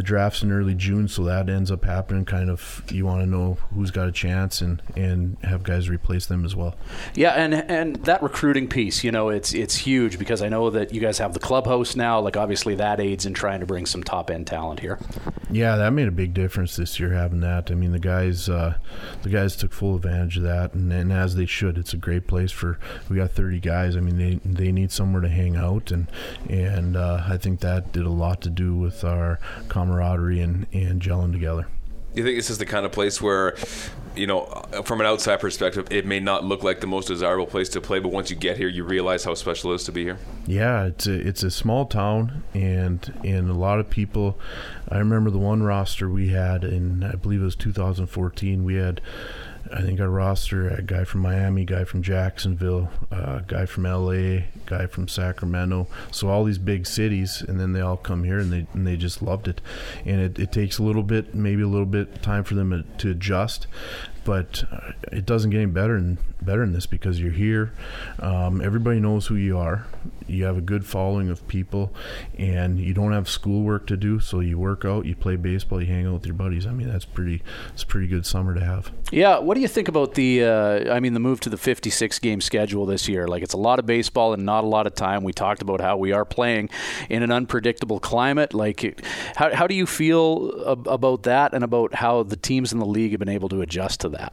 the 0.00 0.04
draft's 0.04 0.42
in 0.42 0.50
early 0.50 0.74
June, 0.74 1.08
so 1.08 1.24
that 1.24 1.50
ends 1.50 1.70
up 1.70 1.84
happening. 1.84 2.24
Kind 2.24 2.48
of, 2.48 2.82
you 2.90 3.04
want 3.04 3.20
to 3.20 3.26
know 3.26 3.58
who's 3.74 3.90
got 3.90 4.08
a 4.08 4.12
chance 4.12 4.62
and 4.62 4.80
and 4.96 5.36
have 5.42 5.62
guys 5.62 5.90
replace 5.90 6.24
them 6.24 6.42
as 6.46 6.56
well. 6.56 6.74
Yeah, 7.14 7.32
and 7.32 7.52
and 7.52 7.96
that 8.06 8.22
recruiting 8.22 8.66
piece, 8.66 9.04
you 9.04 9.12
know, 9.12 9.28
it's 9.28 9.52
it's 9.52 9.76
huge 9.76 10.18
because 10.18 10.40
I 10.40 10.48
know 10.48 10.70
that 10.70 10.94
you 10.94 11.02
guys 11.02 11.18
have 11.18 11.34
the 11.34 11.38
clubhouse 11.38 11.96
now. 11.96 12.18
Like 12.18 12.38
obviously 12.38 12.74
that 12.76 12.98
aids 12.98 13.26
in 13.26 13.34
trying 13.34 13.60
to 13.60 13.66
bring 13.66 13.84
some 13.84 14.02
top 14.02 14.30
end 14.30 14.46
talent 14.46 14.80
here. 14.80 14.98
Yeah, 15.50 15.76
that 15.76 15.92
made 15.92 16.08
a 16.08 16.12
big 16.12 16.32
difference 16.32 16.76
this 16.76 16.98
year 16.98 17.12
having 17.12 17.40
that. 17.40 17.70
I 17.70 17.74
mean, 17.74 17.92
the 17.92 17.98
guys 17.98 18.48
uh, 18.48 18.78
the 19.20 19.28
guys 19.28 19.54
took 19.54 19.74
full 19.74 19.96
advantage 19.96 20.38
of 20.38 20.44
that, 20.44 20.72
and, 20.72 20.90
and 20.90 21.12
as 21.12 21.34
they 21.34 21.46
should. 21.46 21.76
It's 21.76 21.92
a 21.92 21.98
great 21.98 22.26
place 22.26 22.52
for. 22.52 22.78
We 23.10 23.16
got 23.16 23.32
30 23.32 23.60
guys. 23.60 23.96
I 23.96 24.00
mean, 24.00 24.16
they 24.16 24.40
they 24.44 24.72
need 24.72 24.92
somewhere 24.92 25.20
to 25.20 25.28
hang 25.28 25.56
out, 25.56 25.90
and 25.90 26.06
and 26.48 26.96
uh, 26.96 27.24
I 27.28 27.36
think 27.36 27.60
that 27.60 27.92
did 27.92 28.06
a 28.06 28.10
lot 28.10 28.40
to 28.42 28.50
do 28.50 28.74
with 28.76 29.04
our 29.04 29.38
camaraderie 29.90 30.40
and, 30.40 30.66
and 30.72 31.02
gelling 31.02 31.32
together. 31.32 31.66
You 32.14 32.24
think 32.24 32.36
this 32.36 32.50
is 32.50 32.58
the 32.58 32.66
kind 32.66 32.84
of 32.84 32.90
place 32.90 33.22
where, 33.22 33.56
you 34.16 34.26
know, 34.26 34.46
from 34.84 35.00
an 35.00 35.06
outside 35.06 35.38
perspective, 35.38 35.86
it 35.92 36.04
may 36.04 36.18
not 36.18 36.44
look 36.44 36.64
like 36.64 36.80
the 36.80 36.88
most 36.88 37.06
desirable 37.06 37.46
place 37.46 37.68
to 37.70 37.80
play, 37.80 38.00
but 38.00 38.08
once 38.08 38.30
you 38.30 38.36
get 38.36 38.56
here, 38.56 38.66
you 38.66 38.82
realize 38.82 39.22
how 39.22 39.34
special 39.34 39.70
it 39.70 39.76
is 39.76 39.84
to 39.84 39.92
be 39.92 40.02
here. 40.02 40.18
Yeah, 40.44 40.86
it's 40.86 41.06
a 41.06 41.12
it's 41.12 41.44
a 41.44 41.52
small 41.52 41.86
town, 41.86 42.42
and 42.52 43.12
and 43.24 43.48
a 43.48 43.54
lot 43.54 43.78
of 43.78 43.90
people. 43.90 44.40
I 44.88 44.98
remember 44.98 45.30
the 45.30 45.38
one 45.38 45.62
roster 45.62 46.10
we 46.10 46.30
had 46.30 46.64
in 46.64 47.04
I 47.04 47.14
believe 47.14 47.42
it 47.42 47.44
was 47.44 47.54
2014. 47.54 48.64
We 48.64 48.74
had 48.74 49.00
I 49.72 49.82
think 49.82 50.00
our 50.00 50.08
roster 50.08 50.68
a 50.68 50.82
guy 50.82 51.04
from 51.04 51.20
Miami, 51.20 51.64
guy 51.64 51.84
from 51.84 52.02
Jacksonville, 52.02 52.90
uh, 53.12 53.40
guy 53.40 53.66
from 53.66 53.84
LA, 53.84 54.46
guy 54.66 54.86
from 54.86 55.06
Sacramento. 55.06 55.86
So 56.10 56.28
all 56.28 56.44
these 56.44 56.58
big 56.58 56.86
cities, 56.86 57.42
and 57.46 57.60
then 57.60 57.72
they 57.72 57.80
all 57.80 57.96
come 57.96 58.24
here 58.24 58.38
and 58.38 58.52
they 58.52 58.66
and 58.72 58.86
they 58.86 58.96
just 58.96 59.22
loved 59.22 59.46
it. 59.46 59.60
And 60.04 60.20
it, 60.20 60.38
it 60.38 60.52
takes 60.52 60.78
a 60.78 60.82
little 60.82 61.02
bit, 61.02 61.34
maybe 61.34 61.62
a 61.62 61.68
little 61.68 61.86
bit 61.86 62.22
time 62.22 62.44
for 62.44 62.54
them 62.54 62.84
to 62.98 63.10
adjust 63.10 63.66
but 64.24 64.64
uh, 64.70 64.92
it 65.12 65.26
doesn't 65.26 65.50
get 65.50 65.58
any 65.58 65.66
better 65.66 65.94
than 65.94 66.18
better 66.42 66.60
than 66.60 66.72
this 66.72 66.86
because 66.86 67.20
you're 67.20 67.32
here. 67.32 67.72
Um, 68.18 68.60
everybody 68.60 69.00
knows 69.00 69.26
who 69.26 69.36
you 69.36 69.58
are. 69.58 69.86
You 70.26 70.44
have 70.44 70.56
a 70.56 70.62
good 70.62 70.86
following 70.86 71.28
of 71.28 71.46
people, 71.48 71.92
and 72.38 72.78
you 72.78 72.94
don't 72.94 73.12
have 73.12 73.28
schoolwork 73.28 73.86
to 73.88 73.96
do. 73.96 74.20
So 74.20 74.40
you 74.40 74.58
work 74.58 74.84
out, 74.84 75.04
you 75.04 75.14
play 75.14 75.36
baseball, 75.36 75.80
you 75.80 75.86
hang 75.86 76.06
out 76.06 76.14
with 76.14 76.26
your 76.26 76.34
buddies. 76.34 76.66
I 76.66 76.72
mean, 76.72 76.88
that's 76.88 77.04
pretty. 77.04 77.42
It's 77.72 77.82
a 77.82 77.86
pretty 77.86 78.06
good 78.06 78.24
summer 78.26 78.54
to 78.54 78.60
have. 78.60 78.92
Yeah. 79.10 79.38
What 79.38 79.54
do 79.54 79.60
you 79.60 79.68
think 79.68 79.88
about 79.88 80.14
the? 80.14 80.44
Uh, 80.44 80.94
I 80.94 81.00
mean, 81.00 81.14
the 81.14 81.20
move 81.20 81.40
to 81.40 81.50
the 81.50 81.56
56 81.56 82.18
game 82.20 82.40
schedule 82.40 82.86
this 82.86 83.08
year. 83.08 83.26
Like, 83.26 83.42
it's 83.42 83.54
a 83.54 83.58
lot 83.58 83.78
of 83.78 83.86
baseball 83.86 84.32
and 84.32 84.44
not 84.44 84.64
a 84.64 84.66
lot 84.66 84.86
of 84.86 84.94
time. 84.94 85.24
We 85.24 85.32
talked 85.32 85.62
about 85.62 85.80
how 85.80 85.96
we 85.96 86.12
are 86.12 86.24
playing 86.24 86.70
in 87.08 87.22
an 87.22 87.30
unpredictable 87.30 88.00
climate. 88.00 88.54
Like, 88.54 89.04
how 89.36 89.54
how 89.54 89.66
do 89.66 89.74
you 89.74 89.86
feel 89.86 90.50
about 90.62 91.24
that, 91.24 91.54
and 91.54 91.64
about 91.64 91.94
how 91.94 92.22
the 92.22 92.36
teams 92.36 92.72
in 92.72 92.78
the 92.78 92.86
league 92.86 93.10
have 93.10 93.18
been 93.18 93.28
able 93.28 93.48
to 93.50 93.62
adjust 93.62 94.00
to 94.00 94.08
that? 94.10 94.32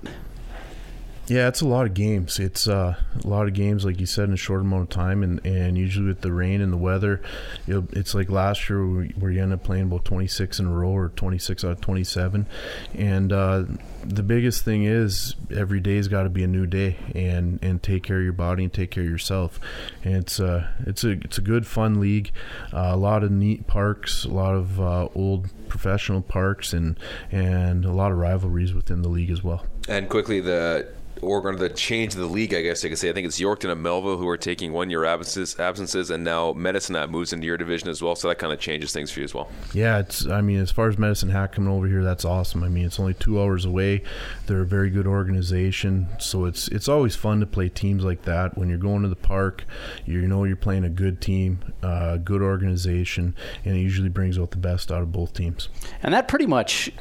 Yeah, 1.27 1.49
it's 1.49 1.59
a 1.59 1.67
lot 1.67 1.85
of 1.85 1.93
games. 1.93 2.39
It's 2.39 2.69
uh, 2.69 2.95
a 3.21 3.27
lot 3.27 3.47
of 3.47 3.53
games, 3.53 3.83
like 3.83 3.99
you 3.99 4.05
said, 4.05 4.29
in 4.29 4.33
a 4.33 4.37
short 4.37 4.61
amount 4.61 4.83
of 4.83 4.89
time, 4.89 5.23
and, 5.23 5.45
and 5.45 5.77
usually 5.77 6.07
with 6.07 6.21
the 6.21 6.31
rain 6.31 6.61
and 6.61 6.71
the 6.71 6.77
weather, 6.77 7.21
it's 7.67 8.15
like 8.15 8.29
last 8.29 8.69
year 8.69 8.81
where 8.85 9.31
you 9.31 9.43
end 9.43 9.51
up 9.51 9.61
playing 9.61 9.83
about 9.83 10.05
26 10.05 10.59
in 10.59 10.67
a 10.67 10.71
row 10.71 10.89
or 10.89 11.09
26 11.09 11.65
out 11.65 11.71
of 11.71 11.81
27. 11.81 12.45
And 12.93 13.33
uh, 13.33 13.65
the 14.07 14.23
biggest 14.23 14.63
thing 14.63 14.83
is 14.83 15.35
every 15.55 15.79
day's 15.79 16.07
got 16.07 16.23
to 16.23 16.29
be 16.29 16.43
a 16.43 16.47
new 16.47 16.65
day, 16.65 16.97
and, 17.13 17.59
and 17.61 17.83
take 17.83 18.03
care 18.03 18.17
of 18.17 18.23
your 18.23 18.33
body 18.33 18.63
and 18.63 18.73
take 18.73 18.91
care 18.91 19.03
of 19.03 19.09
yourself. 19.09 19.59
And 20.03 20.15
it's 20.15 20.39
uh, 20.39 20.67
it's 20.85 21.03
a 21.03 21.11
it's 21.11 21.37
a 21.37 21.41
good 21.41 21.67
fun 21.67 21.99
league, 21.99 22.31
uh, 22.73 22.91
a 22.93 22.97
lot 22.97 23.23
of 23.23 23.31
neat 23.31 23.67
parks, 23.67 24.23
a 24.25 24.29
lot 24.29 24.55
of 24.55 24.79
uh, 24.79 25.09
old 25.13 25.49
professional 25.67 26.21
parks, 26.21 26.73
and 26.73 26.97
and 27.31 27.85
a 27.85 27.91
lot 27.91 28.11
of 28.11 28.17
rivalries 28.17 28.73
within 28.73 29.01
the 29.01 29.09
league 29.09 29.29
as 29.29 29.43
well. 29.43 29.65
And 29.87 30.09
quickly, 30.09 30.39
the 30.39 30.87
or 31.21 31.41
going 31.41 31.57
to 31.57 31.69
change 31.69 32.13
the 32.13 32.25
league, 32.25 32.53
I 32.53 32.61
guess 32.61 32.83
you 32.83 32.89
could 32.89 32.99
say. 32.99 33.09
I 33.09 33.13
think 33.13 33.27
it's 33.27 33.39
Yorkton 33.39 33.71
and 33.71 33.81
Melville 33.81 34.17
who 34.17 34.27
are 34.27 34.37
taking 34.37 34.73
one 34.73 34.89
year 34.89 35.05
absences, 35.05 35.59
absences, 35.59 36.09
and 36.09 36.23
now 36.23 36.53
Medicine 36.53 36.95
Hat 36.95 37.09
moves 37.09 37.33
into 37.33 37.45
your 37.45 37.57
division 37.57 37.89
as 37.89 38.01
well. 38.01 38.15
So 38.15 38.27
that 38.27 38.39
kind 38.39 38.53
of 38.53 38.59
changes 38.59 38.91
things 38.91 39.11
for 39.11 39.19
you 39.19 39.25
as 39.25 39.33
well. 39.33 39.49
Yeah, 39.73 39.99
it's. 39.99 40.27
I 40.27 40.41
mean, 40.41 40.59
as 40.59 40.71
far 40.71 40.87
as 40.89 40.97
Medicine 40.97 41.29
Hat 41.29 41.51
coming 41.51 41.71
over 41.71 41.87
here, 41.87 42.03
that's 42.03 42.25
awesome. 42.25 42.63
I 42.63 42.69
mean, 42.69 42.85
it's 42.85 42.99
only 42.99 43.13
two 43.13 43.41
hours 43.41 43.65
away. 43.65 44.03
They're 44.45 44.61
a 44.61 44.65
very 44.65 44.89
good 44.89 45.07
organization, 45.07 46.07
so 46.19 46.45
it's 46.45 46.67
it's 46.69 46.87
always 46.87 47.15
fun 47.15 47.39
to 47.39 47.45
play 47.45 47.69
teams 47.69 48.03
like 48.03 48.23
that. 48.23 48.57
When 48.57 48.69
you're 48.69 48.77
going 48.77 49.03
to 49.03 49.09
the 49.09 49.15
park, 49.15 49.65
you 50.05 50.27
know 50.27 50.43
you're 50.43 50.55
playing 50.55 50.83
a 50.83 50.89
good 50.89 51.21
team, 51.21 51.59
uh, 51.83 52.17
good 52.17 52.41
organization, 52.41 53.35
and 53.65 53.75
it 53.75 53.79
usually 53.79 54.09
brings 54.09 54.37
out 54.37 54.51
the 54.51 54.57
best 54.57 54.91
out 54.91 55.01
of 55.01 55.11
both 55.11 55.33
teams. 55.33 55.69
And 56.03 56.13
that 56.13 56.27
pretty 56.27 56.45
much 56.45 56.91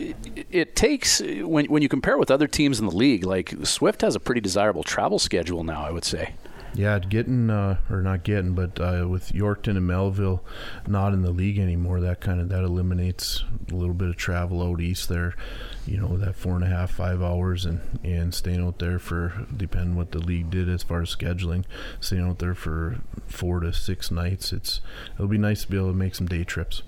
it 0.50 0.76
takes 0.76 1.20
when 1.20 1.66
when 1.66 1.82
you 1.82 1.88
compare 1.88 2.18
with 2.18 2.30
other 2.30 2.46
teams 2.46 2.80
in 2.80 2.86
the 2.86 2.94
league, 2.94 3.24
like 3.24 3.54
Swift 3.64 4.02
has 4.06 4.14
a 4.14 4.20
pretty 4.20 4.40
desirable 4.40 4.82
travel 4.82 5.18
schedule 5.18 5.64
now, 5.64 5.84
I 5.84 5.90
would 5.90 6.04
say. 6.04 6.34
Yeah, 6.74 6.98
getting 6.98 7.48
uh, 7.48 7.78
or 7.88 8.02
not 8.02 8.22
getting, 8.22 8.54
but 8.54 8.78
uh, 8.78 9.06
with 9.08 9.32
Yorkton 9.32 9.76
and 9.78 9.86
Melville 9.86 10.44
not 10.86 11.14
in 11.14 11.22
the 11.22 11.30
league 11.30 11.58
anymore, 11.58 12.00
that 12.00 12.20
kind 12.20 12.38
of 12.38 12.50
that 12.50 12.64
eliminates 12.64 13.42
a 13.70 13.74
little 13.74 13.94
bit 13.94 14.10
of 14.10 14.16
travel 14.16 14.62
out 14.62 14.80
east 14.80 15.08
there. 15.08 15.34
You 15.86 15.96
know, 15.96 16.18
that 16.18 16.36
four 16.36 16.54
and 16.54 16.64
a 16.64 16.66
half, 16.66 16.90
five 16.90 17.22
hours, 17.22 17.64
and 17.64 17.80
and 18.04 18.34
staying 18.34 18.62
out 18.62 18.78
there 18.78 18.98
for 18.98 19.46
depending 19.56 19.96
what 19.96 20.12
the 20.12 20.18
league 20.18 20.50
did 20.50 20.68
as 20.68 20.82
far 20.82 21.00
as 21.00 21.14
scheduling, 21.14 21.64
staying 21.98 22.28
out 22.28 22.40
there 22.40 22.54
for 22.54 22.98
four 23.26 23.60
to 23.60 23.72
six 23.72 24.10
nights. 24.10 24.52
It's 24.52 24.80
it'll 25.14 25.28
be 25.28 25.38
nice 25.38 25.62
to 25.62 25.70
be 25.70 25.78
able 25.78 25.92
to 25.92 25.96
make 25.96 26.14
some 26.14 26.28
day 26.28 26.44
trips. 26.44 26.82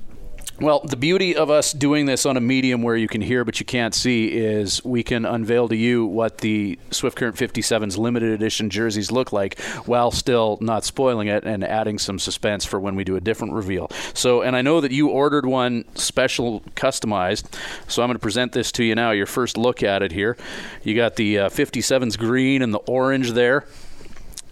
Well, 0.60 0.80
the 0.80 0.96
beauty 0.96 1.36
of 1.36 1.50
us 1.50 1.72
doing 1.72 2.06
this 2.06 2.26
on 2.26 2.36
a 2.36 2.40
medium 2.40 2.82
where 2.82 2.96
you 2.96 3.06
can 3.06 3.20
hear 3.20 3.44
but 3.44 3.60
you 3.60 3.66
can't 3.66 3.94
see 3.94 4.26
is 4.26 4.84
we 4.84 5.04
can 5.04 5.24
unveil 5.24 5.68
to 5.68 5.76
you 5.76 6.04
what 6.04 6.38
the 6.38 6.80
Swift 6.90 7.16
Current 7.16 7.36
57's 7.36 7.96
limited 7.96 8.32
edition 8.32 8.68
jerseys 8.68 9.12
look 9.12 9.32
like 9.32 9.60
while 9.86 10.10
still 10.10 10.58
not 10.60 10.84
spoiling 10.84 11.28
it 11.28 11.44
and 11.44 11.62
adding 11.62 11.96
some 11.96 12.18
suspense 12.18 12.64
for 12.64 12.80
when 12.80 12.96
we 12.96 13.04
do 13.04 13.14
a 13.14 13.20
different 13.20 13.52
reveal. 13.52 13.88
So, 14.14 14.42
and 14.42 14.56
I 14.56 14.62
know 14.62 14.80
that 14.80 14.90
you 14.90 15.10
ordered 15.10 15.46
one 15.46 15.84
special 15.94 16.62
customized, 16.74 17.54
so 17.86 18.02
I'm 18.02 18.08
going 18.08 18.16
to 18.16 18.18
present 18.18 18.50
this 18.50 18.72
to 18.72 18.84
you 18.84 18.96
now. 18.96 19.12
Your 19.12 19.26
first 19.26 19.56
look 19.56 19.84
at 19.84 20.02
it 20.02 20.10
here. 20.10 20.36
You 20.82 20.96
got 20.96 21.14
the 21.14 21.38
uh, 21.38 21.48
57's 21.50 22.16
green 22.16 22.62
and 22.62 22.74
the 22.74 22.78
orange 22.78 23.30
there 23.30 23.64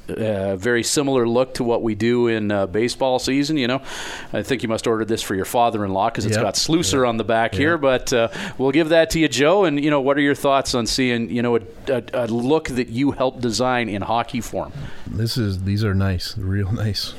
uh, 0.09 0.57
very 0.57 0.83
similar 0.83 1.29
look 1.29 1.55
to 1.55 1.65
what 1.65 1.83
we 1.83 1.95
do 1.95 2.29
in 2.29 2.51
uh, 2.51 2.67
baseball 2.67 3.19
season. 3.19 3.57
You 3.57 3.69
know, 3.69 3.83
I 4.33 4.43
think 4.43 4.63
you 4.63 4.69
must 4.69 4.87
order 4.87 5.05
this 5.05 5.23
for 5.23 5.35
your 5.35 5.45
father-in-law 5.45 6.11
because 6.11 6.27
it's 6.27 6.37
yep. 6.37 6.45
got 6.45 6.55
Slusser 6.55 7.03
yep. 7.03 7.09
on 7.09 7.17
the 7.17 7.25
back 7.25 7.53
yep. 7.53 7.61
here. 7.61 7.79
But 7.79 8.13
uh, 8.13 8.29
we'll 8.59 8.73
give 8.73 8.91
that 8.91 9.11
to 9.11 9.21
you, 9.21 9.29
Joe. 9.29 9.65
And 9.65 9.83
you 9.83 9.91
know, 9.91 10.01
what 10.01 10.17
are 10.17 10.23
your 10.23 10.35
thoughts 10.35 10.75
on 10.75 10.87
seeing 10.87 11.31
you 11.31 11.43
know 11.43 11.57
a, 11.57 11.61
a, 11.89 12.05
a 12.13 12.27
look 12.27 12.69
that 12.69 12.89
you 12.89 13.13
helped 13.13 13.41
design 13.41 13.89
in 13.89 14.03
hockey 14.03 14.41
form? 14.41 14.73
This 15.07 15.37
is 15.37 15.63
these 15.65 15.85
are 15.85 15.95
nice, 15.95 16.37
real 16.37 16.73
nice. 16.73 17.15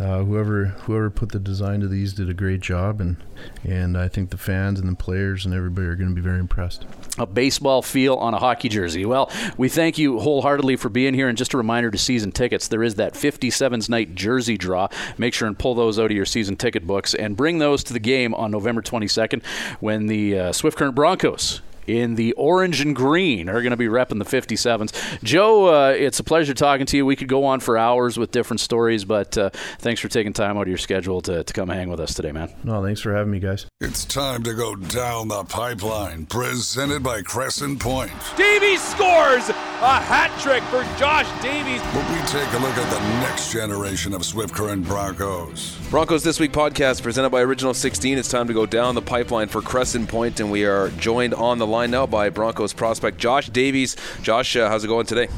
Uh, 0.00 0.24
whoever 0.24 0.66
whoever 0.66 1.08
put 1.08 1.30
the 1.30 1.38
design 1.38 1.80
to 1.80 1.86
these 1.86 2.12
did 2.12 2.28
a 2.28 2.34
great 2.34 2.60
job, 2.60 3.00
and 3.00 3.16
and 3.62 3.96
I 3.96 4.08
think 4.08 4.30
the 4.30 4.36
fans 4.36 4.80
and 4.80 4.88
the 4.88 4.96
players 4.96 5.44
and 5.44 5.54
everybody 5.54 5.86
are 5.86 5.94
going 5.94 6.08
to 6.08 6.14
be 6.14 6.20
very 6.20 6.40
impressed. 6.40 6.84
A 7.16 7.26
baseball 7.26 7.80
feel 7.82 8.14
on 8.16 8.34
a 8.34 8.38
hockey 8.38 8.68
jersey. 8.68 9.04
Well, 9.04 9.30
we 9.56 9.68
thank 9.68 9.98
you 9.98 10.18
wholeheartedly 10.18 10.76
for 10.76 10.88
being 10.88 11.14
here, 11.14 11.28
and 11.28 11.38
just 11.38 11.54
a 11.54 11.56
reminder 11.56 11.90
to 11.90 11.98
season 11.98 12.32
tickets: 12.32 12.66
there 12.68 12.82
is 12.82 12.96
that 12.96 13.14
57's 13.14 13.88
night 13.88 14.14
jersey 14.14 14.58
draw. 14.58 14.88
Make 15.16 15.32
sure 15.32 15.46
and 15.46 15.58
pull 15.58 15.74
those 15.74 15.98
out 15.98 16.06
of 16.06 16.10
your 16.12 16.26
season 16.26 16.56
ticket 16.56 16.86
books 16.86 17.14
and 17.14 17.36
bring 17.36 17.58
those 17.58 17.84
to 17.84 17.92
the 17.92 18.00
game 18.00 18.34
on 18.34 18.50
November 18.50 18.82
22nd 18.82 19.44
when 19.80 20.06
the 20.06 20.38
uh, 20.38 20.52
Swift 20.52 20.76
Current 20.76 20.94
Broncos 20.96 21.60
in 21.86 22.14
the 22.14 22.32
orange 22.32 22.80
and 22.80 22.96
green 22.96 23.48
are 23.48 23.60
going 23.60 23.70
to 23.70 23.76
be 23.76 23.86
repping 23.86 24.18
the 24.18 24.24
57s. 24.24 25.22
Joe, 25.22 25.66
uh, 25.66 25.90
it's 25.90 26.18
a 26.20 26.24
pleasure 26.24 26.54
talking 26.54 26.86
to 26.86 26.96
you. 26.96 27.06
We 27.06 27.16
could 27.16 27.28
go 27.28 27.44
on 27.44 27.60
for 27.60 27.76
hours 27.76 28.18
with 28.18 28.30
different 28.30 28.60
stories, 28.60 29.04
but 29.04 29.36
uh, 29.36 29.50
thanks 29.78 30.00
for 30.00 30.08
taking 30.08 30.32
time 30.32 30.56
out 30.56 30.62
of 30.62 30.68
your 30.68 30.78
schedule 30.78 31.20
to, 31.22 31.44
to 31.44 31.52
come 31.52 31.68
hang 31.68 31.88
with 31.88 32.00
us 32.00 32.14
today, 32.14 32.32
man. 32.32 32.52
No, 32.64 32.82
thanks 32.82 33.00
for 33.00 33.14
having 33.14 33.30
me, 33.30 33.38
guys. 33.40 33.66
It's 33.84 34.06
time 34.06 34.42
to 34.44 34.54
go 34.54 34.74
down 34.74 35.28
the 35.28 35.44
pipeline, 35.44 36.24
presented 36.24 37.02
by 37.02 37.20
Crescent 37.20 37.80
Point. 37.80 38.10
Davies 38.34 38.82
scores 38.82 39.50
a 39.50 40.00
hat 40.00 40.32
trick 40.40 40.62
for 40.64 40.82
Josh 40.98 41.28
Davies. 41.42 41.82
But 41.92 42.10
we 42.10 42.18
take 42.26 42.50
a 42.54 42.62
look 42.62 42.74
at 42.78 42.90
the 42.90 43.00
next 43.20 43.52
generation 43.52 44.14
of 44.14 44.24
Swift 44.24 44.54
Current 44.54 44.86
Broncos. 44.86 45.76
Broncos 45.90 46.22
This 46.22 46.40
Week 46.40 46.50
podcast 46.50 47.02
presented 47.02 47.28
by 47.28 47.42
Original 47.42 47.74
16. 47.74 48.16
It's 48.16 48.30
time 48.30 48.46
to 48.46 48.54
go 48.54 48.64
down 48.64 48.94
the 48.94 49.02
pipeline 49.02 49.48
for 49.48 49.60
Crescent 49.60 50.08
Point, 50.08 50.40
and 50.40 50.50
we 50.50 50.64
are 50.64 50.88
joined 50.92 51.34
on 51.34 51.58
the 51.58 51.66
line 51.66 51.90
now 51.90 52.06
by 52.06 52.30
Broncos 52.30 52.72
prospect 52.72 53.18
Josh 53.18 53.50
Davies. 53.50 53.96
Josh, 54.22 54.56
uh, 54.56 54.70
how's 54.70 54.84
it 54.84 54.88
going 54.88 55.04
today? 55.04 55.28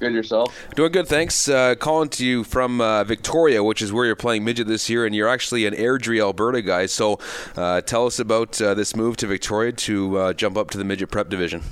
Good 0.00 0.14
yourself. 0.14 0.56
Doing 0.74 0.92
good, 0.92 1.06
thanks. 1.06 1.46
Uh, 1.46 1.74
calling 1.74 2.08
to 2.08 2.24
you 2.24 2.42
from 2.42 2.80
uh, 2.80 3.04
Victoria, 3.04 3.62
which 3.62 3.82
is 3.82 3.92
where 3.92 4.06
you're 4.06 4.16
playing 4.16 4.44
midget 4.44 4.66
this 4.66 4.88
year, 4.88 5.04
and 5.04 5.14
you're 5.14 5.28
actually 5.28 5.66
an 5.66 5.74
Airdrie, 5.74 6.20
Alberta 6.20 6.62
guy. 6.62 6.86
So, 6.86 7.18
uh, 7.54 7.82
tell 7.82 8.06
us 8.06 8.18
about 8.18 8.60
uh, 8.62 8.72
this 8.72 8.96
move 8.96 9.18
to 9.18 9.26
Victoria 9.26 9.72
to 9.72 10.16
uh, 10.16 10.32
jump 10.32 10.56
up 10.56 10.70
to 10.70 10.78
the 10.78 10.84
midget 10.84 11.10
prep 11.10 11.28
division. 11.28 11.62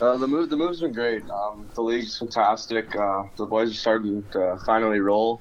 Uh, 0.00 0.16
the 0.16 0.28
move, 0.28 0.50
the 0.50 0.56
move's 0.56 0.80
been 0.80 0.92
great. 0.92 1.28
Um, 1.30 1.68
the 1.74 1.82
league's 1.82 2.16
fantastic. 2.16 2.92
the 2.92 3.46
boys 3.50 3.72
are 3.72 3.74
starting 3.74 4.22
to 4.30 4.56
finally 4.64 5.00
roll. 5.00 5.40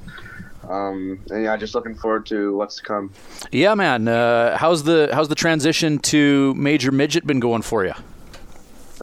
Um, 0.68 1.20
and 1.30 1.44
yeah, 1.44 1.56
just 1.56 1.76
looking 1.76 1.94
forward 1.94 2.26
to 2.26 2.58
what's 2.58 2.78
to 2.78 2.84
come. 2.84 3.12
Yeah, 3.52 3.76
man. 3.76 4.08
Uh, 4.08 4.58
how's 4.58 4.84
the 4.84 5.10
how's 5.14 5.28
the 5.28 5.36
transition 5.36 6.00
to 6.00 6.56
major 6.56 6.92
midget 6.92 7.28
been 7.28 7.40
going 7.40 7.62
for 7.62 7.86
you? 7.86 7.94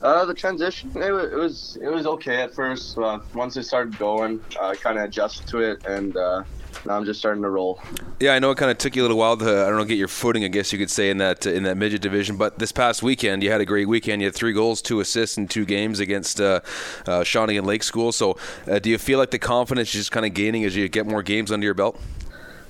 Uh, 0.05 0.27
the 0.27 0.35
transition 0.35 0.91
it 0.97 1.11
was, 1.11 1.33
it 1.33 1.37
was 1.37 1.79
it 1.81 1.89
was 1.89 2.07
okay 2.07 2.43
at 2.43 2.55
first. 2.55 2.99
Uh, 2.99 3.19
once 3.33 3.57
it 3.57 3.63
started 3.63 3.99
going, 3.99 4.39
I 4.61 4.75
kind 4.75 4.99
of 4.99 5.05
adjusted 5.05 5.47
to 5.47 5.61
it, 5.61 5.87
and 5.87 6.15
uh, 6.15 6.45
now 6.85 6.99
I'm 6.99 7.07
just 7.07 7.21
starting 7.21 7.43
to 7.43 7.49
roll. 7.49 7.81
Yeah, 8.21 8.35
I 8.35 8.39
know 8.39 8.51
it 8.51 8.59
kind 8.59 8.71
of 8.71 8.77
took 8.77 8.95
you 8.95 9.01
a 9.01 9.05
little 9.05 9.17
while 9.17 9.39
to 9.39 9.45
I 9.45 9.71
don't 9.71 9.79
know 9.79 9.85
get 9.87 9.97
your 9.97 10.09
footing, 10.09 10.45
I 10.45 10.49
guess 10.49 10.75
you 10.75 10.79
could 10.79 10.91
say 10.91 11.09
in 11.09 11.17
that 11.19 11.47
in 11.47 11.63
that 11.63 11.79
midget 11.79 12.03
division. 12.03 12.37
But 12.37 12.59
this 12.59 12.71
past 12.71 13.03
weekend, 13.03 13.43
you 13.43 13.51
had 13.51 13.63
a 13.63 13.65
great 13.65 13.89
weekend. 13.89 14.21
You 14.21 14.27
had 14.27 14.35
three 14.35 14.53
goals, 14.53 14.83
two 14.83 15.01
assists, 15.01 15.39
in 15.39 15.49
two 15.49 15.65
games 15.65 16.01
against 16.01 16.39
uh, 16.39 16.61
uh, 17.07 17.21
Shawnigan 17.23 17.65
Lake 17.65 17.83
School. 17.83 18.13
So, 18.13 18.37
uh, 18.71 18.81
do 18.81 18.91
you 18.91 18.99
feel 18.99 19.19
like 19.19 19.31
the 19.31 19.39
confidence 19.39 19.89
is 19.89 19.95
just 19.95 20.13
kind 20.13 20.27
of 20.27 20.35
gaining 20.35 20.65
as 20.65 20.77
you 20.77 20.87
get 20.91 21.07
more 21.07 21.23
games 21.23 21.51
under 21.51 21.65
your 21.65 21.73
belt? 21.73 21.99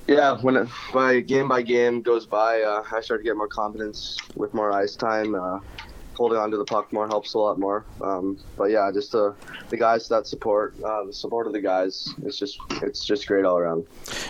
Yeah, 0.07 0.39
when 0.39 0.55
it, 0.55 0.69
by 0.93 1.19
game 1.19 1.49
by 1.49 1.63
game 1.63 2.01
goes 2.01 2.25
by, 2.25 2.61
uh, 2.61 2.83
I 2.89 3.01
start 3.01 3.19
to 3.19 3.23
get 3.25 3.35
more 3.35 3.49
confidence 3.49 4.17
with 4.35 4.53
more 4.53 4.71
ice 4.71 4.95
time. 4.95 5.35
Uh, 6.15 6.17
holding 6.17 6.37
on 6.37 6.51
to 6.51 6.57
the 6.57 6.65
puck 6.65 6.91
more 6.93 7.07
helps 7.07 7.33
a 7.33 7.37
lot 7.37 7.59
more. 7.59 7.85
Um, 8.01 8.39
but 8.57 8.65
yeah, 8.65 8.89
just 8.93 9.11
the 9.11 9.35
the 9.69 9.77
guys 9.77 10.07
that 10.09 10.27
support, 10.27 10.75
uh, 10.83 11.05
the 11.05 11.13
support 11.13 11.47
of 11.47 11.53
the 11.53 11.61
guys, 11.61 12.13
it's 12.23 12.37
just 12.37 12.59
it's 12.81 13.05
just 13.05 13.27
great 13.27 13.45
all 13.45 13.57
around. 13.57 13.85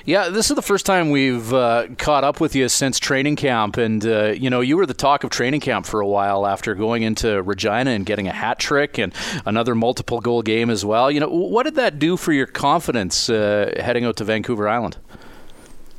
Yeah, 0.05 0.29
this 0.29 0.49
is 0.49 0.55
the 0.55 0.61
first 0.61 0.85
time 0.85 1.09
we've 1.09 1.53
uh, 1.53 1.87
caught 1.97 2.23
up 2.23 2.39
with 2.39 2.55
you 2.55 2.69
since 2.69 2.99
training 2.99 3.35
camp, 3.35 3.77
and 3.77 4.05
uh, 4.05 4.27
you 4.27 4.49
know 4.49 4.61
you 4.61 4.77
were 4.77 4.85
the 4.85 4.93
talk 4.93 5.23
of 5.23 5.29
training 5.29 5.61
camp 5.61 5.85
for 5.85 5.99
a 5.99 6.07
while 6.07 6.45
after 6.45 6.75
going 6.75 7.03
into 7.03 7.41
Regina 7.43 7.91
and 7.91 8.05
getting 8.05 8.27
a 8.27 8.33
hat 8.33 8.59
trick 8.59 8.97
and 8.97 9.13
another 9.45 9.75
multiple 9.75 10.21
goal 10.21 10.41
game 10.41 10.69
as 10.69 10.83
well. 10.83 11.11
You 11.11 11.19
know, 11.19 11.29
what 11.29 11.63
did 11.63 11.75
that 11.75 11.99
do 11.99 12.17
for 12.17 12.33
your 12.33 12.47
confidence 12.47 13.29
uh, 13.29 13.73
heading 13.79 14.05
out 14.05 14.17
to 14.17 14.23
Vancouver 14.23 14.67
Island? 14.67 14.97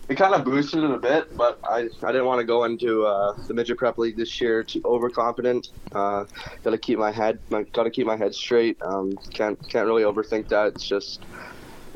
It 0.08 0.14
kind 0.16 0.34
of 0.34 0.44
boosted 0.44 0.84
it 0.84 0.90
a 0.90 0.98
bit, 0.98 1.36
but 1.36 1.58
I, 1.64 1.88
I 2.02 2.12
didn't 2.12 2.26
want 2.26 2.40
to 2.40 2.46
go 2.46 2.64
into 2.64 3.04
uh, 3.04 3.32
the 3.48 3.54
midget 3.54 3.78
prep 3.78 3.98
league 3.98 4.16
this 4.16 4.40
year 4.40 4.62
too 4.62 4.80
overconfident. 4.84 5.68
Uh, 5.92 6.24
got 6.62 6.70
to 6.70 6.78
keep 6.78 6.98
my 6.98 7.10
head, 7.10 7.40
got 7.72 7.84
to 7.84 7.90
keep 7.90 8.06
my 8.06 8.16
head 8.16 8.34
straight. 8.34 8.76
Um, 8.82 9.16
can't 9.34 9.58
can't 9.68 9.86
really 9.86 10.04
overthink 10.04 10.48
that. 10.48 10.68
It's 10.68 10.86
just 10.86 11.24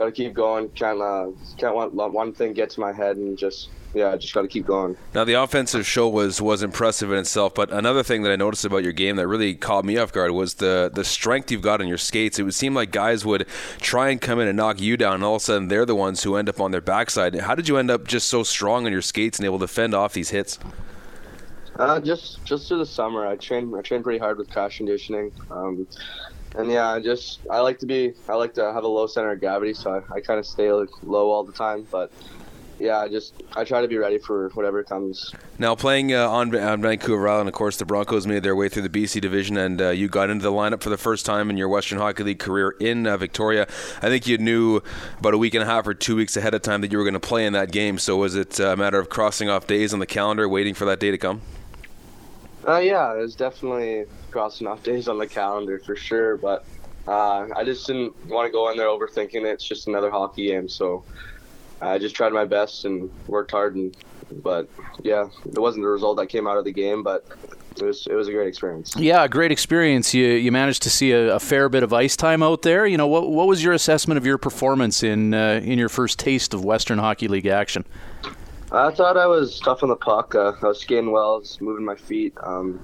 got 0.00 0.06
to 0.06 0.12
keep 0.12 0.32
going. 0.32 0.70
Can't 0.70 1.00
uh, 1.00 1.28
can't 1.58 1.74
want 1.74 1.92
one 1.92 2.32
thing 2.32 2.54
get 2.54 2.70
to 2.70 2.80
my 2.80 2.90
head 2.90 3.18
and 3.18 3.36
just 3.36 3.68
yeah, 3.92 4.16
just 4.16 4.32
got 4.32 4.42
to 4.42 4.48
keep 4.48 4.64
going. 4.64 4.96
Now 5.14 5.24
the 5.24 5.34
offensive 5.34 5.86
show 5.86 6.08
was 6.08 6.40
was 6.40 6.62
impressive 6.62 7.12
in 7.12 7.18
itself, 7.18 7.54
but 7.54 7.70
another 7.70 8.02
thing 8.02 8.22
that 8.22 8.32
I 8.32 8.36
noticed 8.36 8.64
about 8.64 8.82
your 8.82 8.94
game 8.94 9.16
that 9.16 9.28
really 9.28 9.54
caught 9.54 9.84
me 9.84 9.98
off 9.98 10.10
guard 10.10 10.30
was 10.30 10.54
the 10.54 10.90
the 10.92 11.04
strength 11.04 11.50
you've 11.50 11.60
got 11.60 11.82
in 11.82 11.86
your 11.86 11.98
skates. 11.98 12.38
It 12.38 12.44
would 12.44 12.54
seem 12.54 12.74
like 12.74 12.92
guys 12.92 13.26
would 13.26 13.46
try 13.78 14.08
and 14.08 14.18
come 14.18 14.40
in 14.40 14.48
and 14.48 14.56
knock 14.56 14.80
you 14.80 14.96
down, 14.96 15.16
and 15.16 15.24
all 15.24 15.36
of 15.36 15.42
a 15.42 15.44
sudden 15.44 15.68
they're 15.68 15.84
the 15.84 15.94
ones 15.94 16.22
who 16.22 16.34
end 16.34 16.48
up 16.48 16.60
on 16.60 16.70
their 16.70 16.80
backside. 16.80 17.38
How 17.38 17.54
did 17.54 17.68
you 17.68 17.76
end 17.76 17.90
up 17.90 18.08
just 18.08 18.28
so 18.28 18.42
strong 18.42 18.86
on 18.86 18.92
your 18.92 19.02
skates 19.02 19.38
and 19.38 19.44
able 19.44 19.58
to 19.58 19.68
fend 19.68 19.94
off 19.94 20.14
these 20.14 20.30
hits? 20.30 20.58
Uh, 21.76 22.00
just 22.00 22.42
just 22.46 22.68
through 22.68 22.78
the 22.78 22.86
summer, 22.86 23.26
I 23.26 23.36
trained 23.36 23.74
I 23.76 23.82
trained 23.82 24.04
pretty 24.04 24.18
hard 24.18 24.38
with 24.38 24.50
crash 24.50 24.78
conditioning. 24.78 25.30
Um, 25.50 25.86
and 26.56 26.70
yeah, 26.70 26.88
I 26.88 27.00
just 27.00 27.40
I 27.50 27.60
like 27.60 27.78
to 27.80 27.86
be 27.86 28.14
I 28.28 28.34
like 28.34 28.54
to 28.54 28.72
have 28.72 28.84
a 28.84 28.88
low 28.88 29.06
center 29.06 29.30
of 29.30 29.40
gravity, 29.40 29.74
so 29.74 29.94
I, 29.94 30.16
I 30.16 30.20
kind 30.20 30.38
of 30.38 30.46
stay 30.46 30.70
low 30.70 31.30
all 31.30 31.44
the 31.44 31.52
time. 31.52 31.86
But 31.90 32.10
yeah, 32.80 32.98
I 32.98 33.08
just 33.08 33.34
I 33.54 33.64
try 33.64 33.82
to 33.82 33.88
be 33.88 33.98
ready 33.98 34.18
for 34.18 34.48
whatever 34.50 34.82
comes. 34.82 35.32
Now 35.58 35.74
playing 35.74 36.14
uh, 36.14 36.28
on, 36.28 36.54
on, 36.56 36.80
Vancouver 36.80 37.28
Island, 37.28 37.48
of 37.48 37.54
course, 37.54 37.76
the 37.76 37.84
Broncos 37.84 38.26
made 38.26 38.42
their 38.42 38.56
way 38.56 38.68
through 38.68 38.88
the 38.88 38.88
BC 38.88 39.20
division, 39.20 39.56
and 39.56 39.80
uh, 39.80 39.90
you 39.90 40.08
got 40.08 40.30
into 40.30 40.42
the 40.42 40.50
lineup 40.50 40.82
for 40.82 40.88
the 40.88 40.96
first 40.96 41.26
time 41.26 41.50
in 41.50 41.56
your 41.56 41.68
Western 41.68 41.98
Hockey 41.98 42.24
League 42.24 42.38
career 42.38 42.74
in 42.80 43.06
uh, 43.06 43.16
Victoria. 43.16 43.66
I 43.98 44.08
think 44.08 44.26
you 44.26 44.38
knew 44.38 44.80
about 45.18 45.34
a 45.34 45.38
week 45.38 45.54
and 45.54 45.62
a 45.62 45.66
half 45.66 45.86
or 45.86 45.94
two 45.94 46.16
weeks 46.16 46.36
ahead 46.36 46.54
of 46.54 46.62
time 46.62 46.80
that 46.80 46.90
you 46.90 46.98
were 46.98 47.04
going 47.04 47.14
to 47.14 47.20
play 47.20 47.46
in 47.46 47.52
that 47.52 47.70
game. 47.70 47.98
So 47.98 48.16
was 48.16 48.34
it 48.34 48.58
a 48.58 48.76
matter 48.76 48.98
of 48.98 49.10
crossing 49.10 49.48
off 49.48 49.66
days 49.66 49.92
on 49.92 49.98
the 49.98 50.06
calendar, 50.06 50.48
waiting 50.48 50.74
for 50.74 50.86
that 50.86 50.98
day 50.98 51.10
to 51.10 51.18
come? 51.18 51.42
Uh, 52.66 52.78
yeah, 52.78 53.14
it 53.14 53.18
was 53.18 53.34
definitely 53.34 54.04
crossing 54.30 54.66
off 54.66 54.82
days 54.82 55.08
on 55.08 55.18
the 55.18 55.26
calendar 55.26 55.78
for 55.78 55.96
sure, 55.96 56.36
but. 56.36 56.64
Uh, 57.08 57.48
I 57.56 57.64
just 57.64 57.86
didn't 57.86 58.14
want 58.26 58.46
to 58.46 58.52
go 58.52 58.70
in 58.70 58.76
there 58.76 58.86
overthinking 58.86 59.42
it. 59.42 59.46
It's 59.46 59.64
just 59.64 59.88
another 59.88 60.10
hockey 60.10 60.48
game, 60.48 60.68
so 60.68 61.02
I 61.80 61.98
just 61.98 62.14
tried 62.14 62.32
my 62.32 62.44
best 62.44 62.84
and 62.84 63.10
worked 63.26 63.50
hard, 63.50 63.74
and 63.74 63.96
but 64.42 64.68
yeah, 65.02 65.28
it 65.46 65.58
wasn't 65.58 65.84
the 65.84 65.88
result 65.88 66.18
that 66.18 66.28
came 66.28 66.46
out 66.46 66.56
of 66.56 66.64
the 66.64 66.72
game, 66.72 67.02
but 67.02 67.24
it 67.76 67.84
was 67.84 68.06
it 68.06 68.14
was 68.14 68.28
a 68.28 68.32
great 68.32 68.48
experience. 68.48 68.94
Yeah, 68.96 69.24
a 69.24 69.28
great 69.28 69.50
experience. 69.50 70.12
You 70.14 70.26
you 70.26 70.52
managed 70.52 70.82
to 70.82 70.90
see 70.90 71.12
a, 71.12 71.36
a, 71.36 71.40
fair 71.40 71.68
bit 71.68 71.82
of 71.82 71.92
ice 71.92 72.16
time 72.16 72.42
out 72.42 72.62
there. 72.62 72.86
You 72.86 72.96
know, 72.96 73.06
what 73.06 73.30
what 73.30 73.46
was 73.46 73.64
your 73.64 73.72
assessment 73.72 74.18
of 74.18 74.26
your 74.26 74.38
performance 74.38 75.02
in 75.02 75.34
uh, 75.34 75.60
in 75.62 75.78
your 75.78 75.88
first 75.88 76.18
taste 76.18 76.54
of 76.54 76.64
Western 76.64 76.98
Hockey 76.98 77.28
League 77.28 77.46
action? 77.46 77.84
I 78.72 78.92
thought 78.92 79.16
I 79.16 79.26
was 79.26 79.58
tough 79.58 79.82
on 79.82 79.88
the 79.88 79.96
puck. 79.96 80.34
Uh, 80.34 80.52
I 80.62 80.66
was 80.66 80.80
skating 80.80 81.10
well, 81.10 81.34
I 81.34 81.38
was 81.38 81.60
moving 81.60 81.84
my 81.84 81.96
feet. 81.96 82.34
Um, 82.40 82.80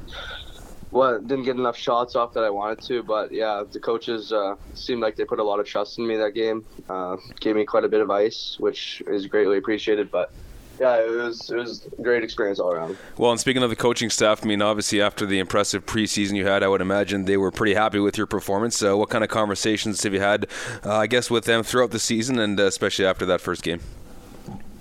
well, 0.91 1.21
didn't 1.21 1.45
get 1.45 1.57
enough 1.57 1.77
shots 1.77 2.17
off 2.17 2.33
that 2.35 2.45
I 2.45 2.51
wanted 2.51 2.81
to, 2.87 3.03
but 3.03 3.31
yeah, 3.31 3.63
the 3.71 3.79
coaches 3.79 4.33
uh, 4.33 4.57
seemed 4.75 5.01
like 5.01 5.17
they 5.17 5.25
put 5.25 5.39
a 5.39 5.45
lot 5.45 5.61
of 5.61 5.67
trust 5.67 5.99
in 5.99 6.07
me 6.07 6.17
that 6.17 6.35
game. 6.35 6.65
Uh, 6.89 7.17
gave 7.39 7.55
me 7.57 7.65
quite 7.65 7.85
a 7.85 7.89
bit 7.89 8.01
of 8.01 8.11
ice, 8.11 8.57
which 8.59 9.03
is 9.07 9.27
greatly 9.27 9.59
appreciated. 9.59 10.11
But 10.11 10.33
yeah, 10.81 10.97
it 10.97 11.11
was 11.11 11.51
it 11.51 11.57
was 11.57 11.87
a 11.99 12.03
great 12.03 12.25
experience 12.25 12.59
all 12.59 12.73
around. 12.73 12.97
Well, 13.17 13.31
and 13.31 13.39
speaking 13.39 13.63
of 13.63 13.71
the 13.71 13.77
coaching 13.77 14.11
staff, 14.11 14.45
I 14.45 14.49
mean, 14.49 14.63
obviously 14.63 15.01
after 15.01 15.27
the 15.27 15.39
impressive 15.39 15.87
preseason 15.87 16.35
you 16.35 16.47
had, 16.47 16.63
I 16.63 16.69
would 16.69 16.81
imagine 16.81 17.25
they 17.25 17.37
were 17.37 17.51
pretty 17.51 17.75
happy 17.75 17.99
with 17.99 18.17
your 18.17 18.27
performance. 18.27 18.77
So, 18.77 18.97
what 18.97 19.11
kind 19.11 19.23
of 19.23 19.31
conversations 19.31 20.03
have 20.03 20.15
you 20.15 20.21
had, 20.21 20.47
uh, 20.85 20.97
I 20.97 21.07
guess, 21.07 21.31
with 21.31 21.45
them 21.45 21.63
throughout 21.63 21.91
the 21.91 22.01
season, 22.01 22.39
and 22.39 22.59
uh, 22.59 22.65
especially 22.65 23.07
after 23.07 23.27
that 23.27 23.41
first 23.41 23.63
game? 23.63 23.81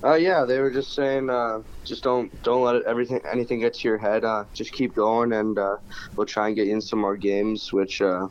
Uh, 0.04 0.14
yeah, 0.14 0.44
they 0.44 0.60
were 0.60 0.70
just 0.70 0.94
saying, 0.94 1.28
uh, 1.30 1.58
just 1.84 2.02
don't 2.04 2.30
don't 2.42 2.62
let 2.62 2.76
it, 2.76 2.82
everything 2.86 3.20
anything 3.32 3.60
get 3.60 3.74
to 3.74 3.88
your 3.88 3.98
head. 3.98 4.24
Uh, 4.24 4.44
just 4.54 4.72
keep 4.72 4.94
going, 4.94 5.32
and 5.32 5.58
uh, 5.58 5.76
we'll 6.16 6.26
try 6.26 6.46
and 6.46 6.56
get 6.56 6.66
you 6.66 6.74
in 6.74 6.80
some 6.80 7.00
more 7.00 7.16
games, 7.16 7.68
which 7.72 8.00
uh, 8.00 8.26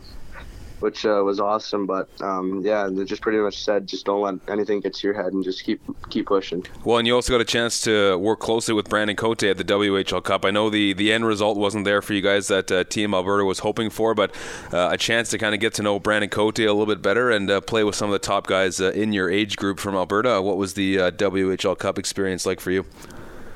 which 0.80 1.06
uh, 1.06 1.22
was 1.24 1.40
awesome. 1.40 1.86
But 1.86 2.10
um, 2.22 2.62
yeah, 2.64 2.88
they 2.92 3.06
just 3.06 3.22
pretty 3.22 3.40
much 3.40 3.64
said 3.64 3.88
just 3.88 4.06
don't 4.06 4.22
let 4.22 4.36
anything 4.50 4.80
get 4.82 4.94
to 4.96 5.08
your 5.08 5.16
head 5.16 5.34
and 5.34 5.44
just 5.44 5.64
keep 5.64 5.82
keep 6.10 6.28
pushing. 6.28 6.66
Well, 6.84 6.98
and 6.98 7.08
you 7.08 7.16
also 7.16 7.34
got 7.34 7.42
a 7.42 7.46
chance 7.46 7.82
to 7.82 8.18
work 8.18 8.40
closely 8.40 8.74
with 8.74 8.90
Brandon 8.90 9.16
Cote 9.16 9.44
at 9.44 9.58
the 9.58 9.64
WHL 9.64 10.24
Cup. 10.24 10.46
I 10.46 10.52
know 10.52 10.70
the, 10.70 10.94
the 10.94 11.12
end 11.12 11.26
result 11.26 11.58
wasn't 11.58 11.86
there 11.86 12.02
for 12.02 12.14
you 12.14 12.22
guys 12.22 12.48
that 12.48 12.72
uh, 12.72 12.84
Team 12.84 13.14
Alberta 13.14 13.46
was 13.46 13.60
hoping 13.60 13.90
for, 13.90 14.14
but 14.14 14.32
uh, 14.72 14.90
a 14.92 14.98
chance 14.98 15.30
to 15.30 15.38
kind 15.38 15.54
of 15.54 15.62
get 15.62 15.74
to 15.76 15.84
know 15.84 16.00
Brandon 16.00 16.30
Cote 16.30 16.60
a 16.60 16.64
little 16.68 16.86
bit 16.86 17.02
better 17.02 17.32
and 17.32 17.50
uh, 17.50 17.62
play 17.62 17.84
with 17.84 17.96
some 17.96 18.10
of 18.10 18.14
the 18.14 18.20
top 18.20 18.48
guys 18.48 18.80
uh, 18.80 18.92
in 18.92 19.14
your 19.14 19.30
age 19.30 19.58
group 19.58 19.80
from 19.80 19.96
Alberta. 19.96 20.42
What 20.42 20.58
was 20.58 20.74
the 20.74 21.00
uh, 21.00 21.12
WHL 21.12 21.78
Cup 21.78 21.98
experience 21.98 22.46
like 22.46 22.60
for 22.60 22.72
you? 22.72 22.86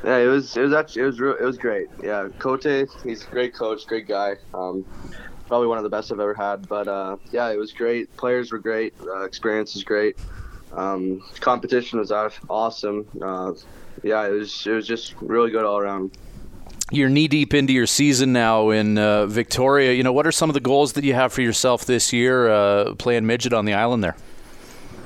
Yeah, 0.04 0.18
it 0.18 0.28
was 0.28 0.56
it 0.56 0.62
was 0.62 0.74
actually 0.74 1.02
it 1.02 1.06
was 1.06 1.20
real, 1.20 1.36
it 1.36 1.44
was 1.44 1.58
great. 1.58 1.88
Yeah, 2.02 2.30
Cote, 2.40 2.64
he's 3.04 3.24
a 3.26 3.30
great 3.32 3.54
coach, 3.54 3.86
great 3.86 4.08
guy. 4.08 4.36
Um, 4.54 4.86
probably 5.50 5.68
one 5.68 5.78
of 5.78 5.84
the 5.84 5.90
best 5.90 6.12
I've 6.12 6.20
ever 6.20 6.34
had. 6.34 6.70
But 6.70 6.88
uh, 6.88 7.18
yeah, 7.32 7.50
it 7.50 7.58
was 7.58 7.74
great. 7.74 8.16
Players 8.16 8.54
were 8.54 8.60
great. 8.60 8.94
Uh, 9.02 9.24
experience 9.24 9.76
is 9.76 9.84
great. 9.84 10.18
Um, 10.72 11.22
competition 11.42 12.00
was 12.00 12.14
awesome. 12.50 13.06
Uh, 13.22 13.54
yeah, 14.04 14.26
it 14.28 14.32
was 14.32 14.66
it 14.66 14.72
was 14.72 14.88
just 14.88 15.16
really 15.20 15.52
good 15.52 15.66
all 15.66 15.80
around. 15.80 16.12
You're 16.92 17.10
knee 17.10 17.28
deep 17.28 17.54
into 17.54 17.74
your 17.74 17.86
season 17.86 18.32
now 18.34 18.70
in 18.70 18.98
uh, 18.98 19.26
Victoria. 19.26 19.94
You 19.94 20.04
know, 20.04 20.14
what 20.14 20.26
are 20.26 20.32
some 20.32 20.50
of 20.50 20.54
the 20.54 20.60
goals 20.60 20.94
that 20.94 21.04
you 21.04 21.14
have 21.14 21.34
for 21.34 21.42
yourself 21.42 21.86
this 21.86 22.14
year 22.14 22.50
uh, 22.50 22.96
playing 22.96 23.26
midget 23.26 23.54
on 23.54 23.66
the 23.66 23.74
island 23.74 24.04
there? 24.04 24.16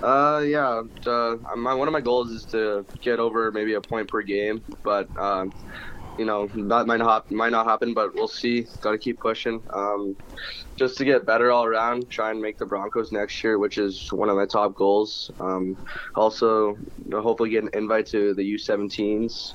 Uh, 0.01 0.39
yeah. 0.39 0.81
Uh, 1.05 1.37
my, 1.55 1.73
one 1.73 1.87
of 1.87 1.91
my 1.91 2.01
goals 2.01 2.29
is 2.29 2.45
to 2.45 2.85
get 3.01 3.19
over 3.19 3.51
maybe 3.51 3.73
a 3.73 3.81
point 3.81 4.07
per 4.07 4.21
game, 4.21 4.61
but 4.81 5.09
um, 5.17 5.53
you 6.17 6.25
know 6.25 6.47
that 6.69 6.85
might 6.87 6.97
not 6.97 7.29
might 7.31 7.51
not 7.51 7.65
happen, 7.65 7.93
but 7.93 8.13
we'll 8.15 8.27
see. 8.27 8.65
Got 8.81 8.91
to 8.91 8.97
keep 8.97 9.19
pushing. 9.19 9.63
Um, 9.73 10.15
just 10.77 10.97
to 10.97 11.05
get 11.05 11.25
better 11.25 11.51
all 11.51 11.65
around. 11.65 12.09
Try 12.09 12.31
and 12.31 12.41
make 12.41 12.57
the 12.57 12.65
Broncos 12.65 13.11
next 13.11 13.43
year, 13.43 13.59
which 13.59 13.77
is 13.77 14.07
one 14.11 14.29
of 14.29 14.35
my 14.35 14.45
top 14.45 14.75
goals. 14.75 15.29
Um, 15.39 15.77
also, 16.15 16.75
hopefully 17.13 17.49
get 17.49 17.63
an 17.63 17.69
invite 17.73 18.07
to 18.07 18.33
the 18.33 18.43
U17s 18.43 19.53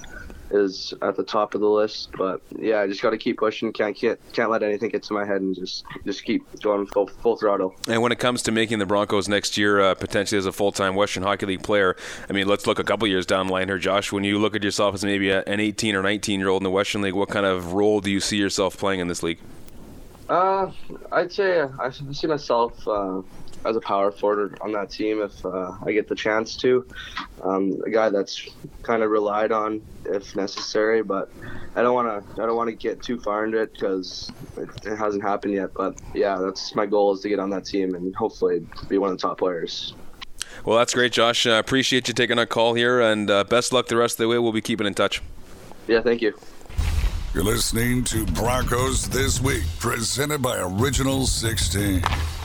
is 0.50 0.94
at 1.02 1.16
the 1.16 1.24
top 1.24 1.54
of 1.54 1.60
the 1.60 1.68
list. 1.68 2.10
But 2.16 2.40
yeah, 2.58 2.80
I 2.80 2.86
just 2.86 3.02
got 3.02 3.10
to 3.10 3.18
keep 3.18 3.38
pushing. 3.38 3.72
Can't 3.72 3.96
can't 3.96 4.18
can't 4.32 4.50
let 4.50 4.62
anything 4.62 4.90
get 4.90 5.02
to 5.04 5.12
my 5.12 5.24
head 5.24 5.40
and 5.40 5.54
just 5.54 5.84
just 6.04 6.24
keep 6.24 6.42
going 6.60 6.86
full 6.86 7.06
full 7.06 7.36
throttle. 7.36 7.74
And 7.88 8.02
when 8.02 8.12
it 8.12 8.18
comes 8.18 8.42
to 8.44 8.52
making 8.52 8.78
the 8.78 8.86
Broncos 8.86 9.28
next 9.28 9.56
year, 9.56 9.80
uh, 9.80 9.94
potentially 9.94 10.38
as 10.38 10.46
a 10.46 10.52
full 10.52 10.72
time 10.72 10.94
Western 10.94 11.22
Hockey 11.22 11.46
League 11.46 11.62
player, 11.62 11.96
I 12.28 12.32
mean, 12.32 12.46
let's 12.48 12.66
look 12.66 12.78
a 12.78 12.84
couple 12.84 13.06
years 13.08 13.26
down 13.26 13.46
the 13.46 13.52
line 13.52 13.68
here, 13.68 13.78
Josh. 13.78 14.12
When 14.12 14.24
you 14.24 14.38
look 14.38 14.54
at 14.54 14.62
yourself 14.62 14.94
as 14.94 15.04
maybe 15.04 15.30
an 15.30 15.60
18 15.60 15.94
or 15.94 16.02
19 16.02 16.40
year 16.40 16.48
old 16.48 16.62
in 16.62 16.64
the 16.64 16.70
Western 16.70 17.02
League, 17.02 17.14
what 17.14 17.28
kind 17.28 17.46
of 17.46 17.72
role 17.72 18.00
do 18.00 18.10
you 18.10 18.20
see 18.20 18.36
yourself 18.36 18.76
playing 18.76 19.00
in 19.00 19.08
this 19.08 19.22
league? 19.22 19.38
Uh, 20.28 20.70
I'd 21.10 21.32
say 21.32 21.62
I 21.78 21.90
see 21.90 22.26
myself. 22.26 22.86
Uh, 22.86 23.22
as 23.64 23.76
a 23.76 23.80
power 23.80 24.10
forward 24.10 24.58
on 24.60 24.72
that 24.72 24.90
team 24.90 25.20
if 25.20 25.44
uh, 25.44 25.72
I 25.84 25.92
get 25.92 26.08
the 26.08 26.14
chance 26.14 26.56
to. 26.56 26.86
Um, 27.42 27.80
a 27.86 27.90
guy 27.90 28.08
that's 28.08 28.48
kind 28.82 29.02
of 29.02 29.10
relied 29.10 29.52
on 29.52 29.82
if 30.04 30.34
necessary, 30.36 31.02
but 31.02 31.30
I 31.76 31.82
don't 31.82 31.94
want 31.94 32.08
to. 32.08 32.42
I 32.42 32.46
don't 32.46 32.56
want 32.56 32.70
to 32.70 32.76
get 32.76 33.02
too 33.02 33.20
far 33.20 33.44
into 33.44 33.58
it 33.58 33.72
because 33.72 34.30
it, 34.56 34.68
it, 34.86 34.96
hasn't 34.96 35.22
happened 35.22 35.54
yet. 35.54 35.74
But 35.74 36.00
yeah, 36.14 36.38
that's 36.38 36.74
my 36.74 36.86
goal 36.86 37.12
is 37.12 37.20
to 37.20 37.28
get 37.28 37.38
on 37.38 37.50
that 37.50 37.64
team 37.64 37.94
and 37.94 38.14
hopefully 38.14 38.66
be 38.88 38.98
one 38.98 39.10
of 39.10 39.18
the 39.18 39.22
top 39.22 39.38
players. 39.38 39.94
Well, 40.64 40.76
that's 40.76 40.94
great, 40.94 41.12
Josh. 41.12 41.46
Uh, 41.46 41.52
appreciate 41.52 42.08
you 42.08 42.14
taking 42.14 42.38
a 42.38 42.46
call 42.46 42.74
here, 42.74 43.00
and 43.00 43.30
uh, 43.30 43.44
best 43.44 43.72
luck 43.72 43.88
the 43.88 43.96
rest 43.96 44.14
of 44.14 44.24
the 44.24 44.28
way. 44.28 44.38
We'll 44.38 44.52
be 44.52 44.60
keeping 44.60 44.86
in 44.86 44.94
touch. 44.94 45.22
Yeah, 45.86 46.02
thank 46.02 46.20
you. 46.20 46.34
You're 47.38 47.46
listening 47.46 48.02
to 48.02 48.26
Broncos 48.26 49.08
This 49.08 49.40
Week, 49.40 49.62
presented 49.78 50.42
by 50.42 50.58
Original 50.58 51.24
16, 51.24 52.00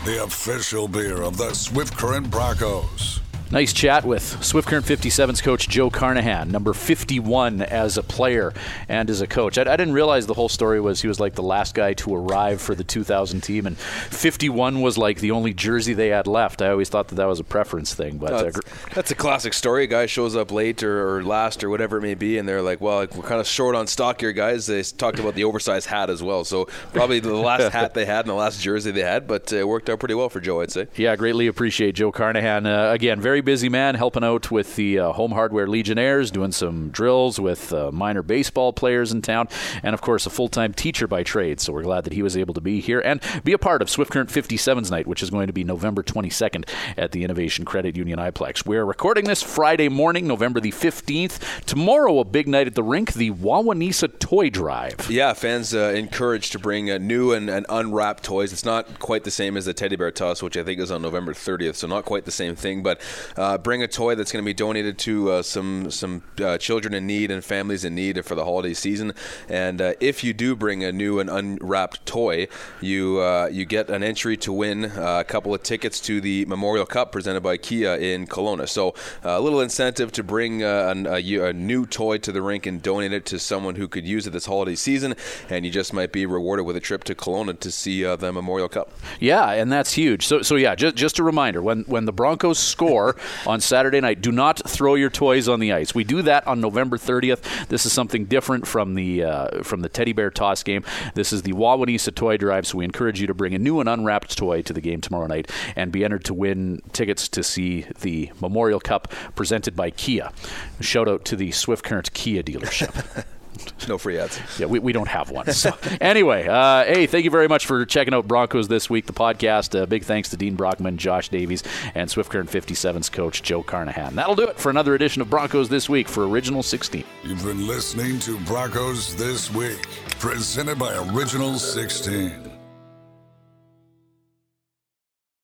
the 0.06 0.24
official 0.24 0.88
beer 0.88 1.24
of 1.24 1.36
the 1.36 1.52
Swift 1.56 1.98
Current 1.98 2.30
Broncos. 2.30 3.23
Nice 3.54 3.72
chat 3.72 4.04
with 4.04 4.44
Swift 4.44 4.68
Current 4.68 4.84
57's 4.84 5.40
coach 5.40 5.70
Joe 5.70 5.92
Carnahan, 5.92 6.50
number 6.50 6.74
51 6.74 7.62
as 7.62 8.00
a 8.00 8.02
player 8.02 8.52
and 8.90 9.08
as 9.12 9.22
a 9.22 9.28
coach. 9.28 9.60
I, 9.60 9.62
I, 9.62 9.78
didn't 9.78 9.94
realize 9.94 10.26
the 10.26 10.34
whole 10.34 10.50
story 10.50 10.82
was 10.82 11.04
he 11.04 11.08
was 11.08 11.20
like 11.20 11.36
the 11.36 11.44
last 11.44 11.76
guy 11.76 11.94
to 11.94 12.16
arrive 12.16 12.60
for 12.60 12.74
the 12.74 12.84
2000 12.84 13.42
team, 13.42 13.68
and 13.68 13.78
51 13.78 14.82
was 14.82 14.98
like 14.98 15.20
the 15.20 15.30
only 15.30 15.54
jersey 15.54 15.94
they 15.94 16.08
had 16.08 16.26
left. 16.26 16.64
I 16.64 16.70
always 16.70 16.90
thought 16.90 17.10
that 17.10 17.16
that 17.18 17.28
was 17.28 17.40
a 17.40 17.44
preference 17.44 17.94
thing, 17.94 18.18
but 18.18 18.32
that's, 18.32 18.58
uh, 18.58 18.62
that's 18.96 19.12
a 19.12 19.16
classic 19.16 19.54
story. 19.54 19.84
A 19.84 19.88
guy 19.88 20.08
shows 20.08 20.36
up 20.36 20.52
late 20.52 20.82
or, 20.82 21.18
or, 21.18 21.24
last 21.24 21.64
or 21.64 21.70
whatever 21.70 22.00
it 22.00 22.02
may 22.02 22.16
be, 22.16 22.40
and 22.40 22.50
they're 22.50 22.64
like, 22.64 22.82
"Well, 22.82 23.02
we're 23.16 23.22
kind 23.22 23.40
of 23.40 23.46
short 23.46 23.76
on 23.76 23.86
stock 23.86 24.20
here, 24.20 24.34
guys." 24.34 24.66
They 24.66 24.82
talked 24.82 25.20
about 25.20 25.36
the 25.36 25.44
oversized 25.44 25.86
hat 25.86 26.10
as 26.10 26.24
well, 26.24 26.44
so 26.44 26.66
probably 26.92 27.20
the 27.20 27.36
last 27.36 27.72
hat 27.74 27.94
they 27.94 28.06
had 28.06 28.22
and 28.22 28.30
the 28.30 28.34
last 28.34 28.62
jersey 28.62 28.90
they 28.90 29.04
had, 29.04 29.28
but 29.28 29.54
uh, 29.54 29.58
it 29.58 29.68
worked 29.68 29.92
out 29.92 30.00
pretty 30.00 30.16
well 30.16 30.30
for 30.30 30.40
Joe, 30.40 30.62
I'd 30.62 30.72
say. 30.72 30.88
Yeah, 30.96 31.16
greatly 31.16 31.46
appreciate 31.46 31.94
Joe 31.94 32.12
Carnahan. 32.12 32.66
Uh, 32.66 32.90
again, 32.90 33.22
very 33.22 33.43
busy 33.44 33.70
man 33.70 33.96
helping 33.96 34.24
out 34.24 34.50
with 34.50 34.76
the 34.76 35.00
uh, 35.00 35.12
Home 35.12 35.32
Hardware 35.32 35.68
Legionnaires, 35.68 36.32
doing 36.32 36.52
some 36.52 36.90
drills 36.90 37.40
with 37.40 37.72
uh, 37.74 37.92
minor 37.92 38.24
baseball 38.24 38.74
players 38.74 39.12
in 39.12 39.22
town, 39.22 39.48
and 39.84 39.94
of 39.94 40.02
course, 40.02 40.26
a 40.26 40.30
full 40.30 40.48
time 40.48 40.74
teacher 40.74 41.08
by 41.08 41.24
trade. 41.24 41.60
So 41.60 41.74
we're 41.74 41.84
glad 41.84 42.04
that 42.06 42.14
he 42.14 42.24
was 42.24 42.36
able 42.36 42.54
to 42.54 42.62
be 42.62 42.80
here 42.80 43.00
and 43.00 43.22
be 43.44 43.54
a 43.54 43.58
part 43.58 43.82
of 43.82 43.90
Swift 43.90 44.12
Current 44.12 44.30
57's 44.30 44.90
night, 44.90 45.08
which 45.08 45.22
is 45.22 45.30
going 45.30 45.48
to 45.48 45.54
be 45.54 45.64
November 45.64 46.04
22nd 46.04 46.68
at 46.98 47.12
the 47.12 47.24
Innovation 47.24 47.66
Credit 47.66 47.96
Union 47.96 48.20
iPlex. 48.20 48.66
We're 48.66 48.86
recording 48.86 49.26
this 49.26 49.44
Friday 49.44 49.90
morning, 49.90 50.28
November 50.28 50.60
the 50.60 50.72
15th. 50.72 51.66
Tomorrow, 51.66 52.20
a 52.20 52.26
big 52.26 52.48
night 52.48 52.68
at 52.68 52.76
the 52.76 52.84
rink, 52.84 53.14
the 53.14 53.32
Wawanesa 53.32 54.20
Toy 54.20 54.50
Drive. 54.50 55.10
Yeah, 55.10 55.34
fans 55.34 55.74
uh, 55.74 55.94
encouraged 55.96 56.52
to 56.54 56.60
bring 56.60 56.90
uh, 56.90 56.98
new 56.98 57.34
and, 57.34 57.50
and, 57.50 57.66
unwrapped 57.70 58.24
toys. 58.24 58.54
It's 58.54 58.66
not 58.66 59.00
quite 59.00 59.24
the 59.24 59.32
same 59.32 59.58
as 59.58 59.66
the 59.66 59.74
teddy 59.74 59.96
bear 59.96 60.12
toss, 60.12 60.42
which 60.42 60.58
I 60.58 60.64
think 60.64 60.80
is 60.80 60.92
on 60.92 61.02
November 61.02 61.34
30th, 61.34 61.76
so 61.76 61.88
not 61.88 62.06
quite 62.06 62.26
the 62.26 62.32
same 62.32 62.56
thing. 62.56 62.84
But 62.84 63.02
uh, 63.38 63.58
bring 63.58 63.84
a 63.84 63.88
toy 63.88 64.16
that's 64.16 64.32
going 64.32 64.44
to 64.44 64.46
be 64.46 64.54
donated 64.54 64.98
to 65.00 65.32
uh, 65.32 65.42
some 65.42 65.90
some 65.92 66.24
uh, 66.42 66.58
children 66.58 66.94
in 66.94 67.08
need 67.08 67.32
and 67.32 67.44
families 67.44 67.84
in 67.84 67.96
need 67.96 68.24
for 68.26 68.36
the 68.36 68.44
holiday 68.44 68.74
season. 68.74 69.14
And 69.50 69.82
uh, 69.82 69.94
if 70.00 70.24
you 70.24 70.34
do 70.34 70.56
bring 70.56 70.84
a 70.84 70.92
new 70.92 71.20
and 71.20 71.30
unwrapped 71.30 72.06
toy, 72.06 72.48
you 72.82 73.24
you 73.52 73.66
get 73.66 73.90
an 73.90 74.04
entry 74.04 74.38
to 74.38 74.52
win 74.52 74.86
a 74.86 75.24
couple 75.24 75.54
of 75.54 75.64
tickets 75.64 76.00
to 76.02 76.22
the 76.22 76.46
Memorial 76.46 76.86
Cup 76.86 77.12
presented 77.12 77.42
by 77.42 77.58
Kia 77.58 77.96
in 77.96 78.28
Kelowna. 78.28 78.68
So 78.68 78.94
a 79.24 79.40
little 79.40 79.62
incentive 79.62 80.12
to 80.14 80.24
bring 80.24 80.64
a, 80.64 80.94
a, 81.08 81.50
a 81.50 81.54
new 81.54 81.86
toy 81.86 82.18
to 82.20 82.32
the 82.32 82.42
rink 82.42 82.66
and 82.66 82.82
donate 82.82 83.14
it 83.14 83.26
to 83.26 83.40
someone 83.40 83.76
who 83.76 83.88
could 83.88 84.06
use 84.06 84.28
it 84.28 84.32
this 84.32 84.46
holiday 84.46 84.76
season, 84.76 85.16
and 85.50 85.66
you 85.66 85.72
just 85.72 85.94
might 85.94 86.12
be 86.12 86.26
rewarded 86.26 86.66
with 86.66 86.76
a 86.76 86.80
trip 86.80 87.04
to 87.06 87.16
Kelowna 87.16 87.60
to 87.60 87.72
see 87.72 88.06
uh, 88.06 88.16
the 88.16 88.32
Memorial 88.32 88.70
Cup. 88.70 88.92
Yeah, 89.20 89.52
and 89.52 89.72
that's 89.72 89.94
huge. 89.94 90.26
So, 90.28 90.42
so 90.42 90.56
yeah, 90.56 90.76
just, 90.76 90.96
just 90.96 91.20
a 91.20 91.24
reminder: 91.24 91.62
when 91.62 91.84
when 91.84 92.06
the 92.06 92.14
Broncos 92.14 92.60
score 92.60 93.13
on 93.46 93.60
Saturday 93.60 94.00
night, 94.00 94.22
do 94.22 94.32
not 94.32 94.62
throw 94.68 94.96
your 94.96 95.10
toys 95.10 95.48
on 95.48 95.60
the 95.60 95.72
ice. 95.74 95.94
We 95.96 96.04
do 96.04 96.22
that 96.24 96.46
on 96.48 96.62
November 96.62 96.98
30th. 96.98 97.68
This 97.68 97.86
is 97.86 97.94
something 97.94 98.26
different 98.26 98.68
from 98.68 98.96
the 98.96 99.24
uh, 99.24 99.64
from 99.64 99.82
the 99.82 99.90
teddy 99.90 100.14
bear 100.14 100.30
toss 100.30 100.64
game. 100.64 100.84
This 101.14 101.34
is 101.34 101.44
the 101.44 101.54
Wawanesa 101.54 102.14
Toy 102.14 102.38
Drive, 102.38 102.68
so 102.68 102.78
we 102.78 102.86
encourage 102.86 103.22
you 103.22 103.28
to 103.28 103.34
bring 103.34 103.54
a 103.54 103.60
new 103.60 103.80
and 103.80 103.90
unwrapped 103.90 104.38
toy 104.38 104.62
to 104.64 104.74
the 104.74 104.82
game 104.82 105.02
tomorrow 105.02 105.28
night 105.28 105.52
and 105.76 105.92
be 105.92 106.04
entered 106.04 106.24
to 106.26 106.34
win 106.34 106.82
tickets 106.92 107.28
to 107.30 107.44
see 107.44 107.86
the 108.02 108.32
Memorial 108.42 108.80
Cup 108.80 109.12
presented 109.36 109.76
by 109.76 109.90
Kia. 109.90 110.32
Shout 110.80 111.08
out 111.08 111.26
to 111.26 111.36
the 111.36 111.52
Swift 111.52 111.84
Current 111.84 112.14
Kia 112.14 112.44
dealership. 112.44 113.26
no 113.88 113.98
free 113.98 114.18
ads. 114.18 114.40
Yeah, 114.60 114.68
we, 114.68 114.80
we 114.80 114.94
don't 114.94 115.08
have 115.08 115.30
one. 115.30 115.52
So 115.54 115.76
anyway, 116.02 116.48
uh, 116.48 116.86
hey, 116.86 117.08
thank 117.08 117.26
you 117.26 117.32
very 117.32 117.48
much 117.48 117.66
for 117.66 117.86
checking 117.86 118.14
out 118.14 118.28
Broncos 118.28 118.68
this 118.68 118.90
week, 118.90 119.06
the 119.06 119.14
podcast. 119.14 119.80
Uh, 119.80 119.86
big 119.86 120.04
thanks 120.04 120.30
to 120.30 120.38
Dean 120.38 120.56
Brockman, 120.56 120.98
Josh 120.98 121.30
Davies, 121.30 121.64
and 121.96 122.10
Swift 122.10 122.32
Current 122.32 122.50
57's 122.50 123.10
coach 123.10 123.44
Joe 123.44 123.64
Carnahan. 123.64 124.16
That'll 124.16 124.36
do 124.36 124.48
it 124.48 124.60
for 124.60 124.70
another 124.70 124.96
edition 124.96 125.22
of 125.22 125.30
Broncos 125.30 125.70
this 125.70 125.90
week 125.90 126.08
for 126.08 126.28
Original 126.28 126.64
16. 126.64 127.04
You've 127.24 127.44
been 127.44 127.68
listening 127.68 128.20
to 128.20 128.40
Broncos 128.42 129.16
this 129.16 129.54
week, 129.54 129.88
presented 130.20 130.80
by 130.80 130.96
Original 131.14 131.56
16. 131.56 132.53